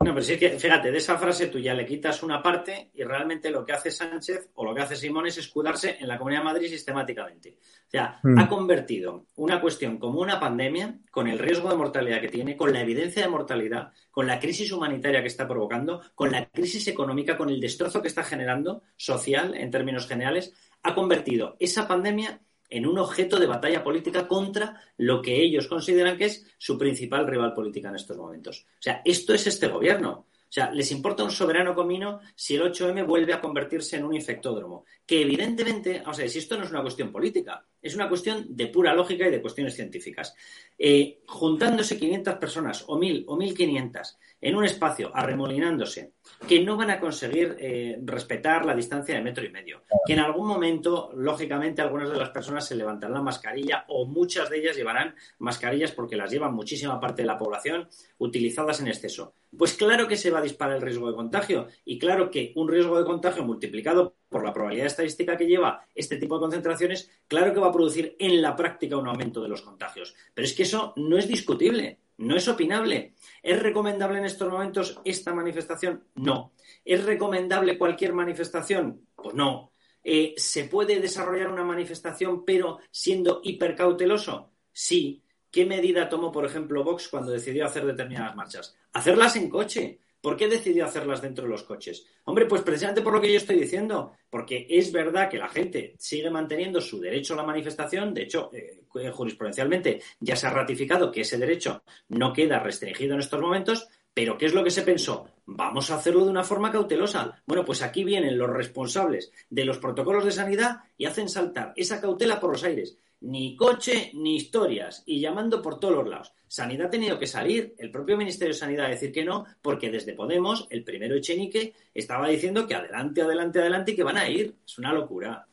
No, 0.00 0.14
pero 0.14 0.22
sí 0.22 0.38
que, 0.38 0.58
fíjate, 0.58 0.90
de 0.90 0.96
esa 0.96 1.18
frase 1.18 1.48
tú 1.48 1.58
ya 1.58 1.74
le 1.74 1.84
quitas 1.84 2.22
una 2.22 2.42
parte 2.42 2.90
y 2.94 3.04
realmente 3.04 3.50
lo 3.50 3.62
que 3.62 3.74
hace 3.74 3.90
Sánchez 3.90 4.48
o 4.54 4.64
lo 4.64 4.74
que 4.74 4.80
hace 4.80 4.96
Simón 4.96 5.26
es 5.26 5.36
escudarse 5.36 5.98
en 6.00 6.08
la 6.08 6.16
Comunidad 6.16 6.40
de 6.40 6.44
Madrid 6.46 6.68
sistemáticamente. 6.68 7.58
O 7.86 7.90
sea, 7.90 8.20
mm. 8.22 8.38
ha 8.38 8.48
convertido 8.48 9.26
una 9.36 9.60
cuestión 9.60 9.98
como 9.98 10.18
una 10.18 10.40
pandemia, 10.40 10.98
con 11.10 11.28
el 11.28 11.38
riesgo 11.38 11.68
de 11.68 11.76
mortalidad 11.76 12.22
que 12.22 12.28
tiene, 12.28 12.56
con 12.56 12.72
la 12.72 12.80
evidencia 12.80 13.22
de 13.22 13.28
mortalidad, 13.28 13.92
con 14.10 14.26
la 14.26 14.40
crisis 14.40 14.72
humanitaria 14.72 15.20
que 15.20 15.28
está 15.28 15.46
provocando, 15.46 16.00
con 16.14 16.32
la 16.32 16.46
crisis 16.46 16.88
económica, 16.88 17.36
con 17.36 17.50
el 17.50 17.60
destrozo 17.60 18.00
que 18.00 18.08
está 18.08 18.24
generando 18.24 18.82
social 18.96 19.54
en 19.54 19.70
términos 19.70 20.08
generales, 20.08 20.54
ha 20.82 20.94
convertido 20.94 21.56
esa 21.60 21.86
pandemia 21.86 22.40
en 22.74 22.86
un 22.86 22.98
objeto 22.98 23.38
de 23.38 23.46
batalla 23.46 23.84
política 23.84 24.26
contra 24.26 24.80
lo 24.96 25.22
que 25.22 25.40
ellos 25.40 25.68
consideran 25.68 26.18
que 26.18 26.24
es 26.24 26.44
su 26.58 26.76
principal 26.76 27.24
rival 27.24 27.54
política 27.54 27.88
en 27.88 27.94
estos 27.94 28.16
momentos. 28.16 28.66
O 28.68 28.82
sea, 28.82 29.00
esto 29.04 29.32
es 29.32 29.46
este 29.46 29.68
gobierno. 29.68 30.26
O 30.54 30.54
sea, 30.54 30.72
les 30.72 30.90
importa 30.90 31.22
un 31.22 31.30
soberano 31.30 31.72
comino 31.72 32.20
si 32.34 32.56
el 32.56 32.62
8M 32.62 33.06
vuelve 33.06 33.32
a 33.32 33.40
convertirse 33.40 33.96
en 33.96 34.04
un 34.04 34.14
infectódromo. 34.14 34.84
Que 35.06 35.22
evidentemente, 35.22 36.02
o 36.04 36.12
sea, 36.12 36.28
si 36.28 36.38
esto 36.38 36.56
no 36.56 36.64
es 36.64 36.70
una 36.70 36.82
cuestión 36.82 37.12
política, 37.12 37.64
es 37.80 37.94
una 37.94 38.08
cuestión 38.08 38.44
de 38.48 38.66
pura 38.66 38.92
lógica 38.92 39.28
y 39.28 39.30
de 39.30 39.42
cuestiones 39.42 39.74
científicas. 39.74 40.34
Eh, 40.76 41.22
juntándose 41.26 41.96
500 41.96 42.34
personas 42.36 42.84
o 42.88 42.98
1.000 42.98 43.24
o 43.28 43.36
1.500 43.36 44.16
en 44.44 44.56
un 44.56 44.64
espacio 44.64 45.10
arremolinándose, 45.14 46.12
que 46.46 46.62
no 46.62 46.76
van 46.76 46.90
a 46.90 47.00
conseguir 47.00 47.56
eh, 47.58 47.98
respetar 48.04 48.66
la 48.66 48.74
distancia 48.74 49.14
de 49.14 49.22
metro 49.22 49.42
y 49.42 49.48
medio, 49.48 49.82
que 50.06 50.12
en 50.12 50.20
algún 50.20 50.46
momento, 50.46 51.10
lógicamente, 51.16 51.80
algunas 51.80 52.10
de 52.10 52.18
las 52.18 52.28
personas 52.28 52.66
se 52.66 52.76
levantarán 52.76 53.14
la 53.14 53.22
mascarilla 53.22 53.86
o 53.88 54.04
muchas 54.04 54.50
de 54.50 54.58
ellas 54.58 54.76
llevarán 54.76 55.14
mascarillas 55.38 55.92
porque 55.92 56.16
las 56.16 56.30
lleva 56.30 56.50
muchísima 56.50 57.00
parte 57.00 57.22
de 57.22 57.28
la 57.28 57.38
población 57.38 57.88
utilizadas 58.18 58.80
en 58.80 58.88
exceso. 58.88 59.32
Pues 59.56 59.72
claro 59.72 60.06
que 60.06 60.16
se 60.16 60.30
va 60.30 60.40
a 60.40 60.42
disparar 60.42 60.76
el 60.76 60.82
riesgo 60.82 61.08
de 61.08 61.16
contagio 61.16 61.68
y 61.86 61.98
claro 61.98 62.30
que 62.30 62.52
un 62.56 62.68
riesgo 62.68 62.98
de 62.98 63.06
contagio 63.06 63.44
multiplicado 63.44 64.14
por 64.28 64.44
la 64.44 64.52
probabilidad 64.52 64.88
estadística 64.88 65.38
que 65.38 65.46
lleva 65.46 65.86
este 65.94 66.18
tipo 66.18 66.34
de 66.34 66.40
concentraciones, 66.40 67.10
claro 67.28 67.54
que 67.54 67.60
va 67.60 67.68
a 67.68 67.72
producir 67.72 68.14
en 68.18 68.42
la 68.42 68.56
práctica 68.56 68.98
un 68.98 69.06
aumento 69.08 69.40
de 69.40 69.48
los 69.48 69.62
contagios. 69.62 70.14
Pero 70.34 70.44
es 70.44 70.52
que 70.52 70.64
eso 70.64 70.92
no 70.96 71.16
es 71.16 71.28
discutible. 71.28 72.00
No 72.18 72.36
es 72.36 72.46
opinable. 72.48 73.14
¿Es 73.42 73.60
recomendable 73.60 74.18
en 74.18 74.24
estos 74.24 74.50
momentos 74.50 75.00
esta 75.04 75.34
manifestación? 75.34 76.04
No. 76.14 76.52
¿Es 76.84 77.04
recomendable 77.04 77.76
cualquier 77.76 78.12
manifestación? 78.12 79.06
Pues 79.16 79.34
no. 79.34 79.72
Eh, 80.02 80.34
¿Se 80.36 80.64
puede 80.64 81.00
desarrollar 81.00 81.50
una 81.50 81.64
manifestación 81.64 82.44
pero 82.44 82.78
siendo 82.90 83.40
hipercauteloso? 83.42 84.50
Sí. 84.72 85.22
¿Qué 85.50 85.64
medida 85.64 86.08
tomó, 86.08 86.32
por 86.32 86.44
ejemplo, 86.44 86.82
Vox 86.82 87.08
cuando 87.08 87.30
decidió 87.30 87.64
hacer 87.64 87.86
determinadas 87.86 88.34
marchas? 88.34 88.76
Hacerlas 88.92 89.36
en 89.36 89.48
coche. 89.48 90.00
¿Por 90.24 90.38
qué 90.38 90.48
decidió 90.48 90.86
hacerlas 90.86 91.20
dentro 91.20 91.44
de 91.44 91.50
los 91.50 91.64
coches? 91.64 92.06
Hombre, 92.24 92.46
pues 92.46 92.62
precisamente 92.62 93.02
por 93.02 93.12
lo 93.12 93.20
que 93.20 93.30
yo 93.30 93.36
estoy 93.36 93.58
diciendo, 93.58 94.12
porque 94.30 94.66
es 94.70 94.90
verdad 94.90 95.28
que 95.28 95.36
la 95.36 95.50
gente 95.50 95.94
sigue 95.98 96.30
manteniendo 96.30 96.80
su 96.80 96.98
derecho 96.98 97.34
a 97.34 97.36
la 97.36 97.42
manifestación, 97.42 98.14
de 98.14 98.22
hecho, 98.22 98.50
eh, 98.54 98.80
jurisprudencialmente 99.12 100.00
ya 100.18 100.34
se 100.34 100.46
ha 100.46 100.50
ratificado 100.50 101.12
que 101.12 101.20
ese 101.20 101.36
derecho 101.36 101.82
no 102.08 102.32
queda 102.32 102.58
restringido 102.58 103.12
en 103.12 103.20
estos 103.20 103.38
momentos, 103.38 103.86
pero 104.14 104.38
¿qué 104.38 104.46
es 104.46 104.54
lo 104.54 104.64
que 104.64 104.70
se 104.70 104.80
pensó? 104.80 105.26
Vamos 105.44 105.90
a 105.90 105.96
hacerlo 105.96 106.24
de 106.24 106.30
una 106.30 106.42
forma 106.42 106.72
cautelosa. 106.72 107.42
Bueno, 107.44 107.62
pues 107.62 107.82
aquí 107.82 108.02
vienen 108.02 108.38
los 108.38 108.48
responsables 108.48 109.30
de 109.50 109.66
los 109.66 109.76
protocolos 109.76 110.24
de 110.24 110.32
sanidad 110.32 110.84
y 110.96 111.04
hacen 111.04 111.28
saltar 111.28 111.74
esa 111.76 112.00
cautela 112.00 112.40
por 112.40 112.52
los 112.52 112.64
aires 112.64 112.96
ni 113.24 113.56
coche 113.56 114.10
ni 114.14 114.36
historias 114.36 115.02
y 115.06 115.20
llamando 115.20 115.62
por 115.62 115.80
todos 115.80 115.94
los 115.94 116.08
lados. 116.08 116.32
Sanidad 116.46 116.86
ha 116.86 116.90
tenido 116.90 117.18
que 117.18 117.26
salir, 117.26 117.74
el 117.78 117.90
propio 117.90 118.16
Ministerio 118.16 118.54
de 118.54 118.58
Sanidad 118.58 118.86
a 118.86 118.90
decir 118.90 119.10
que 119.12 119.24
no, 119.24 119.44
porque 119.60 119.90
desde 119.90 120.12
Podemos, 120.12 120.66
el 120.70 120.84
primero 120.84 121.16
Echenique, 121.16 121.72
estaba 121.92 122.28
diciendo 122.28 122.66
que 122.66 122.74
adelante, 122.74 123.22
adelante, 123.22 123.58
adelante 123.60 123.92
y 123.92 123.96
que 123.96 124.02
van 124.02 124.18
a 124.18 124.28
ir. 124.28 124.54
Es 124.64 124.78
una 124.78 124.92
locura. 124.92 125.46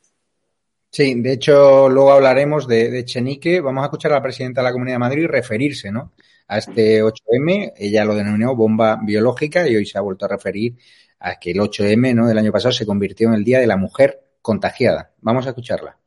Sí, 0.91 1.21
de 1.21 1.33
hecho, 1.33 1.89
luego 1.89 2.11
hablaremos 2.11 2.67
de, 2.67 2.99
Echenique. 2.99 3.61
Vamos 3.61 3.83
a 3.83 3.85
escuchar 3.85 4.11
a 4.11 4.15
la 4.15 4.21
presidenta 4.21 4.61
de 4.61 4.65
la 4.65 4.73
Comunidad 4.73 4.95
de 4.95 4.99
Madrid 4.99 5.25
referirse 5.27 5.91
¿no? 5.91 6.11
a 6.47 6.57
este 6.57 7.01
8M. 7.01 7.73
Ella 7.77 8.03
lo 8.03 8.13
denominó 8.13 8.55
bomba 8.55 8.99
biológica 9.01 9.67
y 9.67 9.77
hoy 9.77 9.85
se 9.85 9.97
ha 9.97 10.01
vuelto 10.01 10.25
a 10.25 10.29
referir 10.29 10.75
a 11.19 11.39
que 11.39 11.51
el 11.51 11.59
8M 11.59 12.13
¿no? 12.13 12.27
del 12.27 12.37
año 12.37 12.51
pasado 12.51 12.73
se 12.73 12.85
convirtió 12.85 13.29
en 13.29 13.35
el 13.35 13.43
Día 13.45 13.59
de 13.59 13.67
la 13.67 13.77
Mujer 13.77 14.21
contagiada. 14.41 15.13
Vamos 15.21 15.45
a 15.45 15.49
escucharla. 15.49 16.00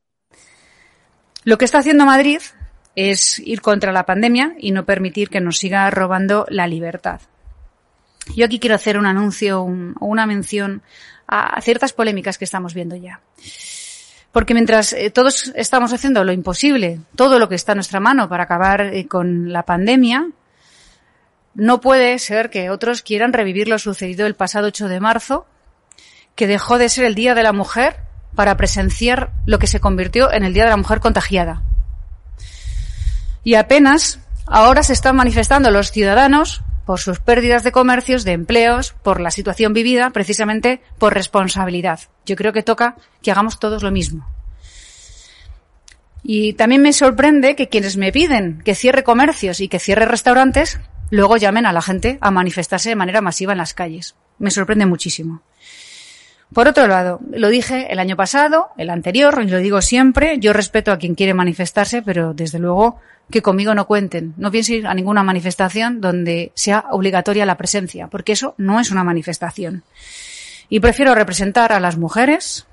Lo 1.44 1.58
que 1.58 1.66
está 1.66 1.78
haciendo 1.78 2.06
Madrid 2.06 2.40
es 2.96 3.38
ir 3.38 3.60
contra 3.60 3.92
la 3.92 4.06
pandemia 4.06 4.54
y 4.58 4.72
no 4.72 4.84
permitir 4.84 5.28
que 5.28 5.40
nos 5.40 5.58
siga 5.58 5.90
robando 5.90 6.46
la 6.48 6.66
libertad. 6.66 7.20
Yo 8.34 8.46
aquí 8.46 8.58
quiero 8.58 8.76
hacer 8.76 8.96
un 8.96 9.06
anuncio 9.06 9.62
o 9.62 10.06
una 10.06 10.26
mención 10.26 10.82
a, 11.26 11.60
ciertas 11.60 11.92
polémicas 11.92 12.38
que 12.38 12.44
estamos 12.44 12.72
viendo 12.72 12.96
ya. 12.96 13.20
Porque 14.32 14.54
mientras 14.54 14.92
eh, 14.94 15.10
todos 15.10 15.52
estamos 15.54 15.92
haciendo 15.92 16.24
lo 16.24 16.32
imposible, 16.32 17.00
todo 17.14 17.38
lo 17.38 17.48
que 17.48 17.54
está 17.54 17.72
en 17.72 17.78
nuestra 17.78 18.00
mano 18.00 18.28
para 18.28 18.44
acabar 18.44 18.80
eh, 18.80 19.06
con 19.06 19.52
la 19.52 19.64
pandemia, 19.64 20.30
no 21.54 21.80
puede 21.80 22.18
ser 22.18 22.50
que 22.50 22.70
otros 22.70 23.02
quieran 23.02 23.32
revivir 23.32 23.68
lo 23.68 23.78
sucedido 23.78 24.26
el 24.26 24.34
pasado 24.34 24.68
8 24.68 24.88
de 24.88 25.00
marzo, 25.00 25.46
que 26.34 26.46
dejó 26.46 26.78
de 26.78 26.88
ser 26.88 27.04
el 27.04 27.14
Día 27.14 27.34
de 27.34 27.42
la 27.42 27.52
Mujer 27.52 27.96
para 28.34 28.56
presenciar 28.56 29.32
lo 29.46 29.58
que 29.58 29.66
se 29.66 29.80
convirtió 29.80 30.32
en 30.32 30.44
el 30.44 30.54
Día 30.54 30.64
de 30.64 30.70
la 30.70 30.76
Mujer 30.76 31.00
contagiada. 31.00 31.62
Y 33.42 33.54
apenas 33.54 34.20
ahora 34.46 34.82
se 34.82 34.92
están 34.92 35.16
manifestando 35.16 35.70
los 35.70 35.90
ciudadanos 35.90 36.62
por 36.86 37.00
sus 37.00 37.18
pérdidas 37.18 37.64
de 37.64 37.72
comercios, 37.72 38.24
de 38.24 38.32
empleos, 38.32 38.94
por 39.02 39.20
la 39.20 39.30
situación 39.30 39.72
vivida, 39.72 40.10
precisamente 40.10 40.80
por 40.98 41.14
responsabilidad. 41.14 42.00
Yo 42.26 42.36
creo 42.36 42.52
que 42.52 42.62
toca 42.62 42.96
que 43.22 43.30
hagamos 43.30 43.58
todos 43.58 43.82
lo 43.82 43.90
mismo. 43.90 44.28
Y 46.22 46.54
también 46.54 46.82
me 46.82 46.92
sorprende 46.92 47.54
que 47.54 47.68
quienes 47.68 47.96
me 47.96 48.12
piden 48.12 48.62
que 48.64 48.74
cierre 48.74 49.04
comercios 49.04 49.60
y 49.60 49.68
que 49.68 49.78
cierre 49.78 50.06
restaurantes, 50.06 50.80
luego 51.10 51.36
llamen 51.36 51.66
a 51.66 51.72
la 51.72 51.82
gente 51.82 52.18
a 52.20 52.30
manifestarse 52.30 52.88
de 52.88 52.96
manera 52.96 53.20
masiva 53.20 53.52
en 53.52 53.58
las 53.58 53.74
calles. 53.74 54.14
Me 54.38 54.50
sorprende 54.50 54.86
muchísimo. 54.86 55.42
Por 56.54 56.68
otro 56.68 56.86
lado, 56.86 57.20
lo 57.32 57.48
dije 57.48 57.92
el 57.92 57.98
año 57.98 58.14
pasado, 58.14 58.68
el 58.78 58.88
anterior, 58.88 59.40
y 59.44 59.48
lo 59.48 59.58
digo 59.58 59.82
siempre, 59.82 60.38
yo 60.38 60.52
respeto 60.52 60.92
a 60.92 60.98
quien 60.98 61.16
quiere 61.16 61.34
manifestarse, 61.34 62.00
pero 62.00 62.32
desde 62.32 62.60
luego 62.60 63.00
que 63.28 63.42
conmigo 63.42 63.74
no 63.74 63.88
cuenten. 63.88 64.34
No 64.36 64.52
pienso 64.52 64.72
ir 64.72 64.86
a 64.86 64.94
ninguna 64.94 65.24
manifestación 65.24 66.00
donde 66.00 66.52
sea 66.54 66.84
obligatoria 66.92 67.44
la 67.44 67.56
presencia, 67.56 68.06
porque 68.06 68.32
eso 68.32 68.54
no 68.56 68.78
es 68.78 68.92
una 68.92 69.02
manifestación. 69.02 69.82
Y 70.68 70.78
prefiero 70.78 71.16
representar 71.16 71.72
a 71.72 71.80
las 71.80 71.96
mujeres 71.98 72.66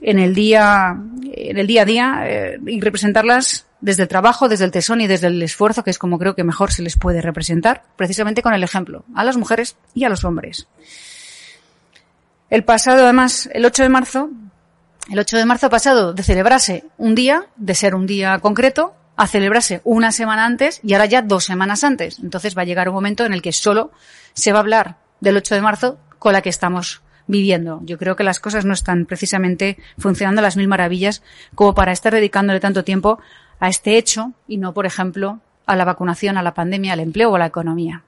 en 0.00 0.18
el 0.18 0.34
día, 0.34 0.96
en 1.32 1.58
el 1.58 1.66
día 1.66 1.82
a 1.82 1.84
día 1.84 2.22
eh, 2.24 2.58
y 2.66 2.80
representarlas 2.80 3.66
desde 3.82 4.04
el 4.04 4.08
trabajo, 4.08 4.48
desde 4.48 4.64
el 4.64 4.70
tesón 4.70 5.02
y 5.02 5.06
desde 5.06 5.26
el 5.26 5.42
esfuerzo, 5.42 5.84
que 5.84 5.90
es 5.90 5.98
como 5.98 6.18
creo 6.18 6.34
que 6.34 6.44
mejor 6.44 6.72
se 6.72 6.82
les 6.82 6.96
puede 6.96 7.20
representar, 7.20 7.82
precisamente 7.96 8.40
con 8.40 8.54
el 8.54 8.64
ejemplo, 8.64 9.04
a 9.14 9.22
las 9.22 9.36
mujeres 9.36 9.76
y 9.92 10.04
a 10.04 10.08
los 10.08 10.24
hombres. 10.24 10.66
El 12.52 12.64
pasado, 12.64 13.04
además, 13.04 13.48
el 13.54 13.64
8 13.64 13.82
de 13.82 13.88
marzo, 13.88 14.28
el 15.10 15.18
8 15.18 15.38
de 15.38 15.46
marzo 15.46 15.70
pasado 15.70 16.12
de 16.12 16.22
celebrarse 16.22 16.84
un 16.98 17.14
día, 17.14 17.46
de 17.56 17.74
ser 17.74 17.94
un 17.94 18.06
día 18.06 18.38
concreto, 18.40 18.94
a 19.16 19.26
celebrarse 19.26 19.80
una 19.84 20.12
semana 20.12 20.44
antes 20.44 20.78
y 20.82 20.92
ahora 20.92 21.06
ya 21.06 21.22
dos 21.22 21.44
semanas 21.44 21.82
antes. 21.82 22.18
Entonces 22.18 22.54
va 22.54 22.60
a 22.60 22.64
llegar 22.66 22.90
un 22.90 22.94
momento 22.94 23.24
en 23.24 23.32
el 23.32 23.40
que 23.40 23.52
solo 23.52 23.90
se 24.34 24.52
va 24.52 24.58
a 24.58 24.60
hablar 24.60 24.96
del 25.20 25.38
8 25.38 25.54
de 25.54 25.62
marzo 25.62 25.98
con 26.18 26.34
la 26.34 26.42
que 26.42 26.50
estamos 26.50 27.00
viviendo. 27.26 27.80
Yo 27.84 27.96
creo 27.96 28.16
que 28.16 28.22
las 28.22 28.38
cosas 28.38 28.66
no 28.66 28.74
están 28.74 29.06
precisamente 29.06 29.78
funcionando 29.96 30.40
a 30.40 30.42
las 30.42 30.58
mil 30.58 30.68
maravillas 30.68 31.22
como 31.54 31.74
para 31.74 31.92
estar 31.92 32.12
dedicándole 32.12 32.60
tanto 32.60 32.84
tiempo 32.84 33.18
a 33.60 33.70
este 33.70 33.96
hecho 33.96 34.34
y 34.46 34.58
no, 34.58 34.74
por 34.74 34.84
ejemplo, 34.84 35.40
a 35.64 35.74
la 35.74 35.86
vacunación, 35.86 36.36
a 36.36 36.42
la 36.42 36.52
pandemia, 36.52 36.92
al 36.92 37.00
empleo 37.00 37.30
o 37.30 37.36
a 37.36 37.38
la 37.38 37.46
economía. 37.46 38.02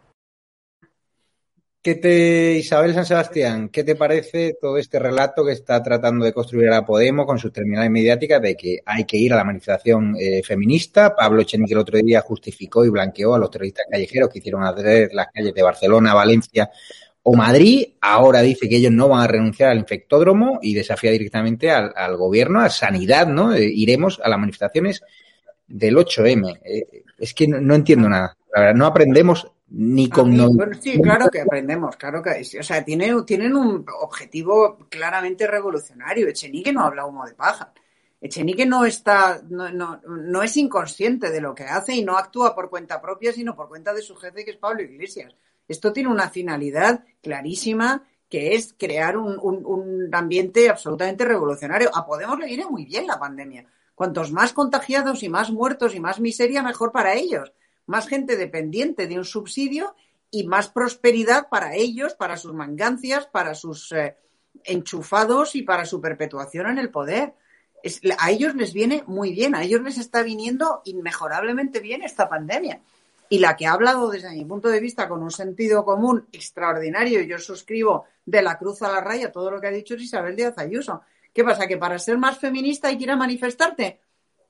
¿Qué 1.85 1.97
te, 1.97 2.55
Isabel 2.55 2.95
San 2.95 3.05
Sebastián, 3.05 3.69
qué 3.69 3.85
te 3.85 3.95
parece 3.95 4.57
todo 4.59 4.79
este 4.79 4.99
relato 4.99 5.45
que 5.45 5.53
está 5.53 5.83
tratando 5.83 6.25
de 6.25 6.33
construir 6.33 6.71
a 6.71 6.87
Podemos 6.87 7.27
con 7.27 7.39
sus 7.39 7.53
terminales 7.53 7.91
mediáticas 7.91 8.41
de 8.41 8.57
que 8.57 8.79
hay 8.87 9.05
que 9.05 9.19
ir 9.19 9.35
a 9.35 9.37
la 9.37 9.45
manifestación 9.45 10.17
eh, 10.19 10.43
feminista? 10.43 11.15
Pablo 11.15 11.43
Echenique 11.43 11.75
el 11.75 11.81
otro 11.81 11.99
día 11.99 12.23
justificó 12.23 12.87
y 12.87 12.89
blanqueó 12.89 13.35
a 13.35 13.39
los 13.39 13.51
terroristas 13.51 13.85
callejeros 13.91 14.31
que 14.31 14.39
hicieron 14.39 14.65
arder 14.65 15.11
las 15.13 15.27
calles 15.27 15.53
de 15.53 15.63
Barcelona, 15.63 16.15
Valencia 16.15 16.71
o 17.23 17.37
Madrid. 17.37 17.89
Ahora 18.01 18.41
dice 18.41 18.67
que 18.67 18.77
ellos 18.77 18.93
no 18.93 19.11
van 19.11 19.21
a 19.21 19.27
renunciar 19.27 19.69
al 19.69 19.77
infectódromo 19.77 20.61
y 20.63 20.73
desafía 20.73 21.11
directamente 21.11 21.71
al, 21.71 22.17
gobierno, 22.17 22.61
a 22.61 22.71
sanidad, 22.71 23.27
¿no? 23.27 23.53
Eh, 23.53 23.63
iremos 23.63 24.23
a 24.25 24.31
las 24.31 24.39
manifestaciones 24.39 25.03
del 25.69 25.99
8M. 25.99 26.61
Eh, 26.65 27.03
es 27.19 27.35
que 27.35 27.47
no, 27.47 27.75
entiendo 27.75 28.09
nada. 28.09 28.39
La 28.55 28.61
verdad, 28.63 28.75
no 28.75 28.87
aprendemos 28.87 29.49
ni 29.77 30.09
con... 30.09 30.37
bueno, 30.55 30.79
sí, 30.81 31.03
claro 31.03 31.29
que 31.29 31.41
aprendemos, 31.41 31.97
claro 31.97 32.23
que... 32.23 32.31
O 32.61 32.63
sea, 32.63 32.85
tiene, 32.85 33.13
tienen 33.27 33.57
un 33.57 33.85
objetivo 34.01 34.79
claramente 34.89 35.49
revolucionario. 35.49 36.29
Echenique 36.29 36.73
no 36.73 36.83
habla 36.83 37.07
humo 37.07 37.27
de 37.27 37.35
paja. 37.35 37.73
Echenique 38.21 38.67
no 38.67 38.85
está, 38.85 39.43
no, 39.49 39.71
no, 39.71 40.01
no, 40.07 40.43
es 40.45 40.57
inconsciente 40.57 41.31
de 41.31 41.41
lo 41.41 41.57
que 41.57 41.65
hace 41.65 41.95
y 41.97 42.05
no 42.05 42.17
actúa 42.17 42.55
por 42.55 42.71
cuenta 42.71 43.01
propia, 43.01 43.33
sino 43.33 43.57
por 43.57 43.69
cuenta 43.69 43.93
de 43.93 44.03
su 44.03 44.15
jefe, 44.15 44.45
que 44.45 44.53
es 44.53 44.57
Pablo 44.59 44.83
Iglesias. 44.83 45.35
Esto 45.67 45.93
tiene 45.93 46.09
una 46.09 46.31
finalidad 46.31 47.05
clarísima, 47.21 48.05
que 48.31 48.55
es 48.55 48.77
crear 48.79 49.17
un, 49.17 49.39
un, 49.43 49.67
un 49.67 50.15
ambiente 50.15 50.71
absolutamente 50.71 51.25
revolucionario. 51.25 51.91
A 51.93 52.07
Podemos 52.07 52.39
le 52.39 52.47
viene 52.47 52.67
muy 52.67 52.85
bien 52.85 53.09
la 53.09 53.19
pandemia. 53.19 53.67
Cuantos 53.97 54.31
más 54.31 54.53
contagiados 54.53 55.25
y 55.25 55.29
más 55.29 55.51
muertos 55.51 55.97
y 55.97 56.01
más 56.01 56.21
miseria, 56.21 56.63
mejor 56.63 56.93
para 56.93 57.15
ellos 57.15 57.53
más 57.87 58.09
gente 58.09 58.37
dependiente 58.37 59.07
de 59.07 59.19
un 59.19 59.25
subsidio 59.25 59.95
y 60.31 60.47
más 60.47 60.69
prosperidad 60.69 61.49
para 61.49 61.75
ellos, 61.75 62.15
para 62.15 62.37
sus 62.37 62.53
mangancias, 62.53 63.27
para 63.27 63.55
sus 63.55 63.93
eh, 63.93 64.17
enchufados 64.65 65.55
y 65.55 65.63
para 65.63 65.85
su 65.87 66.01
perpetuación 66.01 66.67
en 66.67 66.79
el 66.79 66.91
poder. 66.91 67.35
a 68.19 68.31
ellos 68.31 68.55
les 68.55 68.73
viene 68.73 69.05
muy 69.07 69.33
bien, 69.33 69.55
a 69.55 69.63
ellos 69.63 69.83
les 69.83 69.99
está 69.99 70.23
viniendo 70.23 70.83
inmejorablemente 70.85 71.81
bien 71.81 72.03
esta 72.03 72.29
pandemia. 72.29 72.81
Y 73.29 73.39
la 73.39 73.57
que 73.57 73.67
ha 73.67 73.73
hablado 73.73 74.11
desde 74.11 74.31
mi 74.31 74.45
punto 74.45 74.69
de 74.69 74.81
vista 74.81 75.09
con 75.09 75.23
un 75.23 75.31
sentido 75.31 75.85
común 75.85 76.27
extraordinario, 76.33 77.23
y 77.23 77.27
yo 77.27 77.39
suscribo 77.39 78.07
de 78.27 78.43
la 78.43 78.59
cruz 78.59 78.83
a 78.83 78.91
la 78.91 79.01
raya 79.01 79.33
todo 79.33 79.51
lo 79.51 79.61
que 79.61 79.69
ha 79.69 79.71
dicho 79.71 79.95
Isabel 79.95 80.37
Díaz 80.37 80.59
Ayuso. 80.59 81.03
¿Qué 81.33 81.43
pasa? 81.43 81.67
¿Que 81.67 81.77
para 81.77 81.99
ser 81.99 82.19
más 82.19 82.39
feminista 82.39 82.89
hay 82.89 82.99
que 82.99 83.05
ir 83.05 83.11
a 83.11 83.17
manifestarte? 83.17 84.01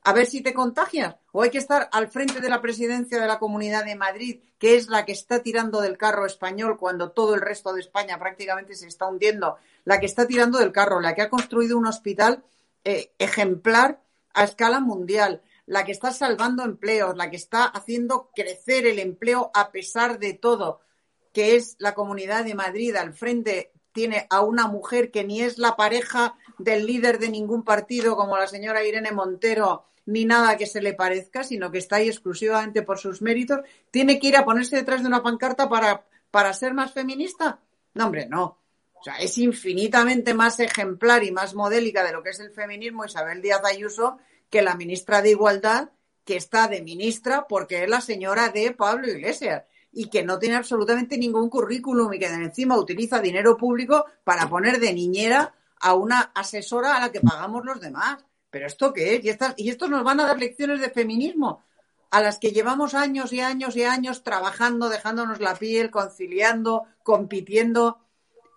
A 0.05 0.13
ver 0.13 0.27
si 0.27 0.43
te 0.43 0.53
contagias. 0.53 1.17
O 1.33 1.43
hay 1.43 1.51
que 1.51 1.59
estar 1.59 1.89
al 1.91 2.09
frente 2.09 2.41
de 2.41 2.49
la 2.51 2.61
presidencia 2.61 3.21
de 3.21 3.27
la 3.27 3.39
Comunidad 3.39 3.85
de 3.85 3.97
Madrid, 3.97 4.41
que 4.59 4.77
es 4.77 4.89
la 4.89 5.05
que 5.05 5.13
está 5.13 5.43
tirando 5.43 5.81
del 5.81 5.97
carro 5.97 6.27
español 6.27 6.79
cuando 6.79 7.11
todo 7.11 7.35
el 7.35 7.41
resto 7.41 7.73
de 7.73 7.81
España 7.81 8.19
prácticamente 8.19 8.75
se 8.75 8.87
está 8.87 9.07
hundiendo. 9.07 9.57
La 9.85 9.99
que 9.99 10.07
está 10.07 10.27
tirando 10.27 10.59
del 10.59 10.73
carro, 10.73 11.01
la 11.01 11.15
que 11.15 11.23
ha 11.23 11.31
construido 11.31 11.79
un 11.79 11.87
hospital 11.87 12.45
eh, 12.85 13.13
ejemplar 13.19 14.01
a 14.35 14.45
escala 14.45 14.79
mundial, 14.81 15.43
la 15.65 15.85
que 15.85 15.93
está 15.93 16.13
salvando 16.13 16.63
empleos, 16.63 17.17
la 17.17 17.31
que 17.31 17.37
está 17.37 17.65
haciendo 17.65 18.31
crecer 18.35 18.87
el 18.87 18.99
empleo 18.99 19.51
a 19.55 19.73
pesar 19.73 20.19
de 20.19 20.35
todo, 20.35 20.81
que 21.33 21.57
es 21.57 21.77
la 21.79 21.95
Comunidad 21.95 22.45
de 22.45 22.55
Madrid 22.55 22.95
al 22.95 23.15
frente 23.15 23.73
tiene 23.93 24.27
a 24.29 24.43
una 24.43 24.67
mujer 24.67 25.11
que 25.11 25.25
ni 25.25 25.41
es 25.41 25.57
la 25.57 25.77
pareja 25.77 26.37
del 26.59 26.85
líder 26.85 27.19
de 27.19 27.31
ningún 27.31 27.63
partido 27.63 28.17
como 28.17 28.37
la 28.37 28.49
señora 28.49 28.85
Irene 28.85 29.13
Montero 29.13 29.85
ni 30.07 30.25
nada 30.25 30.57
que 30.57 30.67
se 30.67 30.81
le 30.81 30.95
parezca, 30.95 31.45
sino 31.45 31.71
que 31.71 31.79
está 31.79 31.97
ahí 31.97 32.09
exclusivamente 32.09 32.83
por 32.83 32.99
sus 32.99 33.23
méritos, 33.23 33.61
tiene 33.91 34.19
que 34.19 34.29
ir 34.29 34.37
a 34.37 34.45
ponerse 34.45 34.77
detrás 34.77 35.03
de 35.03 35.09
una 35.09 35.23
pancarta 35.23 35.69
para, 35.69 36.05
para 36.31 36.53
ser 36.53 36.75
más 36.75 36.93
feminista. 36.93 37.61
No, 37.95 38.07
hombre, 38.07 38.27
no. 38.27 38.59
O 38.93 39.05
sea, 39.05 39.17
es 39.17 39.37
infinitamente 39.39 40.33
más 40.35 40.61
ejemplar 40.61 41.25
y 41.25 41.31
más 41.31 41.55
modélica 41.55 42.05
de 42.05 42.13
lo 42.13 42.23
que 42.23 42.31
es 42.31 42.41
el 42.41 42.51
feminismo 42.51 43.05
Isabel 43.05 43.43
Díaz 43.43 43.63
Ayuso 43.65 44.19
que 44.49 44.63
la 44.63 44.77
ministra 44.77 45.21
de 45.21 45.31
Igualdad, 45.31 45.91
que 46.25 46.37
está 46.37 46.69
de 46.69 46.81
ministra 46.81 47.47
porque 47.47 47.83
es 47.83 47.89
la 47.89 48.01
señora 48.01 48.49
de 48.49 48.73
Pablo 48.73 49.09
Iglesias 49.09 49.65
y 49.93 50.09
que 50.09 50.23
no 50.23 50.39
tiene 50.39 50.57
absolutamente 50.57 51.19
ningún 51.19 51.49
currículum 51.51 52.13
y 52.15 52.19
que 52.19 52.27
encima 52.27 52.79
utiliza 52.79 53.21
dinero 53.21 53.57
público 53.57 54.07
para 54.25 54.49
poner 54.49 54.81
de 54.81 54.93
niñera 54.93 55.55
a 55.81 55.95
una 55.95 56.33
asesora 56.35 56.97
a 56.97 57.01
la 57.01 57.13
que 57.13 57.21
pagamos 57.21 57.65
los 57.65 57.81
demás. 57.81 58.25
¿Pero 58.55 58.69
esto 58.69 58.93
qué 58.93 59.17
es? 59.17 59.25
Y, 59.57 59.69
estos 59.69 59.91
nos 59.91 60.05
van 60.05 60.21
a 60.21 60.27
dar 60.27 60.39
lecciones 60.39 60.81
de 60.81 60.89
feminismo 60.89 61.65
a 62.13 62.21
las 62.21 62.39
que 62.39 62.53
llevamos 62.53 62.95
años 62.95 63.33
y 63.33 63.41
años 63.41 63.75
y 63.75 63.83
años 63.83 64.23
trabajando, 64.23 64.89
dejándonos 64.89 65.41
la 65.41 65.57
piel, 65.57 65.91
conciliando, 65.91 66.85
compitiendo. 67.03 67.99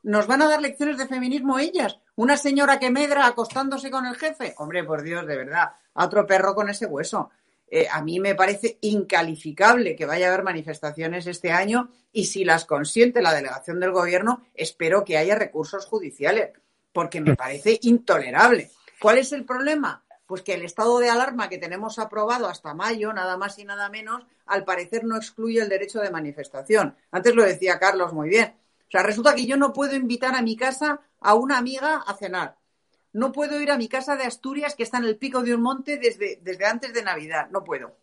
¿Nos 0.03 0.27
van 0.27 0.43
a 0.43 0.49
dar 0.49 0.61
lecciones 0.61 0.99
de 0.99 1.07
feminismo 1.07 1.57
ellas? 1.57 1.97
¿Una 2.15 2.37
señora 2.37 2.77
que 2.77 2.91
medra 2.91 3.25
acostándose 3.25 3.89
con 3.89 4.05
el 4.05 4.15
jefe? 4.17 4.53
Hombre, 4.59 4.83
por 4.83 5.01
Dios, 5.01 5.25
de 5.25 5.35
verdad, 5.35 5.71
a 5.95 6.05
otro 6.05 6.27
perro 6.27 6.53
con 6.53 6.69
ese 6.69 6.85
hueso. 6.85 7.31
Eh, 7.67 7.87
a 7.91 8.03
mí 8.03 8.19
me 8.19 8.35
parece 8.35 8.77
incalificable 8.81 9.95
que 9.95 10.05
vaya 10.05 10.27
a 10.27 10.29
haber 10.29 10.43
manifestaciones 10.43 11.25
este 11.25 11.51
año 11.51 11.89
y 12.11 12.25
si 12.25 12.45
las 12.45 12.65
consiente 12.65 13.23
la 13.23 13.33
delegación 13.33 13.79
del 13.79 13.93
gobierno, 13.93 14.45
espero 14.53 15.03
que 15.03 15.17
haya 15.17 15.33
recursos 15.33 15.87
judiciales, 15.87 16.51
porque 16.93 17.19
me 17.19 17.35
parece 17.35 17.79
intolerable. 17.81 18.69
¿Cuál 19.01 19.17
es 19.17 19.31
el 19.31 19.45
problema? 19.45 20.03
Pues 20.25 20.41
que 20.41 20.53
el 20.53 20.65
estado 20.65 20.99
de 20.99 21.09
alarma 21.09 21.49
que 21.49 21.57
tenemos 21.57 21.99
aprobado 21.99 22.47
hasta 22.47 22.73
mayo, 22.73 23.13
nada 23.13 23.37
más 23.37 23.57
y 23.59 23.65
nada 23.65 23.89
menos, 23.89 24.25
al 24.45 24.65
parecer 24.65 25.03
no 25.03 25.15
excluye 25.15 25.61
el 25.61 25.69
derecho 25.69 25.99
de 25.99 26.09
manifestación. 26.09 26.95
Antes 27.11 27.35
lo 27.35 27.43
decía 27.43 27.79
Carlos 27.79 28.13
muy 28.13 28.29
bien. 28.29 28.55
O 28.87 28.91
sea, 28.91 29.03
resulta 29.03 29.35
que 29.35 29.45
yo 29.45 29.57
no 29.57 29.73
puedo 29.73 29.95
invitar 29.95 30.35
a 30.35 30.41
mi 30.41 30.55
casa 30.55 31.01
a 31.19 31.35
una 31.35 31.57
amiga 31.57 32.03
a 32.05 32.13
cenar. 32.15 32.55
No 33.13 33.31
puedo 33.31 33.59
ir 33.59 33.71
a 33.71 33.77
mi 33.77 33.87
casa 33.87 34.15
de 34.15 34.23
Asturias, 34.23 34.75
que 34.75 34.83
está 34.83 34.97
en 34.97 35.05
el 35.05 35.17
pico 35.17 35.41
de 35.41 35.55
un 35.55 35.61
monte, 35.61 35.97
desde, 35.97 36.39
desde 36.41 36.65
antes 36.65 36.93
de 36.93 37.03
Navidad. 37.03 37.49
No 37.51 37.63
puedo. 37.63 37.95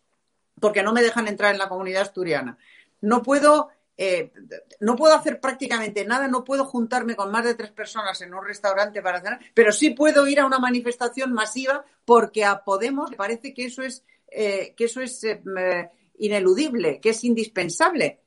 Porque 0.60 0.82
no 0.82 0.92
me 0.92 1.02
dejan 1.02 1.28
entrar 1.28 1.52
en 1.52 1.58
la 1.58 1.68
comunidad 1.68 2.02
asturiana. 2.02 2.58
No 3.00 3.22
puedo 3.22 3.70
eh, 3.96 4.32
no 4.80 4.96
puedo 4.96 5.14
hacer 5.14 5.40
prácticamente 5.40 6.04
nada, 6.04 6.26
no 6.26 6.42
puedo 6.42 6.64
juntarme 6.64 7.14
con 7.14 7.30
más 7.30 7.44
de 7.44 7.54
tres 7.54 7.70
personas 7.70 8.20
en 8.22 8.34
un 8.34 8.44
restaurante 8.44 9.00
para 9.00 9.20
cenar, 9.20 9.40
pero 9.54 9.70
sí 9.70 9.90
puedo 9.90 10.26
ir 10.26 10.40
a 10.40 10.46
una 10.46 10.58
manifestación 10.58 11.32
masiva 11.32 11.84
porque 12.04 12.44
a 12.44 12.64
Podemos 12.64 13.10
le 13.10 13.16
parece 13.16 13.54
que 13.54 13.66
eso 13.66 13.82
es, 13.82 14.04
eh, 14.28 14.74
que 14.76 14.84
eso 14.86 15.00
es 15.00 15.22
eh, 15.22 15.90
ineludible, 16.18 17.00
que 17.00 17.10
es 17.10 17.22
indispensable. 17.22 18.20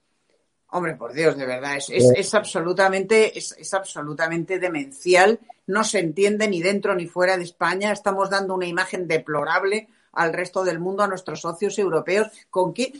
Hombre, 0.69 0.95
por 0.95 1.13
Dios, 1.13 1.37
de 1.37 1.45
verdad, 1.45 1.77
es, 1.77 1.89
es, 1.89 2.33
absolutamente, 2.33 3.37
es, 3.37 3.73
absolutamente 3.73 4.59
demencial. 4.59 5.39
No 5.65 5.83
se 5.83 5.99
entiende 5.99 6.47
ni 6.49 6.61
dentro 6.61 6.93
ni 6.93 7.07
fuera 7.07 7.37
de 7.37 7.43
España. 7.43 7.93
Estamos 7.93 8.29
dando 8.29 8.53
una 8.53 8.65
imagen 8.65 9.07
deplorable 9.07 9.87
al 10.11 10.33
resto 10.33 10.65
del 10.65 10.79
mundo, 10.79 11.03
a 11.03 11.07
nuestros 11.07 11.39
socios 11.39 11.79
europeos. 11.79 12.27
¿Con 12.49 12.73
qué, 12.73 12.91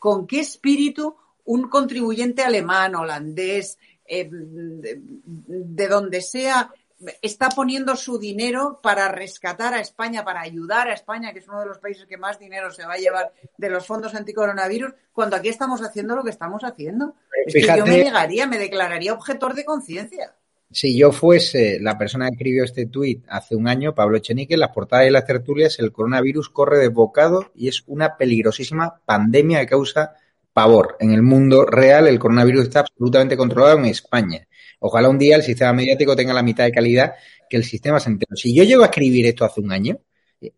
con 0.00 0.26
qué 0.26 0.40
espíritu 0.40 1.16
un 1.52 1.68
contribuyente 1.68 2.42
alemán, 2.42 2.94
holandés, 2.94 3.78
eh, 4.06 4.26
de, 4.30 5.88
donde 5.88 6.22
sea, 6.22 6.72
está 7.20 7.50
poniendo 7.50 7.94
su 7.94 8.18
dinero 8.18 8.80
para 8.82 9.08
rescatar 9.08 9.74
a 9.74 9.80
España, 9.80 10.24
para 10.24 10.40
ayudar 10.40 10.88
a 10.88 10.94
España, 10.94 11.32
que 11.32 11.40
es 11.40 11.48
uno 11.48 11.60
de 11.60 11.66
los 11.66 11.78
países 11.78 12.06
que 12.06 12.16
más 12.16 12.38
dinero 12.38 12.70
se 12.70 12.86
va 12.86 12.94
a 12.94 12.98
llevar 12.98 13.32
de 13.58 13.68
los 13.68 13.86
fondos 13.86 14.14
anticoronavirus, 14.14 14.94
cuando 15.12 15.36
aquí 15.36 15.50
estamos 15.50 15.82
haciendo 15.82 16.16
lo 16.16 16.24
que 16.24 16.30
estamos 16.30 16.64
haciendo. 16.64 17.16
Es 17.44 17.52
que 17.52 17.76
yo 17.76 17.84
me 17.84 18.02
negaría, 18.02 18.46
me 18.46 18.58
declararía 18.58 19.12
objetor 19.12 19.54
de 19.54 19.66
conciencia. 19.66 20.34
Si 20.70 20.96
yo 20.96 21.12
fuese 21.12 21.78
la 21.80 21.98
persona 21.98 22.28
que 22.28 22.36
escribió 22.36 22.64
este 22.64 22.86
tuit 22.86 23.26
hace 23.28 23.56
un 23.56 23.68
año, 23.68 23.94
Pablo 23.94 24.16
Echenique, 24.16 24.54
en 24.54 24.60
las 24.60 24.70
portadas 24.70 25.04
de 25.04 25.10
las 25.10 25.26
tertulias, 25.26 25.78
el 25.78 25.92
coronavirus 25.92 26.48
corre 26.48 26.78
desbocado 26.78 27.50
y 27.54 27.68
es 27.68 27.84
una 27.86 28.16
peligrosísima 28.16 29.02
pandemia 29.04 29.60
que 29.60 29.66
causa 29.66 30.16
pavor. 30.52 30.96
En 31.00 31.12
el 31.12 31.22
mundo 31.22 31.64
real 31.64 32.06
el 32.06 32.18
coronavirus 32.18 32.64
está 32.64 32.80
absolutamente 32.80 33.36
controlado 33.36 33.78
en 33.78 33.86
España. 33.86 34.46
Ojalá 34.80 35.08
un 35.08 35.18
día 35.18 35.36
el 35.36 35.42
sistema 35.42 35.72
mediático 35.72 36.16
tenga 36.16 36.32
la 36.32 36.42
mitad 36.42 36.64
de 36.64 36.72
calidad 36.72 37.14
que 37.48 37.56
el 37.56 37.64
sistema 37.64 38.00
sanitario. 38.00 38.36
Si 38.36 38.54
yo 38.54 38.64
llego 38.64 38.82
a 38.82 38.86
escribir 38.86 39.26
esto 39.26 39.44
hace 39.44 39.60
un 39.60 39.72
año, 39.72 39.98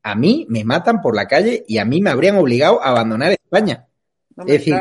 a 0.03 0.15
mí 0.15 0.47
me 0.49 0.65
matan 0.65 1.03
por 1.03 1.15
la 1.15 1.27
calle 1.27 1.65
y 1.69 1.79
a 1.79 1.85
mí 1.85 2.01
me 2.01 2.11
habrían 2.11 2.37
obligado 2.37 2.83
a 2.83 2.89
abandonar 2.89 3.33
España. 3.33 3.87
es 4.39 4.47
decir, 4.47 4.77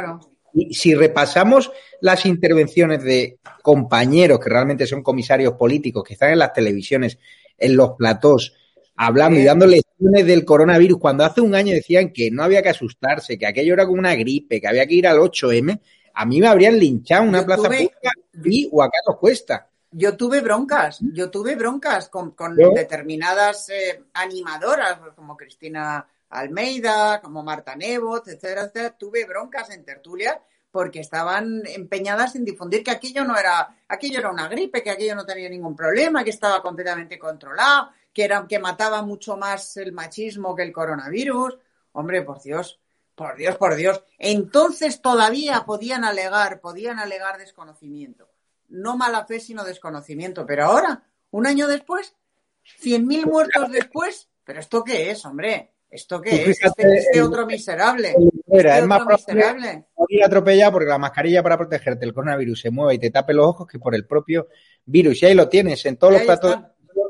si 0.72 0.93
repasamos 0.93 1.72
las 1.99 2.26
intervenciones 2.26 3.03
de 3.03 3.39
compañeros 3.61 4.39
que 4.39 4.49
realmente 4.49 4.86
son 4.86 5.01
comisarios 5.01 5.53
políticos 5.53 6.03
que 6.03 6.14
están 6.14 6.32
en 6.32 6.39
las 6.39 6.53
televisiones, 6.53 7.18
en 7.57 7.76
los 7.76 7.91
platós, 7.97 8.53
hablando 8.95 9.39
y 9.39 9.43
dando 9.43 9.66
del 10.12 10.45
coronavirus, 10.45 10.99
cuando 10.99 11.24
hace 11.24 11.41
un 11.41 11.56
año 11.56 11.74
decían 11.74 12.12
que 12.12 12.30
no 12.32 12.43
había 12.43 12.62
que 12.62 12.70
asustarse, 12.70 13.38
que 13.38 13.47
aquello 13.47 13.74
era 13.74 13.86
como 13.86 13.99
una 13.99 14.16
gripe, 14.16 14.60
que 14.60 14.68
había 14.68 14.86
que 14.86 14.95
ir 14.95 15.08
al 15.08 15.18
8M, 15.18 15.80
a 16.14 16.26
mí 16.26 16.39
me 16.39 16.47
habrían 16.47 16.80
linchado 16.80 17.24
una 17.24 17.45
plaza 17.45 17.64
pública 17.64 18.12
y 18.43 18.70
o 18.72 18.84
a 18.84 18.89
Carlos 18.89 19.20
Cuesta. 19.20 19.68
Yo 19.91 20.18
tuve 20.18 20.41
broncas, 20.41 20.99
yo 21.14 21.30
tuve 21.30 21.56
broncas 21.56 22.10
con, 22.10 22.34
determinadas 22.74 23.70
eh, 23.70 24.04
animadoras, 24.14 24.99
como 25.16 25.38
Cristina 25.38 26.08
Almeida, 26.30 27.22
como 27.22 27.43
Marta 27.43 27.76
Nebot, 27.76 28.28
etcétera, 28.28 28.62
etcétera. 28.64 28.95
Tuve 28.97 29.26
broncas 29.26 29.70
en 29.70 29.86
tertulia 29.86 30.41
porque 30.72 31.01
estaban 31.01 31.62
empeñadas 31.68 32.36
en 32.36 32.43
difundir 32.43 32.84
que 32.84 32.89
aquello 32.89 33.24
no 33.24 33.38
era, 33.38 33.76
aquello 33.88 34.18
era 34.18 34.32
una 34.32 34.47
gripe, 34.47 34.82
que 34.82 34.89
aquello 34.89 35.14
no 35.14 35.24
tenía 35.24 35.47
ningún 35.47 35.76
problema, 35.76 36.24
que 36.24 36.32
estaba 36.32 36.64
completamente 36.64 37.20
controlado, 37.20 37.89
que, 38.14 38.24
era, 38.24 38.45
que 38.47 38.59
mataba 38.59 39.01
mucho 39.01 39.38
más 39.38 39.78
el 39.78 39.91
machismo 39.91 40.55
que 40.55 40.64
el 40.64 40.72
coronavirus. 40.72 41.57
Hombre, 41.93 42.22
por 42.22 42.41
Dios, 42.41 42.80
por 43.16 43.36
Dios, 43.36 43.57
por 43.57 43.76
Dios. 43.76 44.03
Entonces 44.18 45.01
todavía 45.01 45.64
podían 45.66 46.03
alegar, 46.03 46.59
podían 46.61 46.99
alegar 46.99 47.38
desconocimiento. 47.38 48.30
No 48.70 48.97
mala 48.97 49.26
fe, 49.26 49.39
sino 49.39 49.64
desconocimiento. 49.64 50.45
Pero 50.45 50.66
ahora, 50.66 51.03
un 51.32 51.47
año 51.47 51.68
después, 51.68 52.16
cien 52.64 53.07
mil 53.07 53.26
muertos 53.26 53.72
después, 53.72 54.30
¿pero 54.43 54.59
esto 54.59 54.84
qué 54.84 55.11
es, 55.11 55.26
hombre? 55.26 55.72
¿Esto 55.89 56.20
qué 56.20 56.49
es? 56.49 56.64
Este, 56.64 56.97
este 56.97 57.22
otro 57.22 57.45
miserable. 57.45 58.16
Este 58.47 58.80
es 58.80 58.86
más 58.88 59.05
miserable. 59.05 59.86
ir 60.09 60.24
atropellado 60.24 60.72
porque 60.72 60.89
la 60.89 60.97
mascarilla 60.97 61.43
para 61.43 61.55
protegerte 61.55 62.03
el 62.03 62.16
coronavirus 62.16 62.61
se 62.61 62.72
mueve 62.72 62.95
y 62.95 62.99
te 62.99 63.11
tape 63.11 63.34
los 63.36 63.45
ojos 63.45 63.68
que 63.68 63.78
por 63.78 63.93
el 63.93 64.07
propio 64.07 64.47
virus. 64.86 65.22
Y 65.22 65.28
ahí 65.28 65.36
lo 65.36 65.47
tienes 65.49 65.86
en 65.86 65.97
todos 65.97 66.14
los 66.14 66.24
platos 66.24 66.57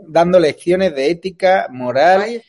dando 0.08 0.40
lecciones 0.40 0.96
de 0.96 1.10
ética, 1.10 1.68
moral 1.70 2.42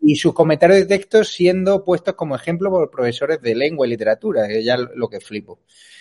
y 0.00 0.16
sus 0.16 0.34
comentarios 0.34 0.80
de 0.80 0.86
texto 0.86 1.22
siendo 1.24 1.84
puestos 1.84 2.14
como 2.14 2.34
ejemplo 2.34 2.70
por 2.70 2.90
profesores 2.90 3.40
de 3.40 3.54
lengua 3.54 3.86
y 3.86 3.90
literatura, 3.90 4.48
que 4.48 4.64
ya 4.64 4.76
lo 4.76 5.08
que 5.08 5.20
flipo. 5.20 5.60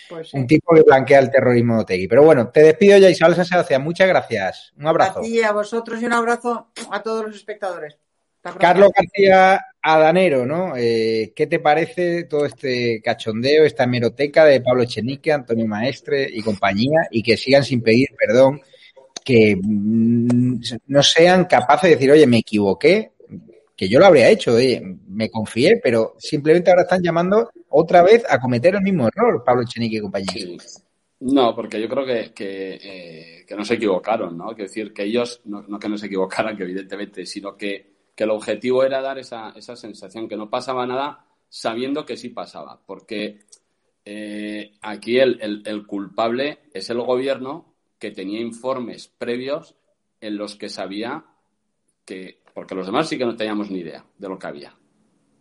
Pues 0.10 0.34
Un 0.34 0.46
tipo 0.46 0.76
que 0.76 0.82
blanquea 0.82 1.20
el 1.20 1.32
terrorismo 1.32 1.76
de 1.76 1.82
Otegui. 1.82 2.08
Pero 2.08 2.24
bueno, 2.24 2.50
te 2.50 2.64
despido 2.64 2.98
ya, 2.98 3.10
Isabel 3.10 3.36
Sánchez 3.36 3.80
Muchas 3.80 4.08
gracias. 4.08 4.74
Un 4.78 4.88
abrazo. 4.88 5.20
A 5.20 5.22
ti, 5.22 5.42
a 5.42 5.54
vosotros 5.54 6.02
y 6.02 6.06
un 6.06 6.14
abrazo 6.14 6.72
a 6.90 7.02
todos 7.02 7.26
los 7.26 7.36
espectadores. 7.36 7.98
Carlos 8.60 8.90
García 8.96 9.68
Adanero, 9.82 10.46
¿no? 10.46 10.74
Eh, 10.76 11.32
¿Qué 11.36 11.46
te 11.46 11.60
parece 11.60 12.24
todo 12.24 12.46
este 12.46 13.02
cachondeo, 13.04 13.66
esta 13.66 13.84
hemeroteca 13.84 14.46
de 14.46 14.62
Pablo 14.62 14.82
Echenique, 14.82 15.32
Antonio 15.32 15.68
Maestre 15.68 16.28
y 16.32 16.42
compañía, 16.42 17.02
y 17.12 17.22
que 17.22 17.38
sigan 17.38 17.64
sin 17.64 17.84
pedir 17.84 18.10
perdón 18.18 18.62
que 19.24 19.56
mm, 19.62 20.62
no 20.88 21.04
sean 21.04 21.46
capaces 21.46 21.90
de 21.90 21.96
decir, 21.96 22.12
oye, 22.12 22.28
me 22.28 22.40
equivoqué, 22.40 23.12
que 23.76 23.90
yo 23.90 24.00
lo 24.00 24.06
habría 24.06 24.30
hecho, 24.30 24.56
me 25.08 25.30
confié, 25.30 25.80
pero 25.82 26.16
simplemente 26.20 26.70
ahora 26.70 26.84
están 26.84 27.02
llamando 27.02 27.50
otra 27.70 28.04
vez 28.04 28.24
a 28.30 28.40
cometer 28.40 28.76
el 28.76 28.82
mismo 28.82 29.08
error, 29.08 29.44
Pablo 29.44 29.64
Chenique 29.66 29.98
y 29.98 30.02
compañía. 30.02 30.58
No, 31.22 31.56
porque 31.56 31.82
yo 31.82 31.88
creo 31.88 32.06
que, 32.06 32.32
eh, 32.40 33.46
que, 33.48 33.56
no 33.56 33.64
se 33.64 33.76
equivocaron, 33.76 34.38
¿no? 34.38 34.56
Que 34.56 34.64
decir, 34.64 34.94
que 34.94 35.04
ellos, 35.04 35.42
no, 35.46 35.80
que 35.80 35.90
no 35.90 35.98
se 35.98 36.08
equivocaran, 36.08 36.58
que 36.58 36.64
evidentemente, 36.64 37.26
sino 37.26 37.56
que, 37.56 37.94
que 38.16 38.24
el 38.24 38.32
objetivo 38.32 38.84
era 38.84 39.02
dar 39.02 39.20
esa, 39.20 39.52
esa 39.56 39.76
sensación, 39.76 40.28
que 40.28 40.38
no 40.38 40.50
pasaba 40.50 40.86
nada 40.86 41.26
sabiendo 41.48 42.06
que 42.06 42.18
sí 42.18 42.30
pasaba, 42.30 42.80
porque 42.86 43.40
eh, 44.06 44.74
aquí 44.82 45.20
el, 45.20 45.64
el 45.66 45.86
culpable 45.86 46.60
es 46.74 46.90
el 46.90 47.02
gobierno 47.02 47.71
que 48.02 48.10
tenía 48.10 48.42
informes 48.42 49.08
previos 49.08 49.76
en 50.22 50.36
los 50.36 50.56
que 50.56 50.70
sabía 50.70 51.24
que, 52.04 52.42
porque 52.56 52.74
los 52.74 52.88
demás 52.88 53.08
sí 53.08 53.16
que 53.16 53.26
no 53.26 53.36
teníamos 53.36 53.70
ni 53.70 53.82
idea 53.82 54.04
de 54.18 54.28
lo 54.28 54.40
que 54.40 54.48
había. 54.48 54.76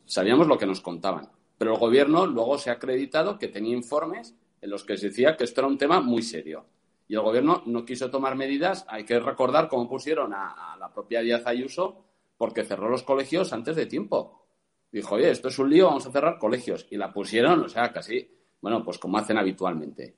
Sabíamos 0.05 0.47
lo 0.47 0.59
que 0.59 0.67
nos 0.67 0.83
contaban. 0.83 1.31
Pero 1.57 1.73
el 1.73 1.81
gobierno 1.81 2.27
luego 2.27 2.59
se 2.59 2.69
ha 2.69 2.75
acreditado 2.75 3.39
que 3.39 3.49
tenía 3.49 3.75
informes 3.75 4.37
en 4.61 4.69
los 4.69 4.85
que 4.85 4.99
se 4.99 5.09
decía 5.09 5.39
que 5.39 5.45
esto 5.45 5.63
era 5.63 5.69
un 5.69 5.79
tema 5.79 6.03
muy 6.03 6.23
serio. 6.23 6.67
Y 7.09 7.15
el 7.15 7.23
gobierno 7.23 7.63
no 7.65 7.87
quiso 7.87 8.11
tomar 8.11 8.37
medidas. 8.37 8.85
Hay 8.89 9.05
que 9.05 9.19
recordar 9.19 9.69
cómo 9.69 9.89
pusieron 9.89 10.35
a, 10.35 10.77
la 10.79 10.93
propia 10.93 11.23
Díaz 11.23 11.47
Ayuso 11.47 12.05
porque 12.37 12.65
cerró 12.65 12.91
los 12.91 13.03
colegios 13.03 13.55
antes 13.55 13.75
de 13.75 13.87
tiempo. 13.87 14.49
Dijo, 14.93 15.15
oye, 15.15 15.31
esto 15.31 15.49
es 15.49 15.59
un 15.59 15.71
lío, 15.71 15.87
vamos 15.87 16.07
a 16.07 16.13
cerrar 16.13 16.39
colegios. 16.39 16.87
Y 16.91 16.99
la 16.99 17.11
pusieron, 17.11 17.65
o 17.65 17.69
sea, 17.71 17.91
casi, 17.91 18.31
bueno, 18.61 18.85
pues 18.85 18.99
como 18.99 19.17
hacen 19.17 19.39
habitualmente. 19.39 20.17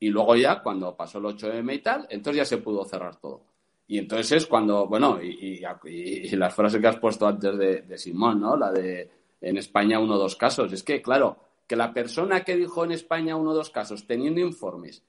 Y 0.00 0.08
luego 0.10 0.36
ya, 0.36 0.62
cuando 0.62 0.96
pasó 0.96 1.18
el 1.18 1.24
8M 1.24 1.74
y 1.74 1.78
tal, 1.78 2.06
entonces 2.10 2.38
ya 2.38 2.44
se 2.44 2.58
pudo 2.58 2.84
cerrar 2.84 3.16
todo. 3.16 3.42
Y 3.86 3.98
entonces 3.98 4.32
es 4.32 4.46
cuando, 4.46 4.86
bueno, 4.86 5.20
y, 5.22 5.60
las 6.36 6.54
frases 6.54 6.80
que 6.80 6.86
has 6.86 6.98
puesto 6.98 7.26
antes 7.26 7.56
de, 7.56 7.98
Simón, 7.98 8.40
¿no? 8.40 8.56
La 8.56 8.72
de 8.72 9.10
en 9.40 9.58
España 9.58 10.00
uno 10.00 10.14
o 10.14 10.18
dos 10.18 10.36
casos. 10.36 10.72
Es 10.72 10.82
que, 10.82 11.02
claro, 11.02 11.38
que 11.66 11.76
la 11.76 11.92
persona 11.92 12.44
que 12.44 12.56
dijo 12.56 12.84
en 12.84 12.92
España 12.92 13.36
uno 13.36 13.50
o 13.50 13.54
dos 13.54 13.70
casos, 13.70 14.06
teniendo 14.06 14.40
informes, 14.40 15.02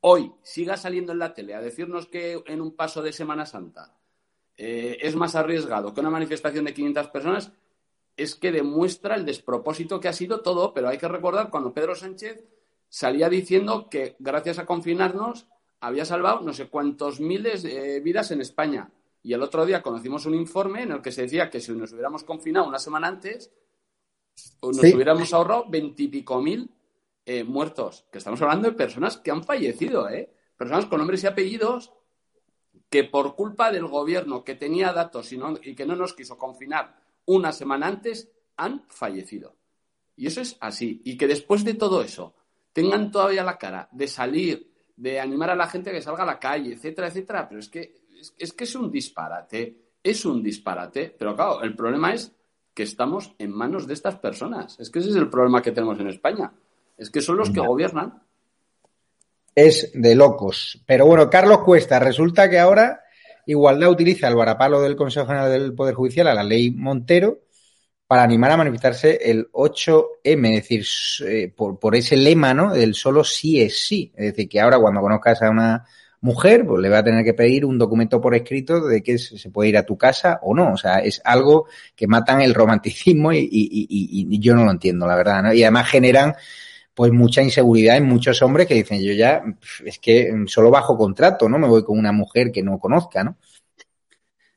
hoy 0.00 0.32
siga 0.42 0.76
saliendo 0.76 1.12
en 1.12 1.18
la 1.18 1.34
tele 1.34 1.54
a 1.54 1.60
decirnos 1.60 2.06
que 2.06 2.42
en 2.46 2.60
un 2.60 2.74
paso 2.74 3.02
de 3.02 3.12
Semana 3.12 3.44
Santa 3.44 3.94
eh, 4.56 4.98
es 5.00 5.14
más 5.14 5.34
arriesgado 5.34 5.92
que 5.92 6.00
una 6.00 6.10
manifestación 6.10 6.64
de 6.64 6.74
500 6.74 7.08
personas, 7.08 7.52
es 8.16 8.34
que 8.34 8.50
demuestra 8.50 9.14
el 9.14 9.26
despropósito 9.26 10.00
que 10.00 10.08
ha 10.08 10.12
sido 10.12 10.40
todo, 10.40 10.72
pero 10.72 10.88
hay 10.88 10.96
que 10.96 11.08
recordar 11.08 11.50
cuando 11.50 11.74
Pedro 11.74 11.94
Sánchez 11.94 12.42
salía 12.96 13.28
diciendo 13.28 13.90
que 13.90 14.16
gracias 14.18 14.58
a 14.58 14.64
confinarnos 14.64 15.46
había 15.80 16.06
salvado 16.06 16.40
no 16.40 16.54
sé 16.54 16.70
cuántos 16.70 17.20
miles 17.20 17.62
de 17.62 18.00
vidas 18.00 18.30
en 18.30 18.40
España. 18.40 18.90
Y 19.22 19.34
el 19.34 19.42
otro 19.42 19.66
día 19.66 19.82
conocimos 19.82 20.24
un 20.24 20.34
informe 20.34 20.84
en 20.84 20.92
el 20.92 21.02
que 21.02 21.12
se 21.12 21.20
decía 21.20 21.50
que 21.50 21.60
si 21.60 21.72
nos 21.72 21.92
hubiéramos 21.92 22.24
confinado 22.24 22.66
una 22.66 22.78
semana 22.78 23.08
antes, 23.08 23.52
nos 24.62 24.78
hubiéramos 24.78 25.30
ahorrado 25.34 25.66
veintipico 25.68 26.40
mil 26.40 26.70
eh, 27.26 27.44
muertos. 27.44 28.06
Que 28.10 28.16
estamos 28.16 28.40
hablando 28.40 28.70
de 28.70 28.74
personas 28.74 29.18
que 29.18 29.30
han 29.30 29.44
fallecido, 29.44 30.08
¿eh? 30.08 30.32
Personas 30.56 30.86
con 30.86 30.98
nombres 30.98 31.22
y 31.22 31.26
apellidos 31.26 31.92
que 32.88 33.04
por 33.04 33.36
culpa 33.36 33.70
del 33.70 33.88
gobierno 33.88 34.42
que 34.42 34.54
tenía 34.54 34.94
datos 34.94 35.30
y, 35.34 35.38
y 35.64 35.74
que 35.74 35.84
no 35.84 35.96
nos 35.96 36.14
quiso 36.14 36.38
confinar 36.38 36.96
una 37.26 37.52
semana 37.52 37.88
antes, 37.88 38.30
han 38.56 38.86
fallecido. 38.88 39.54
Y 40.16 40.28
eso 40.28 40.40
es 40.40 40.56
así. 40.60 41.02
Y 41.04 41.18
que 41.18 41.26
después 41.26 41.62
de 41.62 41.74
todo 41.74 42.00
eso 42.00 42.32
tengan 42.76 43.10
todavía 43.10 43.42
la 43.42 43.56
cara 43.56 43.88
de 43.90 44.06
salir 44.06 44.70
de 44.94 45.18
animar 45.18 45.48
a 45.48 45.56
la 45.56 45.66
gente 45.66 45.88
a 45.88 45.94
que 45.94 46.02
salga 46.02 46.24
a 46.24 46.26
la 46.26 46.38
calle, 46.38 46.74
etcétera, 46.74 47.08
etcétera. 47.08 47.48
Pero 47.48 47.58
es 47.58 47.70
que 47.70 47.94
es, 48.38 48.52
que 48.52 48.64
es 48.64 48.74
un 48.74 48.90
disparate, 48.92 49.94
es 50.02 50.26
un 50.26 50.42
disparate. 50.42 51.14
Pero 51.18 51.34
claro, 51.34 51.62
el 51.62 51.74
problema 51.74 52.12
es 52.12 52.32
que 52.74 52.82
estamos 52.82 53.34
en 53.38 53.50
manos 53.50 53.86
de 53.86 53.94
estas 53.94 54.16
personas. 54.16 54.78
Es 54.78 54.90
que 54.90 54.98
ese 54.98 55.08
es 55.08 55.16
el 55.16 55.30
problema 55.30 55.62
que 55.62 55.72
tenemos 55.72 55.98
en 56.00 56.08
España. 56.08 56.52
Es 56.98 57.08
que 57.08 57.22
son 57.22 57.38
los 57.38 57.48
que 57.48 57.60
gobiernan. 57.60 58.22
Es 59.54 59.90
de 59.94 60.14
locos. 60.14 60.78
Pero 60.84 61.06
bueno, 61.06 61.30
Carlos 61.30 61.60
Cuesta, 61.60 61.98
resulta 61.98 62.50
que 62.50 62.58
ahora 62.58 63.00
Igualdad 63.46 63.88
utiliza 63.88 64.28
el 64.28 64.36
varapalo 64.36 64.82
del 64.82 64.96
Consejo 64.96 65.28
General 65.28 65.50
del 65.50 65.72
Poder 65.72 65.94
Judicial 65.94 66.26
a 66.26 66.34
la 66.34 66.44
ley 66.44 66.72
Montero 66.72 67.45
para 68.06 68.22
animar 68.22 68.50
a 68.52 68.56
manifestarse 68.56 69.18
el 69.22 69.50
8M, 69.50 70.48
es 70.48 70.62
decir, 70.62 70.84
eh, 71.28 71.52
por, 71.54 71.96
ese 71.96 72.16
lema, 72.16 72.54
¿no? 72.54 72.72
Del 72.72 72.94
solo 72.94 73.24
sí 73.24 73.60
es 73.60 73.80
sí. 73.80 74.12
Es 74.16 74.26
decir, 74.26 74.48
que 74.48 74.60
ahora 74.60 74.78
cuando 74.78 75.00
conozcas 75.00 75.42
a 75.42 75.50
una 75.50 75.84
mujer, 76.20 76.64
pues 76.66 76.80
le 76.80 76.88
va 76.88 76.98
a 76.98 77.04
tener 77.04 77.24
que 77.24 77.34
pedir 77.34 77.64
un 77.64 77.78
documento 77.78 78.20
por 78.20 78.34
escrito 78.34 78.86
de 78.86 79.02
que 79.02 79.18
se 79.18 79.50
puede 79.50 79.70
ir 79.70 79.76
a 79.76 79.84
tu 79.84 79.98
casa 79.98 80.38
o 80.42 80.54
no. 80.54 80.72
O 80.72 80.76
sea, 80.76 80.98
es 80.98 81.20
algo 81.24 81.66
que 81.94 82.06
matan 82.06 82.40
el 82.40 82.54
romanticismo 82.54 83.32
y, 83.32 83.48
y 83.50 84.38
yo 84.40 84.54
no 84.54 84.64
lo 84.64 84.70
entiendo, 84.70 85.06
la 85.06 85.16
verdad, 85.16 85.42
¿no? 85.42 85.52
Y 85.52 85.62
además 85.62 85.88
generan 85.88 86.34
pues 86.96 87.12
mucha 87.12 87.42
inseguridad 87.42 87.98
en 87.98 88.06
muchos 88.06 88.40
hombres 88.40 88.66
que 88.66 88.72
dicen, 88.72 89.02
yo 89.02 89.12
ya, 89.12 89.42
es 89.84 89.98
que 89.98 90.32
solo 90.46 90.70
bajo 90.70 90.96
contrato, 90.96 91.46
¿no? 91.46 91.58
Me 91.58 91.68
voy 91.68 91.84
con 91.84 91.98
una 91.98 92.10
mujer 92.10 92.50
que 92.50 92.62
no 92.62 92.78
conozca, 92.78 93.22
¿no? 93.22 93.36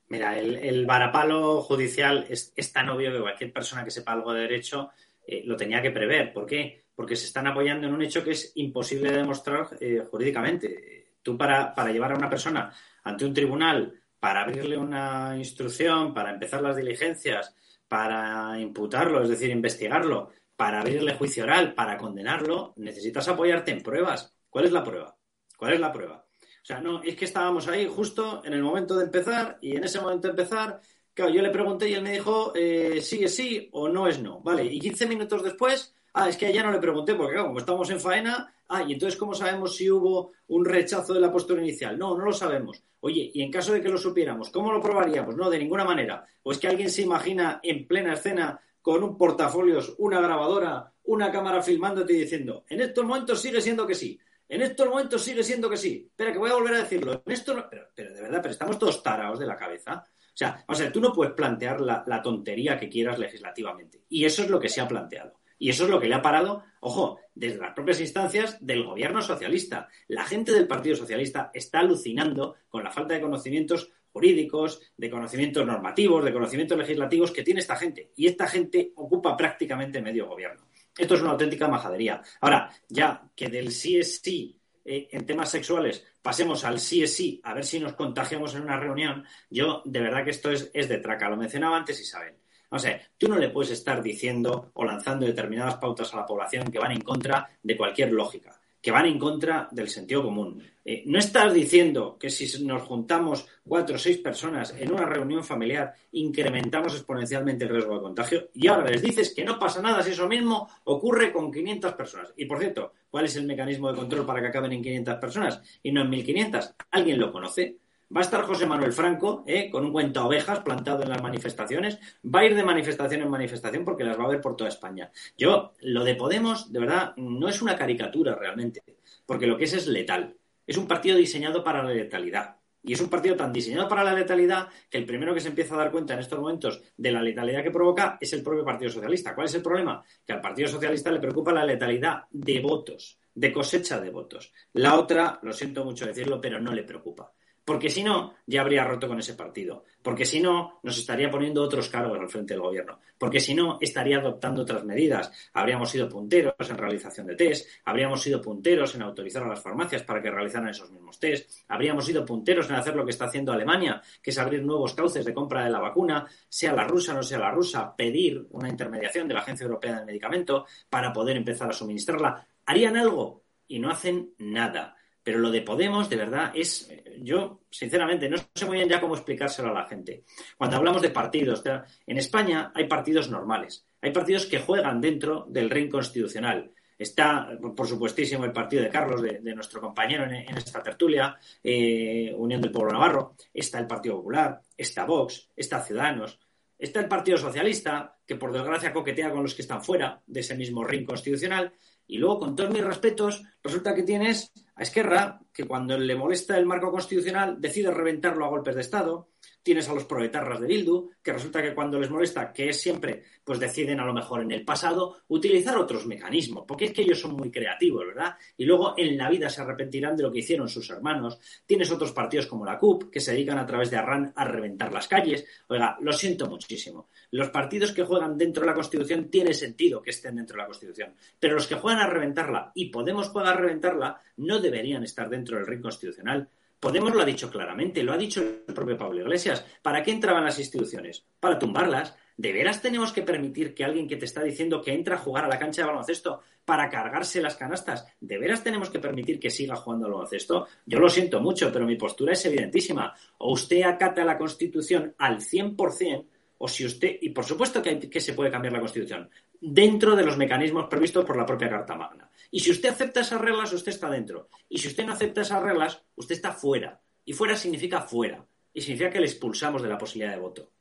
Mira, 0.10 0.39
el, 0.39 0.86
varapalo 0.88 1.62
judicial 1.62 2.26
es, 2.30 2.74
tan 2.74 2.89
obvio 2.89 3.12
que 3.12 3.22
cualquier 3.22 3.53
persona 3.53 3.84
que 3.84 3.91
sepa 3.91 4.14
algo 4.14 4.34
de 4.34 4.41
derecho 4.41 4.89
eh, 5.26 5.43
lo 5.45 5.55
tenía 5.55 5.82
que 5.82 5.91
prever. 5.91 6.34
¿Por 6.34 6.47
qué? 6.47 6.86
Porque 6.95 7.16
se 7.16 7.28
están 7.28 7.45
apoyando 7.45 7.88
en 7.88 7.93
un 7.93 8.01
hecho 8.01 8.24
que 8.24 8.32
es 8.32 8.51
imposible 8.55 9.12
de 9.12 9.18
demostrar 9.18 9.68
eh, 9.80 10.03
jurídicamente. 10.10 11.14
Tú 11.22 11.38
para, 11.38 11.76
para 11.76 11.91
llevar 11.91 12.12
a 12.12 12.16
una 12.16 12.30
persona 12.30 12.74
ante 13.03 13.24
un 13.24 13.36
tribunal, 13.36 14.01
para 14.20 14.41
abrirle 14.41 14.78
una 14.78 15.38
instrucción, 15.38 16.14
para 16.14 16.32
empezar 16.32 16.62
las 16.62 16.76
diligencias, 16.76 17.55
para 17.88 18.60
imputarlo, 18.60 19.22
es 19.22 19.30
decir, 19.30 19.51
investigarlo, 19.51 20.32
para 20.55 20.82
abrirle 20.82 21.14
juicio 21.14 21.43
oral, 21.43 21.74
para 21.76 21.97
condenarlo, 21.97 22.74
necesitas 22.78 23.28
apoyarte 23.28 23.72
en 23.72 23.84
pruebas. 23.84 24.36
¿Cuál 24.49 24.66
es 24.66 24.72
la 24.72 24.84
prueba? 24.84 25.16
¿Cuál 25.55 25.74
es 25.74 25.80
la 25.80 25.93
prueba? 25.93 26.28
O 26.62 26.66
sea, 26.66 26.82
no, 26.82 27.01
es 27.03 27.16
que 27.16 27.26
estábamos 27.26 27.68
ahí 27.68 27.88
justo 27.88 28.41
en 28.45 28.53
el 28.53 28.62
momento 28.62 28.97
de 28.97 29.05
empezar 29.05 29.57
y 29.62 29.76
en 29.76 29.84
ese 29.84 29.99
momento 29.99 30.28
de 30.28 30.32
empezar, 30.32 30.82
claro, 31.14 31.32
yo 31.32 31.41
le 31.41 31.49
pregunté 31.49 31.89
y 31.89 31.93
él 31.93 32.03
me 32.03 32.12
dijo 32.12 32.53
eh, 32.55 32.99
sí 33.01 33.24
es 33.24 33.36
sí 33.36 33.70
o 33.72 33.89
no 33.89 34.07
es 34.07 34.22
no. 34.22 34.41
Vale, 34.41 34.66
y 34.66 34.80
15 34.80 35.07
minutos 35.07 35.43
después, 35.43 35.95
ah, 36.14 36.30
es 36.30 36.38
que 36.38 36.51
ya 36.53 36.64
no 36.64 36.72
le 36.72 36.80
pregunté 36.80 37.16
porque, 37.16 37.34
claro, 37.34 37.47
como 37.47 37.60
estamos 37.60 37.89
en 37.89 37.99
faena, 37.99 38.53
ah, 38.68 38.84
y 38.84 38.93
entonces, 38.93 39.18
¿cómo 39.18 39.34
sabemos 39.34 39.76
si 39.76 39.89
hubo 39.89 40.32
un 40.47 40.66
rechazo 40.66 41.14
de 41.14 41.22
la 41.22 41.32
postura 41.32 41.62
inicial? 41.62 41.97
No, 41.97 42.18
no 42.18 42.26
lo 42.26 42.34
sabemos. 42.34 42.84
Oye, 43.01 43.32
y 43.34 43.41
en 43.41 43.51
caso 43.51 43.74
de 43.74 43.82
que 43.82 43.89
lo 43.89 43.97
supiéramos, 43.97 44.49
¿cómo 44.49 44.72
lo 44.72 44.82
probaríamos? 44.82 45.36
No, 45.36 45.49
de 45.49 45.60
ninguna 45.60 45.86
manera. 45.86 46.26
O 46.43 46.51
es 46.51 46.57
que 46.57 46.68
alguien 46.68 46.89
se 46.89 47.03
imagina 47.03 47.60
en 47.64 47.88
plena 47.88 48.14
escena 48.14 48.60
con 48.82 49.03
un 49.03 49.18
portafolios, 49.18 49.95
una 49.97 50.20
grabadora, 50.22 50.91
una 51.03 51.32
cámara 51.32 51.62
filmándote 51.62 52.14
y 52.14 52.22
diciendo, 52.22 52.66
en 52.70 52.82
estos 52.82 53.05
momentos 53.05 53.41
sigue 53.41 53.62
siendo 53.62 53.86
que 53.86 53.95
sí. 53.95 54.20
En 54.50 54.64
estos 54.64 54.89
momentos 54.89 55.22
sigue 55.22 55.43
siendo 55.43 55.70
que 55.70 55.78
sí. 55.78 56.08
Espera, 56.10 56.34
que 56.34 56.39
voy 56.39 56.50
a 56.50 56.56
volver 56.56 56.74
a 56.74 56.80
decirlo. 56.80 57.22
En 57.26 57.32
esto 57.32 57.68
pero, 57.70 57.88
pero, 57.95 58.14
de 58.14 58.22
verdad, 58.22 58.39
pero 58.41 58.52
estamos 58.52 58.80
todos 58.80 59.04
tarados 59.04 59.39
de 59.39 59.45
la 59.45 59.56
cabeza. 59.56 60.04
O 60.04 60.38
sea, 60.39 60.66
o 60.68 60.74
sea 60.74 60.91
tú 60.91 61.00
no 61.00 61.14
puedes 61.14 61.34
plantear 61.34 61.80
la, 61.80 62.04
la 62.08 62.22
tontería 62.22 62.78
que 62.78 62.89
quieras 62.89 63.20
legislativamente. 63.20 64.04
Y 64.10 64.26
eso 64.26 64.41
es 64.41 64.50
lo 64.50 64.60
que 64.60 64.70
se 64.70 64.82
ha 64.82 64.88
planteado. 64.88 65.39
Y 65.60 65.70
eso 65.70 65.84
es 65.84 65.89
lo 65.89 66.00
que 66.00 66.08
le 66.08 66.16
ha 66.16 66.22
parado, 66.22 66.64
ojo, 66.80 67.20
desde 67.36 67.60
las 67.60 67.74
propias 67.74 68.00
instancias 68.00 68.58
del 68.66 68.86
gobierno 68.86 69.22
socialista. 69.22 69.89
La 70.08 70.24
gente 70.24 70.54
del 70.54 70.68
Partido 70.68 70.95
Socialista 70.95 71.52
está 71.54 71.80
alucinando 71.80 72.56
con 72.70 72.84
la 72.84 72.91
falta 72.91 73.14
de 73.14 73.22
conocimientos 73.22 73.91
jurídicos, 74.12 74.82
de 74.95 75.10
conocimientos 75.10 75.66
normativos, 75.66 76.24
de 76.24 76.34
conocimientos 76.34 76.78
legislativos 76.78 77.32
que 77.32 77.43
tiene 77.43 77.60
esta 77.60 77.76
gente. 77.76 78.12
Y 78.16 78.28
esta 78.28 78.47
gente 78.47 78.93
ocupa 78.95 79.36
prácticamente 79.36 80.02
medio 80.02 80.28
gobierno. 80.28 80.66
Esto 80.98 81.16
es 81.16 81.22
una 81.22 81.32
auténtica 81.32 81.68
majadería. 81.68 82.22
Ahora, 82.42 82.70
ya 82.88 83.24
que 83.36 83.50
del 83.50 83.72
sí 83.72 83.98
es 83.98 84.20
sí 84.22 84.60
eh, 84.84 85.08
en 85.12 85.26
temas 85.26 85.50
sexuales 85.50 86.04
pasemos 86.22 86.64
al 86.64 86.80
sí 86.80 87.04
es 87.04 87.16
sí, 87.16 87.40
a 87.44 87.54
ver 87.54 87.66
si 87.66 87.80
nos 87.80 87.94
contagiamos 87.94 88.56
en 88.56 88.64
una 88.64 88.78
reunión, 88.78 89.26
yo 89.50 89.82
de 89.86 90.00
verdad 90.02 90.24
que 90.24 90.32
esto 90.32 90.52
es, 90.52 90.70
es 90.74 90.90
de 90.90 90.98
traca. 90.98 91.30
Lo 91.30 91.38
mencionaba 91.38 91.78
antes 91.78 92.00
Isabel. 92.00 92.36
O 92.72 92.78
sea, 92.78 93.02
tú 93.18 93.28
no 93.28 93.38
le 93.38 93.50
puedes 93.50 93.72
estar 93.72 94.02
diciendo 94.02 94.72
o 94.74 94.86
lanzando 94.86 95.26
determinadas 95.26 95.78
pautas 95.78 96.14
a 96.14 96.18
la 96.18 96.26
población 96.26 96.72
que 96.72 96.80
van 96.80 96.92
en 96.92 97.02
contra 97.02 97.50
de 97.64 97.78
cualquier 97.78 98.12
lógica 98.12 98.59
que 98.82 98.91
van 98.91 99.05
en 99.05 99.19
contra 99.19 99.67
del 99.71 99.89
sentido 99.89 100.23
común. 100.23 100.63
Eh, 100.84 101.03
no 101.05 101.19
estás 101.19 101.53
diciendo 101.53 102.17
que 102.19 102.30
si 102.30 102.63
nos 102.63 102.82
juntamos 102.84 103.45
cuatro 103.63 103.95
o 103.95 103.99
seis 103.99 104.17
personas 104.17 104.73
en 104.80 104.91
una 104.91 105.05
reunión 105.05 105.43
familiar 105.43 105.93
incrementamos 106.13 106.93
exponencialmente 106.95 107.65
el 107.65 107.71
riesgo 107.71 107.95
de 107.95 108.01
contagio 108.01 108.49
y 108.55 108.67
ahora 108.67 108.89
les 108.89 109.01
dices 109.01 109.34
que 109.36 109.43
no 109.43 109.59
pasa 109.59 109.82
nada 109.82 110.01
si 110.01 110.11
eso 110.11 110.27
mismo 110.27 110.67
ocurre 110.86 111.32
con 111.32 111.51
500 111.51 111.93
personas. 111.93 112.34
Y 112.38 112.45
por 112.45 112.59
cierto, 112.59 112.93
¿cuál 113.09 113.25
es 113.25 113.36
el 113.36 113.45
mecanismo 113.45 113.91
de 113.91 113.97
control 113.97 114.25
para 114.25 114.41
que 114.41 114.47
acaben 114.47 114.71
en 114.71 114.82
500 114.82 115.15
personas 115.15 115.61
y 115.84 115.91
no 115.91 116.01
en 116.01 116.09
1500? 116.09 116.75
¿Alguien 116.91 117.19
lo 117.19 117.32
conoce? 117.32 117.77
Va 118.16 118.22
a 118.22 118.24
estar 118.24 118.41
José 118.41 118.66
Manuel 118.66 118.91
Franco 118.91 119.43
¿eh? 119.45 119.70
con 119.70 119.86
un 119.86 119.91
cuento 119.91 120.20
a 120.20 120.26
ovejas 120.26 120.62
plantado 120.62 121.03
en 121.03 121.10
las 121.10 121.22
manifestaciones. 121.22 121.99
Va 122.26 122.39
a 122.39 122.45
ir 122.45 122.55
de 122.55 122.64
manifestación 122.64 123.22
en 123.22 123.30
manifestación 123.30 123.86
porque 123.86 124.03
las 124.03 124.20
va 124.20 124.24
a 124.24 124.30
ver 124.30 124.41
por 124.41 124.55
toda 124.55 124.70
España. 124.70 125.12
Yo, 125.38 125.74
lo 125.82 126.03
de 126.03 126.16
Podemos, 126.16 126.74
de 126.74 126.80
verdad, 126.80 127.14
no 127.18 127.47
es 127.47 127.62
una 127.62 127.76
caricatura 127.76 128.34
realmente, 128.34 128.82
porque 129.28 129.45
lo 129.45 129.57
que 129.57 129.66
es 129.66 129.74
es 129.74 129.86
letal. 129.86 130.36
Es 130.66 130.78
un 130.78 130.88
partido 130.88 131.18
diseñado 131.18 131.64
para 131.64 131.84
la 131.84 131.93
letalidad. 131.93 132.55
Y 132.82 132.93
es 132.93 133.01
un 133.01 133.10
partido 133.10 133.36
tan 133.36 133.53
diseñado 133.53 133.88
para 133.88 134.03
la 134.03 134.14
letalidad 134.14 134.70
que 134.89 134.97
el 134.97 135.05
primero 135.05 135.34
que 135.34 135.41
se 135.41 135.49
empieza 135.49 135.76
a 135.76 135.78
dar 135.78 135.91
cuenta 135.91 136.16
en 136.16 136.22
estos 136.22 136.39
momentos 136.39 136.82
de 136.97 137.12
la 137.12 137.22
letalidad 137.22 137.62
que 137.62 137.72
provoca 137.72 138.18
es 138.20 138.34
el 138.34 138.41
propio 138.41 138.66
Partido 138.66 138.89
Socialista. 138.89 139.36
¿Cuál 139.36 139.45
es 139.45 139.53
el 139.53 139.62
problema? 139.62 140.03
Que 140.26 140.34
al 140.34 140.41
Partido 140.41 140.68
Socialista 140.68 141.12
le 141.12 141.20
preocupa 141.20 141.51
la 141.51 141.66
letalidad 141.66 142.24
de 142.32 142.60
votos, 142.60 143.20
de 143.36 143.51
cosecha 143.51 143.99
de 143.99 144.10
votos. 144.10 144.51
La 144.74 144.97
otra, 144.97 145.39
lo 145.43 145.53
siento 145.53 145.84
mucho 145.84 146.05
decirlo, 146.05 146.39
pero 146.41 146.60
no 146.60 146.74
le 146.74 146.84
preocupa. 146.84 147.34
Porque 147.70 147.91
si 147.91 148.01
no, 148.01 148.34
ya 148.47 148.61
habría 148.61 148.84
roto 148.84 149.07
con 149.07 149.20
ese 149.20 149.36
partido. 149.36 149.86
Porque 150.01 150.26
si 150.26 150.41
no, 150.41 150.80
nos 150.82 150.97
estaría 150.97 151.30
poniendo 151.30 151.61
otros 151.61 151.88
cargos 151.88 152.20
al 152.20 152.28
frente 152.28 152.55
del 152.55 152.63
gobierno. 152.63 152.97
Porque 153.15 153.39
si 153.39 153.53
no, 153.53 153.78
estaría 153.80 154.17
adoptando 154.17 154.63
otras 154.63 154.84
medidas. 154.84 155.32
Habríamos 155.53 155.91
sido 155.91 156.09
punteros 156.09 156.55
en 156.67 156.80
realización 156.80 157.28
de 157.28 157.36
test. 157.36 157.70
Habríamos 157.86 158.24
sido 158.24 158.41
punteros 158.41 158.95
en 158.95 159.03
autorizar 159.03 159.43
a 159.43 159.49
las 159.49 159.61
farmacias 159.61 160.01
para 160.01 160.20
que 160.20 160.32
realizaran 160.32 160.70
esos 160.70 160.89
mismos 160.89 161.20
test. 161.20 161.47
Habríamos 161.67 162.07
sido 162.07 162.26
punteros 162.26 162.67
en 162.72 162.76
hacer 162.76 162.95
lo 162.95 163.05
que 163.05 163.11
está 163.11 163.26
haciendo 163.26 163.51
Alemania, 163.51 164.01
que 164.20 164.32
es 164.32 164.39
abrir 164.39 164.63
nuevos 164.63 164.95
cauces 164.95 165.24
de 165.24 165.32
compra 165.36 165.63
de 165.63 165.70
la 165.70 165.80
vacuna, 165.80 166.26
sea 166.49 166.74
la 166.74 166.86
rusa 166.86 167.11
o 167.11 167.17
no 167.17 167.22
sea 167.22 167.38
la 167.38 167.51
rusa, 167.51 167.95
pedir 167.95 168.47
una 168.49 168.67
intermediación 168.67 169.28
de 169.28 169.36
la 169.36 169.41
Agencia 169.41 169.65
Europea 169.65 169.97
del 169.97 170.07
Medicamento 170.07 170.65
para 170.89 171.13
poder 171.13 171.38
empezar 171.38 171.70
a 171.70 171.74
suministrarla. 171.74 172.47
¿Harían 172.65 172.97
algo? 172.97 173.43
Y 173.67 173.78
no 173.78 173.91
hacen 173.91 174.34
nada. 174.39 174.95
Pero 175.30 175.41
lo 175.41 175.51
de 175.51 175.61
Podemos, 175.61 176.09
de 176.09 176.15
verdad, 176.15 176.51
es. 176.55 176.91
Yo, 177.19 177.61
sinceramente, 177.69 178.27
no 178.27 178.38
sé 178.55 178.65
muy 178.65 178.77
bien 178.77 178.89
ya 178.89 178.99
cómo 178.99 179.13
explicárselo 179.13 179.69
a 179.69 179.73
la 179.73 179.86
gente. 179.86 180.23
Cuando 180.57 180.77
hablamos 180.77 181.03
de 181.03 181.11
partidos, 181.11 181.61
en 182.07 182.17
España 182.17 182.71
hay 182.73 182.88
partidos 182.88 183.30
normales. 183.30 183.86
Hay 184.01 184.11
partidos 184.11 184.47
que 184.47 184.57
juegan 184.57 184.99
dentro 184.99 185.45
del 185.47 185.69
ring 185.69 185.91
constitucional. 185.91 186.71
Está, 186.97 187.47
por 187.75 187.86
supuestísimo, 187.86 188.43
el 188.43 188.51
partido 188.51 188.82
de 188.82 188.89
Carlos, 188.89 189.21
de, 189.21 189.53
nuestro 189.53 189.80
compañero 189.80 190.23
en, 190.23 190.57
esta 190.57 190.82
tertulia, 190.82 191.38
eh, 191.63 192.34
Unión 192.36 192.59
del 192.59 192.71
Pueblo 192.71 192.93
Navarro. 192.93 193.36
Está 193.53 193.77
el 193.77 193.86
Partido 193.86 194.15
Popular, 194.15 194.59
está 194.75 195.05
Vox, 195.05 195.51
está 195.55 195.80
Ciudadanos, 195.84 196.39
está 196.80 197.01
el 197.01 197.07
Partido 197.07 197.38
Socialista, 197.38 198.17
que 198.25 198.36
por 198.36 198.51
desgracia 198.51 198.91
coquetea 198.91 199.30
con 199.30 199.43
los 199.43 199.53
que 199.53 199.61
están 199.61 199.84
fuera 199.84 200.23
de 200.25 200.39
ese 200.39 200.55
mismo 200.55 200.84
ring 200.84 201.05
constitucional. 201.05 201.71
Y 202.07 202.17
luego, 202.17 202.39
con 202.39 202.55
todos 202.55 202.71
mis 202.71 202.84
respetos, 202.84 203.43
resulta 203.61 203.93
que 203.93 204.01
tienes 204.01 204.51
a 204.80 204.84
Esquerra, 204.84 205.41
que 205.51 205.65
cuando 205.65 205.97
le 205.97 206.15
molesta 206.15 206.57
el 206.57 206.65
marco 206.65 206.89
constitucional 206.89 207.59
decide 207.59 207.91
reventarlo 207.91 208.45
a 208.45 208.49
golpes 208.49 208.75
de 208.75 208.82
Estado. 208.82 209.27
Tienes 209.70 209.88
a 209.88 209.93
los 209.93 210.05
proetarras 210.05 210.59
de 210.59 210.65
Bildu, 210.65 211.11
que 211.22 211.32
resulta 211.32 211.61
que 211.61 211.76
cuando 211.76 211.99
les 211.99 212.09
molesta, 212.09 212.51
que 212.51 212.70
es 212.70 212.82
siempre, 212.82 213.22
pues 213.43 213.59
deciden 213.59 213.99
a 213.99 214.05
lo 214.07 214.15
mejor 214.15 214.41
en 214.41 214.51
el 214.51 214.65
pasado 214.65 215.17
utilizar 215.28 215.78
otros 215.78 216.07
mecanismos, 216.07 216.65
porque 216.67 216.86
es 216.86 216.91
que 216.91 217.03
ellos 217.03 217.20
son 217.20 217.36
muy 217.36 217.51
creativos, 217.51 218.03
¿verdad? 218.07 218.36
Y 218.57 218.65
luego 218.65 218.95
en 218.97 219.15
la 219.15 219.30
vida 219.30 219.47
se 219.47 219.61
arrepentirán 219.61 220.17
de 220.17 220.24
lo 220.24 220.32
que 220.32 220.39
hicieron 220.39 220.67
sus 220.67 220.89
hermanos. 220.89 221.38
Tienes 221.67 221.91
otros 221.91 222.13
partidos 222.13 222.47
como 222.47 222.65
la 222.65 222.80
CUP, 222.80 223.11
que 223.11 223.20
se 223.20 223.34
dedican 223.34 223.59
a 223.59 223.65
través 223.67 223.91
de 223.91 223.97
Arran 223.97 224.34
a 224.36 224.43
reventar 224.43 224.91
las 224.91 225.07
calles. 225.07 225.45
Oiga, 225.67 225.99
lo 226.01 226.13
siento 226.13 226.47
muchísimo. 226.47 227.09
Los 227.30 227.51
partidos 227.51 227.91
que 227.91 228.05
juegan 228.05 228.39
dentro 228.39 228.61
de 228.61 228.70
la 228.70 228.74
Constitución 228.74 229.30
tiene 229.30 229.53
sentido 229.53 230.01
que 230.01 230.09
estén 230.09 230.38
dentro 230.38 230.55
de 230.55 230.63
la 230.63 230.67
Constitución, 230.67 231.13
pero 231.39 231.53
los 231.53 231.67
que 231.67 231.76
juegan 231.76 232.01
a 232.01 232.07
reventarla 232.07 232.72
y 232.74 232.89
Podemos 232.89 233.30
juega 233.30 233.51
a 233.51 233.55
reventarla 233.55 234.20
no 234.38 234.59
deberían 234.59 235.03
estar 235.03 235.30
dentro 235.30 235.57
del 235.57 235.67
ring 235.67 235.84
constitucional. 235.84 236.49
Podemos 236.80 237.13
lo 237.13 237.21
ha 237.21 237.25
dicho 237.25 237.49
claramente, 237.49 238.03
lo 238.03 238.13
ha 238.13 238.17
dicho 238.17 238.41
el 238.41 238.73
propio 238.73 238.97
Pablo 238.97 239.21
Iglesias. 239.21 239.65
¿Para 239.82 240.01
qué 240.01 240.11
entraban 240.11 240.45
las 240.45 240.59
instituciones? 240.59 241.25
Para 241.39 241.59
tumbarlas. 241.59 242.15
¿De 242.38 242.53
veras 242.53 242.82
tenemos 242.82 243.11
que 243.11 243.21
permitir 243.21 243.73
que 243.73 243.84
alguien 243.84 244.07
que 244.07 244.15
te 244.15 244.23
está 244.23 244.41
diciendo 244.41 244.82
que 244.82 244.93
entra 244.93 245.15
a 245.15 245.19
jugar 245.19 245.43
a 245.43 245.49
la 245.49 245.59
cancha 245.59 245.82
de 245.82 245.89
baloncesto 245.89 246.41
para 246.69 246.88
cargarse 246.88 247.41
las 247.41 247.55
canastas, 247.55 248.05
¿de 248.21 248.38
veras 248.38 248.63
tenemos 248.63 248.91
que 248.91 248.99
permitir 248.99 249.39
que 249.39 249.49
siga 249.49 249.75
jugando 249.75 250.05
al 250.05 250.11
baloncesto? 250.11 250.67
Yo 250.86 250.99
lo 250.99 251.09
siento 251.09 251.39
mucho, 251.39 251.71
pero 251.73 251.84
mi 251.84 251.95
postura 251.95 252.34
es 252.34 252.45
evidentísima. 252.45 253.11
O 253.39 253.53
usted 253.53 253.82
acata 253.82 254.23
la 254.23 254.38
Constitución 254.38 255.15
al 255.17 255.39
100%, 255.39 256.25
o 256.60 256.68
si 256.68 256.86
usted, 256.86 257.18
y 257.22 257.30
por 257.30 257.45
supuesto 257.45 257.82
que, 257.82 257.99
que 257.99 258.22
se 258.22 258.34
puede 258.34 258.51
cambiar 258.51 258.74
la 258.74 258.80
Constitución, 258.80 259.30
dentro 259.60 260.16
de 260.16 260.24
los 260.24 260.38
mecanismos 260.38 260.88
previstos 260.89 261.26
por 261.26 261.38
la 261.38 261.45
propia 261.45 261.70
Carta 261.70 261.95
Magna. 261.95 262.30
Y 262.51 262.60
si 262.60 262.72
usted 262.72 262.89
acepta 262.89 263.22
esas 263.22 263.41
reglas, 263.41 263.72
usted 263.74 263.91
está 263.91 264.10
dentro. 264.10 264.49
Y 264.68 264.78
si 264.78 264.89
usted 264.89 265.05
no 265.05 265.14
acepta 265.14 265.41
esas 265.41 265.64
reglas, 265.64 266.01
usted 266.16 266.36
está 266.36 266.51
fuera. 266.51 266.99
Y 267.26 267.34
fuera 267.34 267.55
significa 267.55 268.01
fuera. 268.01 268.45
Y 268.74 268.82
significa 268.82 269.10
que 269.10 269.20
le 269.20 269.28
expulsamos 269.28 269.82
de 269.82 269.89
la 269.89 269.97
posibilidad 269.97 270.34
de 270.34 270.41
voto. 270.41 270.72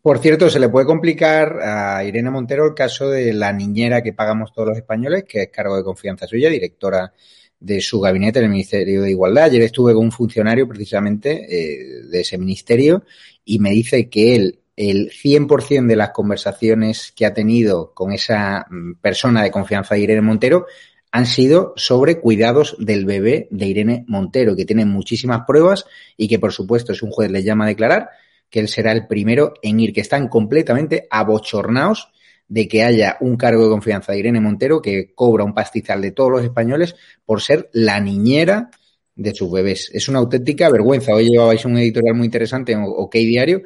Por 0.00 0.18
cierto, 0.18 0.50
se 0.50 0.60
le 0.60 0.68
puede 0.68 0.86
complicar 0.86 1.58
a 1.60 2.04
Irene 2.04 2.30
Montero 2.30 2.66
el 2.66 2.74
caso 2.74 3.08
de 3.08 3.32
la 3.32 3.52
niñera 3.52 4.02
que 4.02 4.12
pagamos 4.12 4.52
todos 4.52 4.68
los 4.68 4.76
españoles, 4.76 5.24
que 5.24 5.42
es 5.42 5.48
cargo 5.48 5.76
de 5.76 5.82
confianza 5.82 6.26
suya, 6.26 6.50
directora 6.50 7.12
de 7.58 7.80
su 7.80 7.98
gabinete 7.98 8.38
en 8.38 8.44
el 8.44 8.50
Ministerio 8.50 9.00
de 9.00 9.10
Igualdad. 9.10 9.44
Ayer 9.44 9.62
estuve 9.62 9.94
con 9.94 10.04
un 10.04 10.12
funcionario 10.12 10.68
precisamente 10.68 11.46
eh, 11.48 12.02
de 12.02 12.20
ese 12.20 12.36
ministerio 12.36 13.04
y 13.46 13.58
me 13.58 13.70
dice 13.70 14.10
que 14.10 14.36
él 14.36 14.58
el 14.76 15.10
100% 15.10 15.86
de 15.86 15.96
las 15.96 16.10
conversaciones 16.10 17.12
que 17.14 17.26
ha 17.26 17.34
tenido 17.34 17.92
con 17.94 18.12
esa 18.12 18.66
mm, 18.68 18.94
persona 19.00 19.42
de 19.42 19.50
confianza 19.50 19.94
de 19.94 20.00
Irene 20.00 20.20
Montero 20.20 20.66
han 21.12 21.26
sido 21.26 21.74
sobre 21.76 22.18
cuidados 22.20 22.76
del 22.80 23.04
bebé 23.04 23.46
de 23.52 23.66
Irene 23.66 24.04
Montero, 24.08 24.56
que 24.56 24.64
tiene 24.64 24.84
muchísimas 24.84 25.42
pruebas 25.46 25.84
y 26.16 26.26
que, 26.26 26.40
por 26.40 26.52
supuesto, 26.52 26.92
si 26.92 27.04
un 27.04 27.12
juez 27.12 27.30
le 27.30 27.44
llama 27.44 27.66
a 27.66 27.68
declarar, 27.68 28.08
que 28.50 28.58
él 28.58 28.68
será 28.68 28.90
el 28.90 29.06
primero 29.06 29.54
en 29.62 29.78
ir, 29.78 29.92
que 29.92 30.00
están 30.00 30.26
completamente 30.26 31.06
abochornados 31.08 32.08
de 32.48 32.66
que 32.66 32.82
haya 32.82 33.16
un 33.20 33.36
cargo 33.36 33.62
de 33.62 33.70
confianza 33.70 34.12
de 34.12 34.18
Irene 34.18 34.40
Montero 34.40 34.82
que 34.82 35.14
cobra 35.14 35.44
un 35.44 35.54
pastizal 35.54 36.02
de 36.02 36.10
todos 36.10 36.32
los 36.32 36.42
españoles 36.42 36.96
por 37.24 37.40
ser 37.40 37.70
la 37.72 38.00
niñera 38.00 38.70
de 39.14 39.34
sus 39.34 39.50
bebés. 39.50 39.90
Es 39.94 40.08
una 40.08 40.18
auténtica 40.18 40.68
vergüenza. 40.68 41.14
Hoy 41.14 41.30
llevabais 41.30 41.64
un 41.64 41.78
editorial 41.78 42.16
muy 42.16 42.26
interesante 42.26 42.72
en 42.72 42.82
OK 42.84 43.14
Diario 43.14 43.62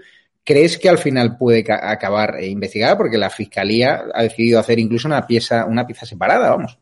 ¿Crees 0.48 0.78
que 0.78 0.88
al 0.88 0.96
final 0.96 1.36
puede 1.36 1.62
acabar 1.70 2.36
eh, 2.40 2.46
investigada? 2.46 2.96
Porque 2.96 3.18
la 3.18 3.28
fiscalía 3.28 4.04
ha 4.14 4.22
decidido 4.22 4.58
hacer 4.58 4.78
incluso 4.78 5.06
una 5.06 5.26
pieza, 5.26 5.66
una 5.66 5.86
pieza 5.86 6.06
separada, 6.06 6.48
vamos. 6.48 6.78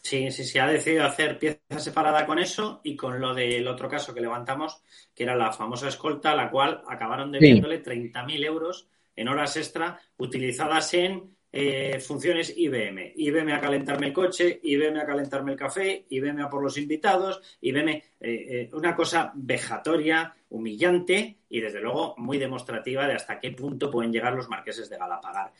Sí, 0.00 0.30
sí, 0.30 0.44
sí, 0.44 0.58
ha 0.58 0.66
decidido 0.66 1.04
hacer 1.04 1.38
pieza 1.38 1.58
separada 1.76 2.24
con 2.24 2.38
eso 2.38 2.80
y 2.82 2.96
con 2.96 3.20
lo 3.20 3.34
del 3.34 3.68
otro 3.68 3.86
caso 3.86 4.14
que 4.14 4.22
levantamos, 4.22 4.80
que 5.14 5.24
era 5.24 5.36
la 5.36 5.52
famosa 5.52 5.88
escolta, 5.88 6.34
la 6.34 6.50
cual 6.50 6.80
acabaron 6.88 7.30
debiéndole 7.30 7.84
30.000 7.84 8.46
euros 8.46 8.88
en 9.14 9.28
horas 9.28 9.58
extra 9.58 10.00
utilizadas 10.16 10.94
en 10.94 11.36
eh, 11.52 12.00
funciones 12.00 12.54
IBM. 12.56 13.12
IBM 13.14 13.52
a 13.52 13.60
calentarme 13.60 14.06
el 14.06 14.14
coche, 14.14 14.58
IBM 14.62 15.00
a 15.00 15.04
calentarme 15.04 15.52
el 15.52 15.58
café, 15.58 16.06
IBM 16.08 16.40
a 16.44 16.48
por 16.48 16.62
los 16.62 16.78
invitados, 16.78 17.42
IBM, 17.60 17.90
eh, 17.90 18.02
eh, 18.20 18.70
una 18.72 18.96
cosa 18.96 19.32
vejatoria, 19.34 20.34
humillante 20.50 21.38
y 21.48 21.60
desde 21.60 21.80
luego 21.80 22.14
muy 22.18 22.38
demostrativa 22.38 23.06
de 23.06 23.14
hasta 23.14 23.40
qué 23.40 23.52
punto 23.52 23.90
pueden 23.90 24.12
llegar 24.12 24.34
los 24.34 24.48
marqueses 24.48 24.90
de 24.90 24.98
Galapagar. 24.98 25.52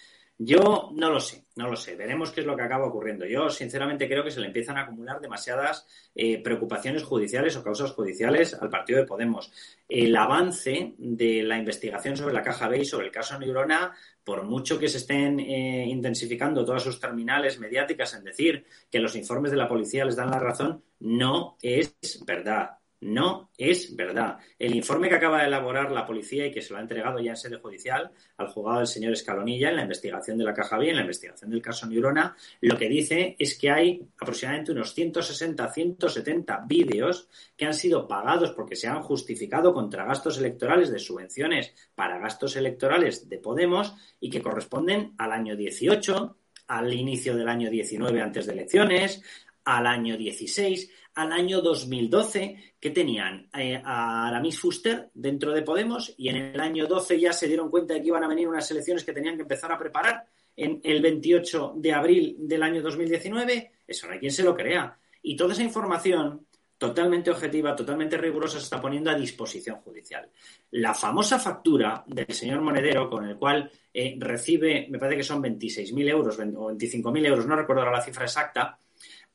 Yo 0.42 0.88
no 0.94 1.10
lo 1.10 1.20
sé, 1.20 1.44
no 1.56 1.68
lo 1.68 1.76
sé. 1.76 1.96
Veremos 1.96 2.30
qué 2.30 2.40
es 2.40 2.46
lo 2.46 2.56
que 2.56 2.62
acaba 2.62 2.86
ocurriendo. 2.86 3.26
Yo, 3.26 3.50
sinceramente, 3.50 4.08
creo 4.08 4.24
que 4.24 4.30
se 4.30 4.40
le 4.40 4.46
empiezan 4.46 4.78
a 4.78 4.84
acumular 4.84 5.20
demasiadas 5.20 5.86
eh, 6.14 6.42
preocupaciones 6.42 7.02
judiciales 7.02 7.56
o 7.56 7.62
causas 7.62 7.90
judiciales 7.90 8.54
al 8.54 8.70
partido 8.70 9.00
de 9.00 9.04
Podemos. 9.04 9.52
El 9.86 10.16
avance 10.16 10.94
de 10.96 11.42
la 11.42 11.58
investigación 11.58 12.16
sobre 12.16 12.32
la 12.32 12.42
Caja 12.42 12.68
B 12.68 12.78
y 12.78 12.84
sobre 12.86 13.08
el 13.08 13.12
caso 13.12 13.38
Neurona, 13.38 13.94
por 14.24 14.44
mucho 14.44 14.78
que 14.78 14.88
se 14.88 14.96
estén 14.96 15.40
eh, 15.40 15.84
intensificando 15.86 16.64
todas 16.64 16.84
sus 16.84 16.98
terminales 16.98 17.60
mediáticas 17.60 18.14
en 18.14 18.24
decir 18.24 18.64
que 18.90 18.98
los 18.98 19.16
informes 19.16 19.50
de 19.50 19.58
la 19.58 19.68
policía 19.68 20.06
les 20.06 20.16
dan 20.16 20.30
la 20.30 20.38
razón, 20.38 20.82
no 21.00 21.58
es 21.60 21.94
verdad. 22.24 22.79
No 23.00 23.50
es 23.56 23.96
verdad. 23.96 24.38
El 24.58 24.74
informe 24.74 25.08
que 25.08 25.14
acaba 25.14 25.40
de 25.40 25.46
elaborar 25.46 25.90
la 25.90 26.06
policía 26.06 26.46
y 26.46 26.52
que 26.52 26.60
se 26.60 26.72
lo 26.72 26.78
ha 26.78 26.82
entregado 26.82 27.18
ya 27.18 27.30
en 27.30 27.36
sede 27.36 27.56
judicial 27.56 28.10
al 28.36 28.48
juzgado 28.48 28.78
del 28.78 28.86
señor 28.86 29.14
Escalonilla 29.14 29.70
en 29.70 29.76
la 29.76 29.82
investigación 29.82 30.36
de 30.36 30.44
la 30.44 30.52
Caja 30.52 30.76
B, 30.76 30.90
en 30.90 30.96
la 30.96 31.00
investigación 31.00 31.50
del 31.50 31.62
caso 31.62 31.86
Neurona, 31.86 32.36
lo 32.60 32.76
que 32.76 32.90
dice 32.90 33.36
es 33.38 33.58
que 33.58 33.70
hay 33.70 34.06
aproximadamente 34.20 34.72
unos 34.72 34.92
160, 34.92 35.72
170 35.72 36.64
vídeos 36.66 37.26
que 37.56 37.64
han 37.64 37.74
sido 37.74 38.06
pagados 38.06 38.50
porque 38.52 38.76
se 38.76 38.88
han 38.88 39.02
justificado 39.02 39.72
contra 39.72 40.04
gastos 40.04 40.36
electorales 40.38 40.90
de 40.90 40.98
subvenciones 40.98 41.74
para 41.94 42.18
gastos 42.18 42.56
electorales 42.56 43.30
de 43.30 43.38
Podemos 43.38 43.94
y 44.20 44.28
que 44.28 44.42
corresponden 44.42 45.14
al 45.16 45.32
año 45.32 45.56
18, 45.56 46.36
al 46.68 46.92
inicio 46.92 47.34
del 47.34 47.48
año 47.48 47.70
19 47.70 48.20
antes 48.20 48.44
de 48.44 48.52
elecciones, 48.52 49.22
al 49.64 49.86
año 49.86 50.16
16 50.16 50.90
al 51.14 51.32
año 51.32 51.60
2012, 51.60 52.74
que 52.78 52.90
tenían 52.90 53.48
eh, 53.56 53.80
a 53.84 54.28
Aramis 54.28 54.58
Fuster 54.58 55.10
dentro 55.14 55.52
de 55.52 55.62
Podemos 55.62 56.14
y 56.16 56.28
en 56.28 56.36
el 56.36 56.60
año 56.60 56.86
12 56.86 57.18
ya 57.18 57.32
se 57.32 57.48
dieron 57.48 57.70
cuenta 57.70 57.94
de 57.94 58.00
que 58.00 58.08
iban 58.08 58.24
a 58.24 58.28
venir 58.28 58.48
unas 58.48 58.70
elecciones 58.70 59.04
que 59.04 59.12
tenían 59.12 59.36
que 59.36 59.42
empezar 59.42 59.72
a 59.72 59.78
preparar 59.78 60.24
en 60.56 60.80
el 60.82 61.00
28 61.00 61.74
de 61.76 61.92
abril 61.92 62.36
del 62.38 62.62
año 62.62 62.82
2019. 62.82 63.72
Eso 63.86 64.06
no 64.06 64.12
hay 64.12 64.18
quien 64.18 64.32
se 64.32 64.42
lo 64.42 64.54
crea. 64.54 64.96
Y 65.22 65.36
toda 65.36 65.52
esa 65.52 65.62
información 65.62 66.46
totalmente 66.80 67.30
objetiva, 67.30 67.76
totalmente 67.76 68.16
rigurosa, 68.16 68.58
se 68.58 68.64
está 68.64 68.80
poniendo 68.80 69.10
a 69.10 69.14
disposición 69.14 69.76
judicial. 69.82 70.26
La 70.70 70.94
famosa 70.94 71.38
factura 71.38 72.02
del 72.06 72.32
señor 72.32 72.62
Monedero, 72.62 73.10
con 73.10 73.26
el 73.26 73.36
cual 73.36 73.70
eh, 73.92 74.16
recibe, 74.18 74.86
me 74.88 74.98
parece 74.98 75.18
que 75.18 75.22
son 75.22 75.42
26.000 75.42 76.08
euros 76.08 76.38
o 76.38 76.42
25.000 76.42 77.26
euros, 77.26 77.46
no 77.46 77.54
recuerdo 77.54 77.82
ahora 77.82 77.98
la 77.98 78.02
cifra 78.02 78.24
exacta, 78.24 78.78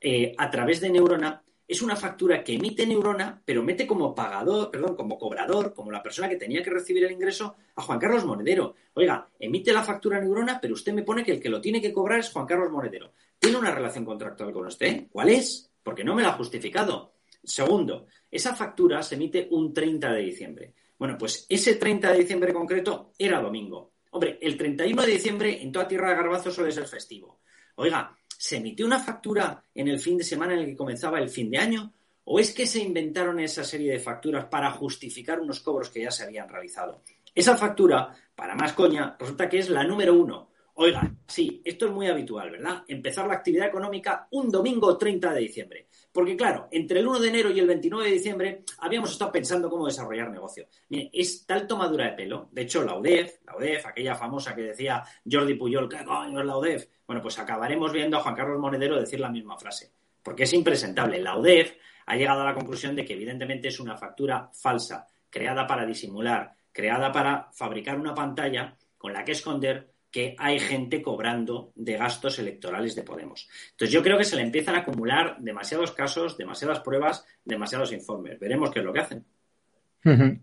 eh, 0.02 0.34
a 0.36 0.50
través 0.50 0.82
de 0.82 0.90
Neurona, 0.90 1.44
es 1.68 1.82
una 1.82 1.96
factura 1.96 2.44
que 2.44 2.54
emite 2.54 2.86
Neurona, 2.86 3.42
pero 3.44 3.64
mete 3.64 3.88
como 3.88 4.14
pagador, 4.14 4.70
perdón, 4.70 4.96
como 4.96 5.18
cobrador, 5.18 5.74
como 5.74 5.92
la 5.92 6.04
persona 6.04 6.30
que 6.30 6.36
tenía 6.36 6.62
que 6.62 6.70
recibir 6.70 7.04
el 7.04 7.12
ingreso, 7.12 7.56
a 7.76 7.82
Juan 7.82 8.00
Carlos 8.00 8.26
Monedero. 8.26 8.76
Oiga, 8.94 9.28
emite 9.40 9.74
la 9.74 9.84
factura 9.84 10.20
Neurona, 10.20 10.60
pero 10.62 10.76
usted 10.76 10.94
me 10.94 11.04
pone 11.04 11.24
que 11.24 11.32
el 11.32 11.42
que 11.42 11.50
lo 11.50 11.60
tiene 11.60 11.82
que 11.82 11.92
cobrar 11.92 12.20
es 12.20 12.32
Juan 12.32 12.46
Carlos 12.46 12.72
Monedero. 12.72 13.14
¿Tiene 13.40 13.58
una 13.58 13.74
relación 13.74 14.06
contractual 14.06 14.54
con 14.54 14.68
usted? 14.68 15.08
¿Cuál 15.12 15.30
es? 15.30 15.72
Porque 15.82 16.04
no 16.04 16.14
me 16.16 16.22
la 16.22 16.30
ha 16.30 16.34
justificado. 16.34 17.14
Segundo, 17.44 18.08
esa 18.30 18.56
factura 18.56 19.02
se 19.02 19.16
emite 19.16 19.48
un 19.52 19.74
30 19.74 20.12
de 20.12 20.22
diciembre. 20.22 20.74
Bueno, 20.98 21.18
pues 21.18 21.46
ese 21.50 21.76
30 21.76 22.12
de 22.12 22.20
diciembre 22.20 22.54
concreto 22.54 23.12
era 23.18 23.42
domingo. 23.42 23.94
Hombre, 24.12 24.38
el 24.42 24.56
31 24.56 25.02
de 25.02 25.12
diciembre 25.12 25.62
en 25.62 25.72
toda 25.72 25.88
Tierra 25.88 26.10
de 26.10 26.16
Garbazo 26.16 26.52
suele 26.52 26.72
ser 26.72 26.88
festivo. 26.88 27.42
Oiga, 27.76 28.16
¿Se 28.38 28.58
emitió 28.58 28.86
una 28.86 29.00
factura 29.00 29.64
en 29.74 29.88
el 29.88 30.00
fin 30.00 30.18
de 30.18 30.24
semana 30.24 30.54
en 30.54 30.60
el 30.60 30.66
que 30.68 30.76
comenzaba 30.76 31.20
el 31.20 31.30
fin 31.30 31.50
de 31.50 31.58
año? 31.58 31.94
¿O 32.26 32.40
es 32.40 32.54
que 32.54 32.66
se 32.66 32.80
inventaron 32.80 33.40
esa 33.40 33.64
serie 33.64 33.92
de 33.92 34.00
facturas 34.00 34.46
para 34.46 34.72
justificar 34.72 35.40
unos 35.40 35.60
cobros 35.60 35.90
que 35.90 36.02
ya 36.02 36.12
se 36.12 36.24
habían 36.24 36.50
realizado? 36.50 37.02
Esa 37.34 37.58
factura, 37.58 38.16
para 38.36 38.56
más 38.56 38.74
coña, 38.74 39.16
resulta 39.20 39.48
que 39.50 39.60
es 39.60 39.70
la 39.70 39.84
número 39.84 40.16
uno. 40.16 40.50
Oiga, 40.78 41.10
sí, 41.26 41.62
esto 41.64 41.86
es 41.86 41.92
muy 41.94 42.08
habitual, 42.08 42.52
¿verdad? 42.52 42.84
Empezar 42.90 43.26
la 43.28 43.36
actividad 43.36 43.68
económica 43.68 44.28
un 44.32 44.52
domingo 44.52 44.98
30 44.98 45.32
de 45.32 45.40
diciembre. 45.40 45.88
Porque 46.12 46.36
claro, 46.36 46.68
entre 46.70 47.00
el 47.00 47.08
1 47.08 47.20
de 47.20 47.28
enero 47.30 47.50
y 47.50 47.60
el 47.60 47.68
29 47.68 48.10
de 48.10 48.14
diciembre 48.14 48.64
habíamos 48.80 49.12
estado 49.12 49.32
pensando 49.32 49.70
cómo 49.70 49.86
desarrollar 49.86 50.30
negocio. 50.30 50.68
Mire, 50.90 51.10
es 51.14 51.46
tal 51.46 51.66
tomadura 51.66 52.10
de 52.10 52.12
pelo. 52.12 52.50
De 52.52 52.64
hecho, 52.64 52.84
la 52.84 52.98
UDEF, 52.98 53.38
la 53.46 53.56
UDEF, 53.56 53.86
aquella 53.86 54.16
famosa 54.16 54.54
que 54.54 54.64
decía 54.64 55.02
Jordi 55.30 55.54
Puyol, 55.54 55.88
¿qué 55.88 56.04
coño 56.04 56.42
es 56.42 56.46
la 56.46 56.58
UDEF? 56.58 56.88
Bueno, 57.08 57.22
pues 57.22 57.40
acabaremos 57.40 57.94
viendo 57.94 58.18
a 58.18 58.22
Juan 58.22 58.36
Carlos 58.36 58.60
Monedero 58.60 59.00
decir 59.00 59.22
la 59.22 59.30
misma 59.30 59.58
frase. 59.58 59.94
Porque 60.22 60.44
es 60.44 60.52
impresentable. 60.52 61.22
La 61.22 61.38
UDEF 61.38 61.78
ha 62.06 62.18
llegado 62.18 62.42
a 62.42 62.46
la 62.46 62.54
conclusión 62.54 62.98
de 62.98 63.06
que 63.06 63.14
evidentemente 63.14 63.70
es 63.70 63.80
una 63.80 63.96
factura 63.96 64.50
falsa, 64.54 65.08
creada 65.30 65.66
para 65.66 65.86
disimular, 65.86 66.54
creada 66.74 67.14
para 67.14 67.50
fabricar 67.54 67.98
una 67.98 68.14
pantalla 68.14 68.76
con 68.98 69.14
la 69.14 69.24
que 69.24 69.32
esconder 69.32 69.95
que 70.16 70.34
hay 70.40 70.60
gente 70.60 71.02
cobrando 71.02 71.74
de 71.76 71.98
gastos 71.98 72.40
electorales 72.40 72.96
de 72.96 73.04
Podemos. 73.04 73.50
Entonces 73.72 73.94
yo 73.94 74.02
creo 74.02 74.18
que 74.18 74.24
se 74.24 74.38
le 74.38 74.44
empiezan 74.44 74.76
a 74.76 74.78
acumular 74.78 75.36
demasiados 75.42 75.92
casos, 75.92 76.38
demasiadas 76.38 76.80
pruebas, 76.80 77.26
demasiados 77.44 77.92
informes. 77.92 78.40
Veremos 78.40 78.72
qué 78.72 78.80
es 78.80 78.86
lo 78.86 78.94
que 78.94 79.02
hacen. 79.02 79.26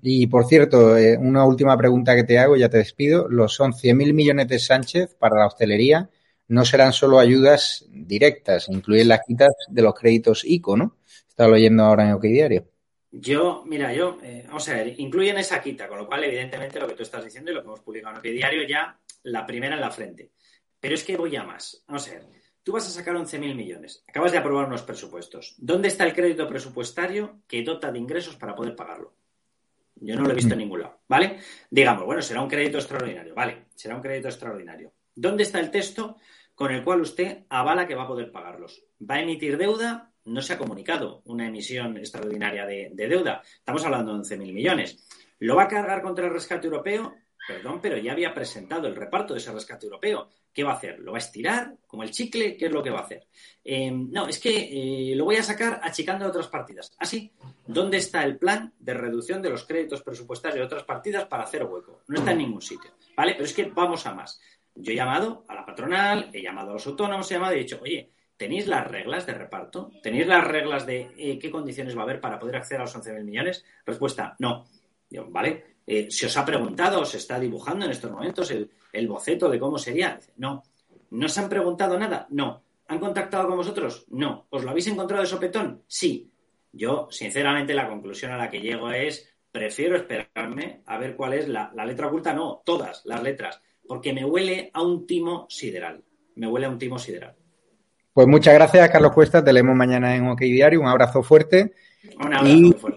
Y 0.03 0.27
por 0.27 0.45
cierto, 0.45 0.99
eh, 0.99 1.16
una 1.16 1.47
última 1.47 1.75
pregunta 1.79 2.14
que 2.14 2.25
te 2.25 2.39
hago, 2.39 2.55
ya 2.55 2.68
te 2.68 2.77
despido. 2.77 3.29
Los 3.31 3.59
11.000 3.61 4.12
millones 4.12 4.49
de 4.49 4.59
Sánchez 4.59 5.14
para 5.18 5.39
la 5.39 5.47
hostelería 5.47 6.11
no 6.49 6.66
serán 6.66 6.93
solo 6.93 7.18
ayudas 7.18 7.87
directas, 7.89 8.68
incluyen 8.68 9.09
las 9.09 9.20
quitas 9.27 9.55
de 9.68 9.81
los 9.81 9.95
créditos 9.95 10.45
ICO, 10.45 10.77
¿no? 10.77 10.99
Estaba 11.27 11.55
leyendo 11.55 11.85
ahora 11.85 12.07
en 12.07 12.12
OK 12.12 12.25
Diario. 12.25 12.66
Yo, 13.11 13.62
mira, 13.66 13.93
yo, 13.93 14.18
eh, 14.23 14.45
vamos 14.47 14.66
a 14.68 14.75
ver, 14.75 14.99
incluyen 14.99 15.37
esa 15.37 15.62
quita, 15.62 15.87
con 15.87 15.99
lo 15.99 16.07
cual, 16.07 16.25
evidentemente, 16.25 16.81
lo 16.81 16.89
que 16.89 16.95
tú 16.95 17.03
estás 17.03 17.23
diciendo 17.23 17.51
y 17.51 17.55
lo 17.55 17.61
que 17.61 17.68
hemos 17.68 17.81
publicado 17.81 18.14
en 18.14 18.18
OK 18.18 18.25
Diario 18.25 18.66
ya 18.66 18.99
la 19.23 19.47
primera 19.47 19.75
en 19.75 19.81
la 19.81 19.91
frente. 19.91 20.33
Pero 20.81 20.95
es 20.95 21.05
que 21.05 21.16
voy 21.16 21.35
a 21.37 21.45
más. 21.45 21.85
Vamos 21.87 22.09
a 22.09 22.12
ver. 22.12 22.27
Tú 22.62 22.73
vas 22.73 22.87
a 22.87 22.91
sacar 22.91 23.14
11.000 23.16 23.55
millones. 23.55 24.05
Acabas 24.09 24.33
de 24.33 24.39
aprobar 24.39 24.66
unos 24.66 24.83
presupuestos. 24.83 25.55
¿Dónde 25.59 25.89
está 25.89 26.05
el 26.05 26.14
crédito 26.14 26.49
presupuestario 26.49 27.41
que 27.49 27.62
dota 27.62 27.91
de 27.91 27.99
ingresos 27.99 28.37
para 28.37 28.55
poder 28.55 28.77
pagarlo? 28.77 29.14
Yo 29.97 30.16
no 30.16 30.23
lo 30.23 30.31
he 30.31 30.35
visto 30.35 30.55
en 30.55 30.61
ningún 30.61 30.81
lado. 30.81 31.01
¿Vale? 31.09 31.39
Digamos, 31.70 32.05
bueno, 32.05 32.23
será 32.23 32.41
un 32.41 32.49
crédito 32.49 32.79
extraordinario. 32.79 33.35
Vale, 33.35 33.66
será 33.75 33.97
un 33.97 34.03
crédito 34.03 34.29
extraordinario. 34.29 34.93
¿Dónde 35.14 35.43
está 35.43 35.61
el 35.61 35.70
texto 35.70 36.16
con 36.55 36.73
el 36.73 36.85
cual 36.85 37.01
usted 37.01 37.45
avala 37.49 37.87
que 37.87 37.95
va 37.95 38.05
a 38.05 38.09
poder 38.09 38.31
pagarlos? 38.31 38.85
¿Va 38.99 39.16
a 39.16 39.20
emitir 39.20 39.57
deuda? 39.57 40.12
No 40.25 40.41
se 40.41 40.53
ha 40.53 40.59
comunicado 40.59 41.23
una 41.25 41.47
emisión 41.47 41.97
extraordinaria 41.97 42.64
de, 42.64 42.91
de 42.93 43.09
deuda. 43.09 43.43
Estamos 43.45 43.85
hablando 43.85 44.12
de 44.12 44.20
11.000 44.20 44.53
millones. 44.53 45.05
¿Lo 45.41 45.57
va 45.57 45.64
a 45.64 45.68
cargar 45.68 46.03
contra 46.03 46.27
el 46.27 46.33
rescate 46.33 46.68
europeo? 46.68 47.16
Perdón, 47.47 47.80
pero 47.82 47.97
ya 47.97 48.12
había 48.12 48.32
presentado 48.32 48.86
el 48.86 48.95
reparto 48.95 49.34
de 49.34 49.40
ese 49.40 49.53
rescate 49.53 49.86
europeo. 49.86 50.28
¿Qué 50.53 50.62
va 50.62 50.72
a 50.72 50.76
hacer? 50.76 51.01
¿Lo 51.01 51.12
va 51.12 51.18
a 51.18 51.20
estirar 51.20 51.76
como 51.86 52.03
el 52.03 52.11
chicle? 52.11 52.57
¿Qué 52.57 52.66
es 52.66 52.72
lo 52.72 52.82
que 52.82 52.90
va 52.90 53.01
a 53.01 53.05
hacer? 53.05 53.26
Eh, 53.64 53.90
no, 53.90 54.28
es 54.28 54.38
que 54.38 55.11
eh, 55.11 55.16
lo 55.16 55.24
voy 55.24 55.36
a 55.36 55.43
sacar 55.43 55.80
achicando 55.82 56.26
otras 56.26 56.49
partidas. 56.49 56.95
Así, 56.99 57.32
¿Ah, 57.43 57.53
¿dónde 57.66 57.97
está 57.97 58.22
el 58.22 58.38
plan 58.38 58.72
de 58.78 58.95
reducción 58.95 59.43
de 59.43 59.51
los 59.51 59.64
créditos 59.64 60.03
presupuestarios 60.03 60.59
de 60.59 60.64
otras 60.66 60.84
partidas 60.84 61.24
para 61.24 61.45
hacer 61.45 61.64
hueco? 61.64 62.03
No 62.09 62.18
está 62.18 62.32
en 62.32 62.38
ningún 62.38 62.62
sitio. 62.62 62.93
¿Vale? 63.16 63.32
Pero 63.32 63.45
es 63.45 63.55
que 63.55 63.64
vamos 63.64 64.07
a 64.07 64.14
más. 64.14 64.40
Yo 64.74 64.93
he 64.93 64.97
llamado 64.97 65.45
a 65.49 65.55
la 65.55 65.66
patronal, 65.66 66.30
he 66.32 66.43
llamado 66.43 66.70
a 66.70 66.74
los 66.74 66.86
autónomos, 66.86 67.30
he 67.30 67.34
llamado 67.34 67.55
y 67.55 67.57
he 67.57 67.62
dicho, 67.62 67.80
oye, 67.82 68.11
¿tenéis 68.36 68.66
las 68.66 68.86
reglas 68.86 69.26
de 69.26 69.34
reparto? 69.34 69.90
¿Tenéis 70.03 70.26
las 70.26 70.47
reglas 70.47 70.86
de 70.86 71.11
eh, 71.16 71.38
qué 71.38 71.51
condiciones 71.51 71.97
va 71.97 72.01
a 72.01 72.05
haber 72.05 72.20
para 72.20 72.38
poder 72.38 72.57
acceder 72.57 72.80
a 72.80 72.84
los 72.84 72.95
11.000 72.95 73.24
millones? 73.24 73.64
Respuesta, 73.84 74.36
no. 74.38 74.66
¿vale? 75.28 75.72
Eh, 75.87 76.11
¿Se 76.11 76.26
os 76.26 76.37
ha 76.37 76.45
preguntado, 76.45 77.05
se 77.05 77.18
está 77.18 77.39
dibujando 77.41 77.85
en 77.85 77.91
estos 77.91 78.11
momentos 78.11 78.51
el, 78.51 79.09
boceto 79.09 79.49
de 79.49 79.59
cómo 79.59 79.78
sería? 79.78 80.18
No. 80.37 80.62
¿No 81.11 81.28
se 81.28 81.41
han 81.41 81.49
preguntado 81.49 81.99
nada? 81.99 82.26
No. 82.30 82.62
¿Han 82.89 82.99
contactado 82.99 83.49
con 83.49 83.57
vosotros? 83.57 84.07
No. 84.11 84.47
¿Os 84.51 84.64
lo 84.64 84.70
habéis 84.70 84.87
encontrado 84.87 85.22
de 85.22 85.28
sopetón? 85.28 85.83
Sí. 85.87 86.30
Yo, 86.72 87.09
sinceramente, 87.11 87.74
la 87.74 87.89
conclusión 87.89 88.33
a 88.33 88.39
la 88.39 88.49
que 88.49 88.61
llego 88.61 88.91
es, 88.91 89.28
prefiero 89.51 89.97
esperarme 89.97 90.83
a 90.87 90.99
ver 90.99 91.16
cuál 91.16 91.35
es 91.35 91.49
la, 91.49 91.70
letra 91.85 92.07
oculta, 92.07 92.33
no, 92.33 92.62
todas 92.64 93.03
las 93.05 93.22
letras, 93.22 93.61
porque 93.87 94.12
me 94.12 94.24
huele 94.24 94.70
a 94.72 94.83
un 94.83 95.07
timo 95.07 95.47
sideral. 95.51 96.03
Me 96.37 96.47
huele 96.47 96.66
a 96.66 96.70
un 96.70 96.78
timo 96.78 96.99
sideral. 96.99 97.35
Pues 98.14 98.26
muchas 98.26 98.55
gracias, 98.55 98.91
Carlos 98.91 99.12
Cuesta. 99.12 99.45
Te 99.45 99.53
leemos 99.53 99.76
mañana 99.76 100.16
en 100.16 100.28
OK 100.28 100.41
Diario. 100.41 100.80
Un 100.80 100.87
abrazo 100.87 101.22
fuerte 101.22 101.74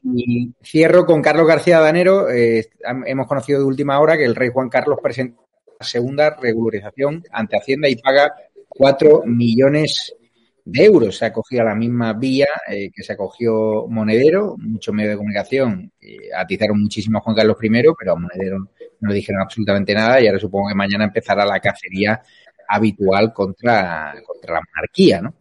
y, 0.03 0.53
cierro 0.63 1.05
con 1.05 1.21
Carlos 1.21 1.47
García 1.47 1.79
Danero. 1.79 2.29
Eh, 2.29 2.67
hemos 3.05 3.27
conocido 3.27 3.59
de 3.59 3.65
última 3.65 3.99
hora 3.99 4.17
que 4.17 4.25
el 4.25 4.35
rey 4.35 4.49
Juan 4.51 4.69
Carlos 4.69 4.99
presenta 5.01 5.41
la 5.79 5.85
segunda 5.85 6.35
regularización 6.35 7.23
ante 7.31 7.57
Hacienda 7.57 7.89
y 7.89 7.95
paga 7.95 8.33
cuatro 8.67 9.23
millones 9.25 10.15
de 10.63 10.85
euros. 10.85 11.17
Se 11.17 11.25
ha 11.25 11.27
acogido 11.29 11.61
a 11.61 11.65
la 11.65 11.75
misma 11.75 12.13
vía 12.13 12.47
eh, 12.69 12.89
que 12.93 13.03
se 13.03 13.13
acogió 13.13 13.87
Monedero. 13.87 14.55
Muchos 14.57 14.93
medios 14.93 15.13
de 15.13 15.17
comunicación 15.17 15.91
eh, 16.01 16.29
atizaron 16.35 16.81
muchísimo 16.81 17.19
a 17.19 17.21
Juan 17.21 17.35
Carlos 17.35 17.57
I, 17.61 17.69
pero 17.97 18.13
a 18.13 18.15
Monedero 18.15 18.69
no 18.99 19.09
le 19.09 19.15
dijeron 19.15 19.41
absolutamente 19.41 19.93
nada 19.93 20.19
y 20.19 20.27
ahora 20.27 20.39
supongo 20.39 20.69
que 20.69 20.75
mañana 20.75 21.05
empezará 21.05 21.45
la 21.45 21.59
cacería 21.59 22.21
habitual 22.67 23.31
contra, 23.31 24.15
contra 24.25 24.55
la 24.55 24.61
monarquía, 24.73 25.21
¿no? 25.21 25.33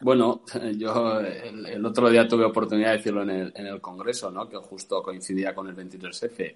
Bueno, 0.00 0.42
yo 0.76 1.20
el, 1.20 1.84
otro 1.84 2.08
día 2.08 2.28
tuve 2.28 2.44
oportunidad 2.44 2.90
de 2.92 2.96
decirlo 2.98 3.22
en 3.22 3.30
el, 3.30 3.52
en 3.54 3.66
el 3.66 3.80
Congreso, 3.80 4.30
¿no? 4.30 4.48
que 4.48 4.56
justo 4.56 5.02
coincidía 5.02 5.54
con 5.54 5.68
el 5.68 5.76
23F. 5.76 6.54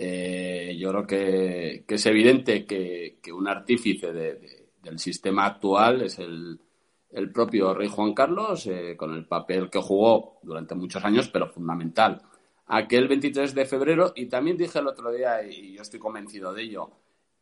Eh, 0.00 0.76
yo 0.78 0.90
creo 0.90 1.06
que, 1.06 1.84
es 1.86 2.06
evidente 2.06 2.64
que, 2.64 3.18
un 3.32 3.48
artífice 3.48 4.12
del 4.12 4.98
sistema 4.98 5.44
actual 5.46 6.02
es 6.02 6.18
el, 6.18 6.60
propio 7.34 7.74
rey 7.74 7.88
Juan 7.88 8.14
Carlos, 8.14 8.66
eh, 8.66 8.96
con 8.96 9.12
el 9.12 9.26
papel 9.26 9.68
que 9.68 9.80
jugó 9.80 10.38
durante 10.42 10.74
muchos 10.74 11.04
años, 11.04 11.28
pero 11.28 11.48
fundamental. 11.48 12.22
Aquel 12.68 13.08
23 13.08 13.54
de 13.54 13.66
febrero, 13.66 14.12
y 14.14 14.26
también 14.26 14.56
dije 14.56 14.78
el 14.78 14.86
otro 14.86 15.10
día, 15.10 15.42
y 15.42 15.74
yo 15.74 15.82
estoy 15.82 16.00
convencido 16.00 16.54
de 16.54 16.62
ello, 16.62 16.90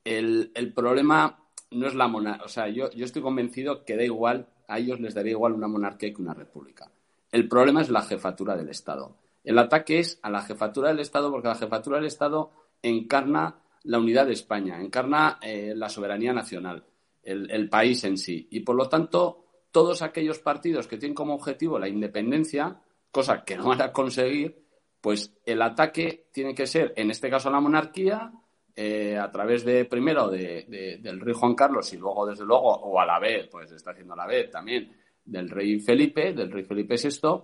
el, 0.05 0.51
el 0.55 0.73
problema 0.73 1.45
no 1.71 1.87
es 1.87 1.95
la 1.95 2.09
monarquía. 2.09 2.45
O 2.45 2.49
sea, 2.49 2.69
yo 2.69 2.89
estoy 2.95 3.23
convencido 3.23 3.85
que 3.85 3.97
da 3.97 4.05
igual, 4.05 4.49
a 4.69 4.79
ellos 4.79 5.01
les 5.01 5.15
daría 5.15 5.33
igual 5.33 5.53
una 5.53 5.69
monarquía 5.69 6.13
que 6.13 6.23
una 6.23 6.35
república. 6.35 6.91
El 7.31 7.49
problema 7.49 7.83
es 7.83 7.91
la 7.91 8.03
jefatura 8.03 8.57
del 8.57 8.69
Estado. 8.69 9.17
El 9.45 9.59
ataque 9.59 9.99
es 9.99 10.19
a 10.23 10.31
la 10.31 10.43
jefatura 10.43 10.89
del 10.89 11.01
Estado 11.01 11.31
porque 11.31 11.49
la 11.49 11.55
jefatura 11.55 11.99
del 11.99 12.07
Estado 12.07 12.51
encarna 12.83 13.61
la 13.85 13.99
unidad 13.99 14.27
de 14.27 14.33
España, 14.33 14.81
encarna 14.81 15.39
eh, 15.41 15.73
la 15.77 15.89
soberanía 15.89 16.33
nacional, 16.33 16.85
el, 17.23 17.51
el, 17.51 17.69
país 17.69 18.03
en 18.05 18.19
sí. 18.19 18.49
Y 18.51 18.61
por 18.61 18.75
lo 18.75 18.89
tanto, 18.89 19.45
todos 19.71 20.03
aquellos 20.03 20.41
partidos 20.41 20.89
que 20.89 20.99
tienen 20.99 21.15
como 21.15 21.35
objetivo 21.35 21.79
la 21.79 21.89
independencia, 21.89 22.81
cosa 23.13 23.45
que 23.45 23.57
no 23.57 23.69
van 23.69 23.83
a 23.83 23.93
conseguir, 23.93 24.67
pues 25.01 25.33
el 25.45 25.63
ataque 25.63 26.27
tiene 26.33 26.55
que 26.55 26.67
ser, 26.67 26.93
en 26.97 27.11
este 27.11 27.31
caso, 27.31 27.49
a 27.49 27.53
la 27.53 27.61
monarquía, 27.61 28.33
eh, 28.79 29.17
a 29.17 29.31
través 29.31 29.65
de, 29.65 29.87
primero, 29.87 30.29
de, 30.29 30.99
del 31.01 31.19
rey 31.19 31.35
Juan 31.35 31.55
Carlos 31.55 31.91
y 31.95 31.97
luego, 31.97 32.27
desde 32.27 32.45
luego, 32.45 32.69
o 32.69 33.01
a 33.01 33.07
la 33.07 33.19
vez, 33.19 33.49
pues 33.51 33.73
está 33.73 33.93
haciendo 33.93 34.13
a 34.13 34.19
la 34.19 34.27
vez 34.27 34.51
también, 34.51 34.93
del 35.25 35.49
rey 35.49 35.81
Felipe, 35.81 36.35
del 36.35 36.53
rey 36.53 36.63
Felipe 36.63 36.97
VI, 36.97 37.41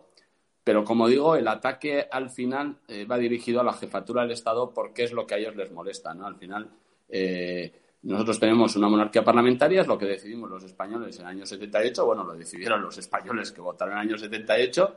pero 0.63 0.85
como 0.85 1.09
digo, 1.09 1.35
el 1.35 1.49
ataque 1.49 2.07
al 2.11 2.29
final 2.29 2.81
eh, 2.87 3.07
va 3.07 3.17
dirigido 3.17 3.61
a 3.61 3.65
la 3.65 3.73
jefatura 3.73 4.23
del 4.23 4.33
Estado 4.33 4.75
porque 4.75 5.05
es 5.05 5.13
lo 5.13 5.27
que 5.27 5.35
a 5.35 5.39
ellos 5.39 5.57
les 5.57 5.73
molesta, 5.73 6.13
¿no? 6.13 6.27
Al 6.27 6.37
final, 6.37 6.71
eh, 7.09 7.73
nosotros 8.03 8.39
tenemos 8.39 8.77
una 8.77 8.91
monarquía 8.91 9.25
parlamentaria, 9.25 9.81
es 9.81 9.87
lo 9.87 9.97
que 9.97 10.07
decidimos 10.07 10.51
los 10.51 10.65
españoles 10.65 11.17
en 11.17 11.23
el 11.23 11.31
año 11.31 11.47
78, 11.47 12.05
bueno, 12.05 12.25
lo 12.25 12.35
decidieron 12.35 12.83
los 12.83 12.99
españoles 12.99 13.51
que 13.53 13.63
votaron 13.63 13.95
en 13.95 14.01
el 14.01 14.09
año 14.09 14.19
78, 14.19 14.97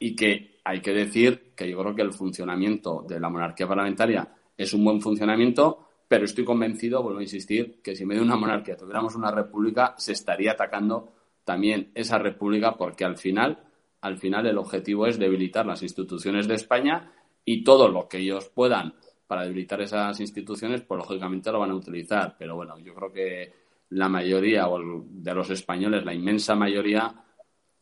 y 0.00 0.16
que 0.16 0.58
hay 0.64 0.80
que 0.80 0.92
decir 0.92 1.52
que 1.54 1.70
yo 1.70 1.78
creo 1.78 1.94
que 1.94 2.02
el 2.02 2.12
funcionamiento 2.12 3.04
de 3.06 3.20
la 3.20 3.28
monarquía 3.28 3.68
parlamentaria 3.68 4.26
es 4.62 4.74
un 4.74 4.84
buen 4.84 5.00
funcionamiento, 5.00 5.88
pero 6.06 6.26
estoy 6.26 6.44
convencido, 6.44 7.02
vuelvo 7.02 7.20
a 7.20 7.22
insistir, 7.22 7.80
que 7.82 7.96
si 7.96 8.02
en 8.02 8.10
vez 8.10 8.18
de 8.18 8.24
una 8.24 8.36
monarquía 8.36 8.76
tuviéramos 8.76 9.14
una 9.14 9.30
república, 9.30 9.94
se 9.96 10.12
estaría 10.12 10.52
atacando 10.52 11.12
también 11.44 11.90
esa 11.94 12.18
república 12.18 12.76
porque 12.76 13.06
al 13.06 13.16
final, 13.16 13.64
al 14.02 14.18
final 14.18 14.46
el 14.46 14.58
objetivo 14.58 15.06
es 15.06 15.18
debilitar 15.18 15.64
las 15.64 15.82
instituciones 15.82 16.46
de 16.46 16.56
España 16.56 17.10
y 17.42 17.64
todo 17.64 17.88
lo 17.88 18.06
que 18.06 18.18
ellos 18.18 18.50
puedan 18.50 18.94
para 19.26 19.44
debilitar 19.44 19.80
esas 19.80 20.20
instituciones, 20.20 20.82
pues 20.82 20.98
lógicamente 20.98 21.50
lo 21.50 21.60
van 21.60 21.70
a 21.70 21.76
utilizar. 21.76 22.36
Pero 22.38 22.56
bueno, 22.56 22.78
yo 22.80 22.94
creo 22.94 23.12
que 23.12 23.52
la 23.90 24.10
mayoría 24.10 24.66
de 25.04 25.34
los 25.34 25.48
españoles, 25.48 26.04
la 26.04 26.12
inmensa 26.12 26.54
mayoría, 26.54 27.14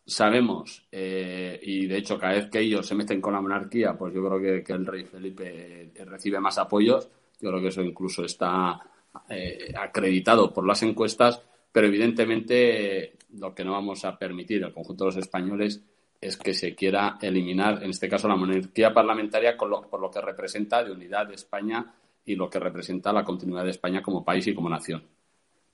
sabemos, 0.09 0.87
eh, 0.91 1.61
y 1.63 1.87
de 1.87 1.99
hecho 1.99 2.19
cada 2.19 2.33
vez 2.33 2.49
que 2.51 2.61
ellos 2.61 2.87
se 2.87 2.95
meten 2.95 3.21
con 3.21 3.35
la 3.35 3.43
monarquía, 3.43 3.93
pues 3.93 4.15
yo 4.15 4.25
creo 4.27 4.65
que, 4.65 4.73
el 4.73 4.87
rey 4.87 5.05
Felipe 5.05 5.93
recibe 6.07 6.41
más 6.41 6.57
apoyos, 6.57 7.09
yo 7.41 7.51
creo 7.51 7.61
que 7.61 7.69
eso 7.69 7.83
incluso 7.83 8.25
está 8.25 8.81
eh, 9.29 9.73
acreditado 9.79 10.53
por 10.53 10.67
las 10.67 10.83
encuestas, 10.83 11.43
pero 11.71 11.87
evidentemente 11.87 13.19
lo 13.35 13.55
que 13.55 13.65
no 13.65 13.73
vamos 13.73 14.07
a 14.07 14.19
permitir 14.19 14.65
el 14.65 14.73
conjunto 14.73 15.05
de 15.05 15.09
los 15.09 15.17
españoles 15.19 15.83
es 16.21 16.39
que 16.39 16.55
se 16.55 16.75
quiera 16.75 17.19
eliminar, 17.21 17.85
en 17.85 17.91
este 17.91 18.09
caso, 18.09 18.27
la 18.29 18.37
monarquía 18.37 18.93
parlamentaria 18.93 19.57
por 19.57 20.01
lo 20.01 20.11
que 20.11 20.21
representa 20.23 20.83
de 20.83 20.91
unidad 20.91 21.29
de 21.29 21.35
España 21.35 21.95
y 22.25 22.35
lo 22.35 22.49
que 22.49 22.59
representa 22.59 23.13
la 23.13 23.25
continuidad 23.25 23.65
de 23.65 23.71
España 23.71 24.03
como 24.03 24.25
país 24.25 24.47
y 24.47 24.55
como 24.55 24.71
nación. 24.71 25.03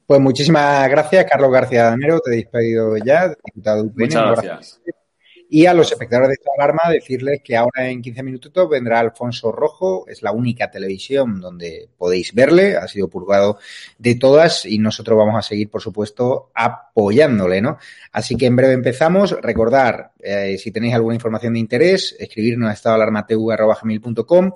Pues 0.06 0.20
muchísimas 0.20 0.88
gracias, 0.90 1.24
Carlos 1.30 1.50
García 1.50 1.84
Danero. 1.84 2.20
Te 2.20 2.32
he 2.32 2.36
despedido 2.36 2.96
ya, 2.98 3.34
diputado 3.44 3.90
Muchas 3.96 4.42
gracias. 4.42 4.80
Y 5.48 5.66
a 5.66 5.74
los 5.74 5.92
espectadores 5.92 6.30
de 6.30 6.34
esta 6.34 6.50
alarma 6.58 6.90
decirles 6.90 7.40
que 7.44 7.56
ahora 7.56 7.88
en 7.88 8.02
15 8.02 8.22
minutos 8.22 8.68
vendrá 8.68 8.98
Alfonso 8.98 9.52
Rojo, 9.52 10.04
es 10.08 10.22
la 10.22 10.32
única 10.32 10.70
televisión 10.70 11.40
donde 11.40 11.88
podéis 11.96 12.34
verle, 12.34 12.76
ha 12.76 12.88
sido 12.88 13.08
purgado 13.08 13.58
de 13.98 14.16
todas 14.16 14.66
y 14.66 14.78
nosotros 14.78 15.16
vamos 15.16 15.36
a 15.36 15.42
seguir, 15.42 15.70
por 15.70 15.80
supuesto, 15.80 16.50
apoyándole, 16.54 17.60
¿no? 17.60 17.78
Así 18.10 18.36
que 18.36 18.46
en 18.46 18.56
breve 18.56 18.72
empezamos. 18.72 19.40
Recordar, 19.40 20.12
eh, 20.18 20.58
si 20.58 20.72
tenéis 20.72 20.94
alguna 20.94 21.14
información 21.14 21.52
de 21.52 21.60
interés, 21.60 22.16
escribirnos 22.18 22.70
a 22.70 22.72
estadoalarmatv.com. 22.72 24.52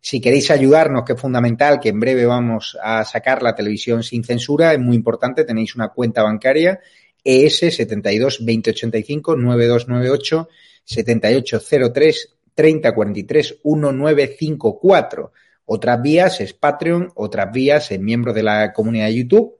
Si 0.00 0.20
queréis 0.20 0.50
ayudarnos, 0.50 1.04
que 1.04 1.14
es 1.14 1.20
fundamental, 1.20 1.80
que 1.80 1.88
en 1.88 2.00
breve 2.00 2.24
vamos 2.24 2.78
a 2.82 3.04
sacar 3.04 3.42
la 3.42 3.54
televisión 3.54 4.02
sin 4.02 4.24
censura, 4.24 4.72
es 4.72 4.78
muy 4.78 4.96
importante, 4.96 5.44
tenéis 5.44 5.74
una 5.74 5.88
cuenta 5.88 6.22
bancaria 6.22 6.80
ES 7.24 7.58
72 7.58 8.38
2085 8.40 9.36
9298 9.36 10.48
7803 10.84 12.34
3043 12.54 13.58
1954. 13.64 15.32
Otras 15.66 16.02
vías 16.02 16.40
es 16.40 16.54
Patreon, 16.54 17.12
otras 17.14 17.52
vías 17.52 17.90
es 17.90 18.00
miembro 18.00 18.32
de 18.32 18.42
la 18.42 18.72
comunidad 18.72 19.06
de 19.06 19.16
YouTube, 19.16 19.57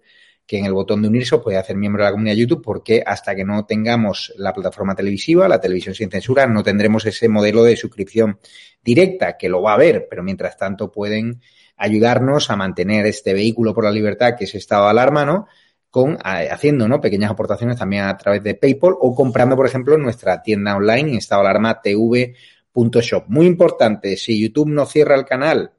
que 0.48 0.58
en 0.58 0.64
el 0.64 0.72
botón 0.72 1.02
de 1.02 1.08
unirse 1.08 1.34
os 1.34 1.42
puede 1.42 1.58
hacer 1.58 1.76
miembro 1.76 2.02
de 2.02 2.08
la 2.08 2.12
comunidad 2.12 2.34
YouTube, 2.34 2.62
porque 2.64 3.02
hasta 3.04 3.36
que 3.36 3.44
no 3.44 3.66
tengamos 3.66 4.32
la 4.38 4.54
plataforma 4.54 4.94
televisiva, 4.94 5.46
la 5.46 5.60
televisión 5.60 5.94
sin 5.94 6.10
censura, 6.10 6.46
no 6.46 6.62
tendremos 6.62 7.04
ese 7.04 7.28
modelo 7.28 7.62
de 7.64 7.76
suscripción 7.76 8.38
directa, 8.82 9.36
que 9.36 9.50
lo 9.50 9.60
va 9.60 9.72
a 9.72 9.74
haber, 9.74 10.06
pero 10.08 10.22
mientras 10.22 10.56
tanto 10.56 10.90
pueden 10.90 11.42
ayudarnos 11.76 12.50
a 12.50 12.56
mantener 12.56 13.04
este 13.04 13.34
vehículo 13.34 13.74
por 13.74 13.84
la 13.84 13.90
libertad 13.90 14.36
que 14.38 14.44
es 14.44 14.54
estado 14.54 14.84
de 14.84 14.90
alarma, 14.90 15.26
¿no? 15.26 15.48
con 15.90 16.18
haciendo 16.22 16.88
¿no? 16.88 17.00
pequeñas 17.00 17.30
aportaciones 17.30 17.78
también 17.78 18.04
a 18.04 18.16
través 18.16 18.42
de 18.42 18.54
PayPal 18.54 18.94
o 18.98 19.14
comprando, 19.14 19.54
por 19.54 19.66
ejemplo, 19.66 19.98
nuestra 19.98 20.42
tienda 20.42 20.76
online 20.76 21.10
en 21.10 21.16
estado 21.16 21.42
alarma 21.42 21.80
tv.shop. 21.82 23.24
Muy 23.28 23.46
importante, 23.46 24.16
si 24.16 24.40
YouTube 24.40 24.68
no 24.68 24.86
cierra 24.86 25.14
el 25.14 25.26
canal, 25.26 25.72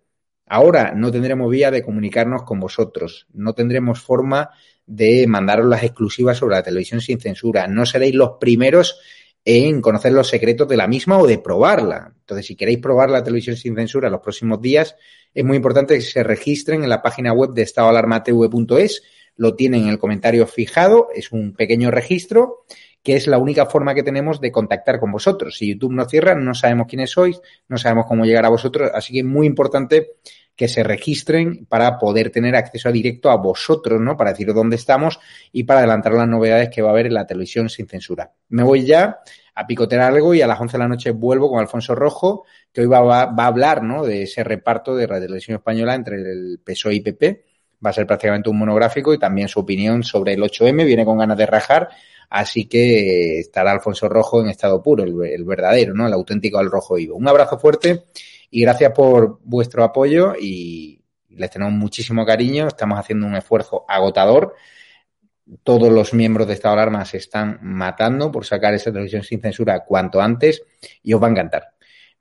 ahora 0.49 0.93
no 0.95 1.11
tendremos 1.11 1.49
vía 1.49 1.71
de 1.71 1.83
comunicarnos 1.83 2.43
con 2.43 2.59
vosotros, 2.59 3.27
no 3.33 3.53
tendremos 3.53 4.01
forma 4.01 4.49
de 4.85 5.27
mandaros 5.27 5.67
las 5.67 5.83
exclusivas 5.83 6.37
sobre 6.37 6.55
la 6.55 6.63
televisión 6.63 6.99
sin 6.99 7.19
censura, 7.19 7.67
no 7.67 7.85
seréis 7.85 8.15
los 8.15 8.31
primeros 8.39 8.99
en 9.45 9.81
conocer 9.81 10.11
los 10.11 10.27
secretos 10.27 10.67
de 10.67 10.77
la 10.77 10.87
misma 10.87 11.17
o 11.17 11.27
de 11.27 11.37
probarla. 11.37 12.13
Entonces, 12.19 12.47
si 12.47 12.55
queréis 12.55 12.79
probar 12.79 13.09
la 13.09 13.23
televisión 13.23 13.55
sin 13.55 13.75
censura 13.75 14.07
en 14.07 14.13
los 14.13 14.21
próximos 14.21 14.61
días, 14.61 14.95
es 15.33 15.45
muy 15.45 15.57
importante 15.57 15.95
que 15.95 16.01
se 16.01 16.23
registren 16.23 16.83
en 16.83 16.89
la 16.89 17.01
página 17.01 17.31
web 17.31 17.51
de 17.53 17.61
estadoalarmatv.es 17.61 19.03
lo 19.39 19.55
tienen 19.55 19.83
en 19.83 19.89
el 19.89 19.99
comentario 19.99 20.45
fijado, 20.47 21.07
es 21.15 21.31
un 21.31 21.53
pequeño 21.53 21.91
registro 21.91 22.65
que 23.03 23.15
es 23.15 23.27
la 23.27 23.37
única 23.37 23.65
forma 23.65 23.93
que 23.93 24.03
tenemos 24.03 24.41
de 24.41 24.51
contactar 24.51 24.99
con 24.99 25.11
vosotros. 25.11 25.57
Si 25.57 25.73
YouTube 25.73 25.93
no 25.93 26.05
cierra, 26.05 26.35
no 26.35 26.53
sabemos 26.53 26.87
quiénes 26.87 27.11
sois, 27.11 27.41
no 27.67 27.77
sabemos 27.77 28.05
cómo 28.07 28.25
llegar 28.25 28.45
a 28.45 28.49
vosotros, 28.49 28.91
así 28.93 29.13
que 29.13 29.19
es 29.19 29.25
muy 29.25 29.47
importante 29.47 30.15
que 30.55 30.67
se 30.67 30.83
registren 30.83 31.65
para 31.67 31.97
poder 31.97 32.31
tener 32.31 32.53
acceso 32.57 32.91
directo 32.91 33.29
a 33.29 33.37
vosotros, 33.37 34.01
¿no? 34.01 34.17
Para 34.17 34.31
deciros 34.31 34.53
dónde 34.53 34.75
estamos 34.75 35.17
y 35.53 35.63
para 35.63 35.79
adelantar 35.79 36.11
las 36.11 36.27
novedades 36.27 36.69
que 36.69 36.81
va 36.81 36.89
a 36.89 36.91
haber 36.91 37.05
en 37.05 37.13
la 37.13 37.25
televisión 37.25 37.69
sin 37.69 37.87
censura. 37.87 38.33
Me 38.49 38.63
voy 38.63 38.85
ya 38.85 39.19
a 39.55 39.65
picotear 39.65 40.01
algo 40.01 40.33
y 40.33 40.41
a 40.41 40.47
las 40.47 40.59
11 40.59 40.73
de 40.73 40.79
la 40.79 40.89
noche 40.89 41.11
vuelvo 41.11 41.49
con 41.49 41.61
Alfonso 41.61 41.95
Rojo, 41.95 42.43
que 42.73 42.81
hoy 42.81 42.87
va, 42.87 43.21
a 43.21 43.45
hablar, 43.45 43.83
¿no? 43.83 44.03
De 44.03 44.23
ese 44.23 44.43
reparto 44.43 44.97
de 44.97 45.07
la 45.07 45.21
televisión 45.21 45.55
española 45.55 45.95
entre 45.95 46.17
el 46.17 46.59
PSOE 46.61 46.95
y 46.95 46.99
PP 46.99 47.45
va 47.85 47.91
a 47.91 47.93
ser 47.93 48.05
prácticamente 48.05 48.49
un 48.49 48.59
monográfico 48.59 49.13
y 49.13 49.17
también 49.17 49.47
su 49.47 49.61
opinión 49.61 50.03
sobre 50.03 50.33
el 50.33 50.41
8M, 50.41 50.85
viene 50.85 51.05
con 51.05 51.17
ganas 51.17 51.37
de 51.37 51.45
rajar, 51.45 51.89
así 52.29 52.65
que 52.65 53.39
estará 53.39 53.71
Alfonso 53.71 54.07
Rojo 54.07 54.41
en 54.41 54.49
estado 54.49 54.81
puro, 54.81 55.03
el, 55.03 55.43
verdadero, 55.43 55.93
¿no? 55.93 56.07
El 56.07 56.13
auténtico 56.13 56.59
al 56.59 56.69
rojo 56.69 56.95
vivo. 56.95 57.15
Un 57.15 57.27
abrazo 57.27 57.57
fuerte 57.57 58.05
y 58.51 58.61
gracias 58.61 58.91
por 58.91 59.39
vuestro 59.43 59.83
apoyo 59.83 60.33
y 60.39 61.01
les 61.29 61.49
tenemos 61.49 61.73
muchísimo 61.73 62.25
cariño, 62.25 62.67
estamos 62.67 62.99
haciendo 62.99 63.25
un 63.25 63.35
esfuerzo 63.35 63.85
agotador. 63.87 64.55
Todos 65.63 65.91
los 65.91 66.13
miembros 66.13 66.47
de 66.47 66.53
Estado 66.53 66.75
de 66.75 66.81
Alarma 66.81 67.05
se 67.05 67.17
están 67.17 67.57
matando 67.61 68.31
por 68.31 68.45
sacar 68.45 68.73
esa 68.75 68.91
televisión 68.91 69.23
sin 69.23 69.41
censura 69.41 69.83
cuanto 69.83 70.21
antes 70.21 70.61
y 71.01 71.13
os 71.13 71.21
va 71.21 71.27
a 71.27 71.31
encantar. 71.31 71.69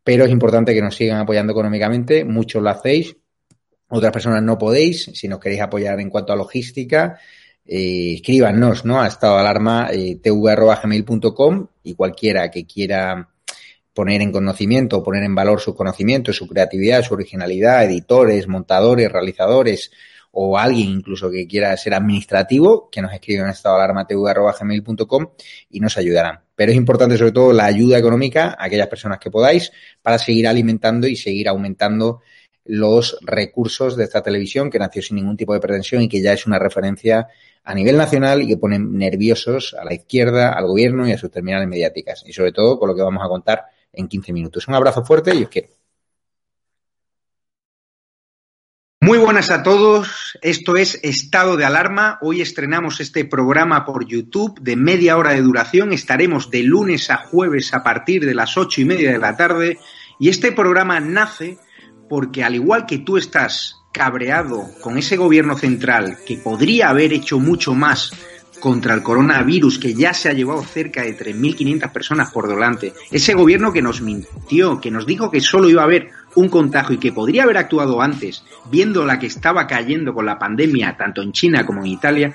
Pero 0.03 0.25
es 0.25 0.31
importante 0.31 0.73
que 0.73 0.81
nos 0.81 0.97
sigan 0.97 1.19
apoyando 1.19 1.53
económicamente, 1.53 2.25
muchos 2.25 2.63
lo 2.63 2.71
hacéis, 2.71 3.17
otras 3.89 4.13
personas 4.13 4.43
no 4.43 4.57
podéis. 4.57 5.11
Si 5.15 5.29
nos 5.29 5.41
queréis 5.41 5.63
apoyar 5.63 5.99
en 6.01 6.11
cuanto 6.11 6.33
a 6.33 6.37
logística, 6.37 7.19
eh, 7.69 8.15
escríbanos, 8.15 8.87
¿no? 8.87 9.03
A 9.03 9.09
estado 9.09 9.35
de 9.35 9.41
alarma 9.41 9.91
eh, 9.93 10.19
tv.gmail.com 10.23 11.67
y 11.83 11.95
cualquiera 11.95 12.51
que 12.51 12.67
quiera 12.67 13.29
poner 13.93 14.23
en 14.23 14.33
conocimiento, 14.33 15.03
poner 15.03 15.25
en 15.25 15.35
valor 15.35 15.61
su 15.61 15.75
conocimiento, 15.75 16.33
su 16.33 16.47
creatividad, 16.49 17.03
su 17.03 17.13
originalidad, 17.13 17.85
editores, 17.85 18.49
montadores, 18.49 19.13
realizadores 19.13 19.91
o 20.31 20.57
alguien 20.57 20.89
incluso 20.89 21.31
que 21.31 21.47
quiera 21.47 21.77
ser 21.77 21.93
administrativo, 21.93 22.89
que 22.91 23.03
nos 23.03 23.13
escriban 23.13 23.47
en 23.47 23.51
estado 23.51 23.77
de 23.77 23.85
alarma 23.85 24.07
tv.gmail.com 24.07 25.27
y 25.69 25.81
nos 25.81 25.99
ayudarán. 25.99 26.41
Pero 26.55 26.73
es 26.73 26.79
importante 26.79 27.19
sobre 27.19 27.33
todo 27.33 27.53
la 27.53 27.67
ayuda 27.67 27.99
económica 27.99 28.57
a 28.59 28.65
aquellas 28.65 28.89
personas 28.89 29.19
que 29.19 29.31
podáis 29.31 29.73
para 30.01 30.19
seguir 30.19 30.49
alimentando 30.49 31.07
y 31.07 31.17
seguir 31.17 31.49
aumentando 31.49 32.21
los 32.69 33.19
recursos 33.23 33.97
de 33.97 34.05
esta 34.05 34.23
televisión 34.23 34.71
que 34.71 34.79
nació 34.79 35.03
sin 35.03 35.17
ningún 35.17 35.39
tipo 35.39 35.55
de 35.55 35.61
pretensión 35.61 36.03
y 36.03 36.09
que 36.09 36.21
ya 36.21 36.35
es 36.35 36.47
una 36.47 36.59
referencia 36.59 37.27
a 37.65 37.75
nivel 37.75 37.97
nacional 37.97 38.43
y 38.43 38.47
que 38.47 38.59
pone 38.59 38.79
nerviosos 38.79 39.75
a 39.75 39.85
la 39.85 39.95
izquierda, 39.95 40.53
al 40.53 40.67
gobierno 40.67 41.09
y 41.09 41.13
a 41.13 41.19
sus 41.19 41.31
terminales 41.31 41.67
mediáticas. 41.67 42.23
Y 42.27 42.33
sobre 42.35 42.53
todo 42.53 42.79
con 42.79 42.89
lo 42.89 42.95
que 42.95 43.03
vamos 43.03 43.25
a 43.25 43.29
contar 43.29 43.65
en 43.93 44.07
15 44.07 44.33
minutos. 44.35 44.69
Un 44.69 44.75
abrazo 44.75 45.03
fuerte 45.03 45.35
y 45.35 45.45
os 45.45 45.49
quiero. 45.49 45.69
Muy 49.01 49.17
buenas 49.17 49.51
a 49.51 49.63
todos, 49.63 50.37
esto 50.43 50.77
es 50.77 51.01
Estado 51.03 51.57
de 51.57 51.65
Alarma. 51.65 52.19
Hoy 52.21 52.43
estrenamos 52.43 53.01
este 53.01 53.25
programa 53.25 53.87
por 53.87 54.07
YouTube 54.07 54.61
de 54.61 54.77
media 54.77 55.17
hora 55.17 55.31
de 55.31 55.41
duración. 55.41 55.95
Estaremos 55.95 56.51
de 56.51 56.65
lunes 56.65 57.09
a 57.09 57.17
jueves 57.17 57.73
a 57.73 57.83
partir 57.83 58.27
de 58.27 58.35
las 58.35 58.59
ocho 58.59 58.83
y 58.83 58.85
media 58.85 59.13
de 59.13 59.19
la 59.19 59.37
tarde. 59.37 59.79
Y 60.19 60.29
este 60.29 60.53
programa 60.53 61.01
nace 61.01 61.59
porque 62.09 62.45
al 62.45 62.55
igual 62.55 62.87
que 62.87 62.99
tú 62.99 63.17
estás 63.17 63.77
cabreado 63.93 64.69
con 64.81 64.99
ese 64.99 65.17
gobierno 65.17 65.57
central 65.57 66.19
que 66.27 66.37
podría 66.37 66.91
haber 66.91 67.13
hecho 67.13 67.39
mucho 67.39 67.75
más 67.75 68.13
contra 68.59 68.95
el 68.95 69.03
coronavirus 69.03 69.79
que 69.79 69.95
ya 69.95 70.13
se 70.13 70.29
ha 70.29 70.33
llevado 70.33 70.63
cerca 70.63 71.03
de 71.03 71.17
3.500 71.17 71.93
personas 71.93 72.31
por 72.31 72.49
delante, 72.49 72.93
ese 73.11 73.35
gobierno 73.35 73.73
que 73.73 73.83
nos 73.83 74.01
mintió, 74.01 74.81
que 74.81 74.91
nos 74.91 75.07
dijo 75.07 75.31
que 75.31 75.41
solo 75.41 75.69
iba 75.69 75.83
a 75.83 75.87
haber 75.87 76.11
un 76.35 76.49
contagio 76.49 76.97
y 76.97 76.99
que 76.99 77.13
podría 77.13 77.45
haber 77.45 77.57
actuado 77.57 78.01
antes, 78.03 78.45
viendo 78.71 79.05
la 79.05 79.19
que 79.19 79.27
estaba 79.27 79.67
cayendo 79.67 80.13
con 80.13 80.27
la 80.27 80.39
pandemia 80.39 80.97
tanto 80.97 81.23
en 81.23 81.33
China 81.33 81.65
como 81.65 81.81
en 81.81 81.87
Italia, 81.87 82.35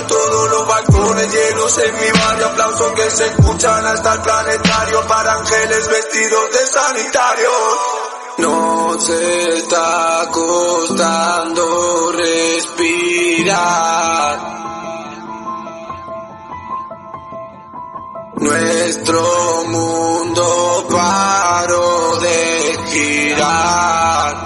todos 0.00 0.50
los 0.50 0.66
balcones 0.66 1.32
llenos 1.32 1.78
en 1.78 1.94
mi 1.94 2.10
barrio, 2.18 2.46
aplausos 2.46 2.92
que 2.92 3.10
se 3.10 3.26
escuchan 3.26 3.86
hasta 3.86 4.14
el 4.14 4.20
planetario 4.22 5.06
para 5.06 5.34
ángeles 5.34 5.88
vestidos 5.88 6.50
de 6.52 6.66
sanitarios. 6.66 7.52
No 8.38 8.98
se 9.00 9.58
está 9.58 10.28
costando 10.32 12.12
respirar. 12.12 13.82
Nuestro 18.36 19.64
mundo 19.68 20.86
paró 20.90 22.16
de 22.18 22.78
girar. 22.86 24.36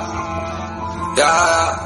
Ya. 1.16 1.85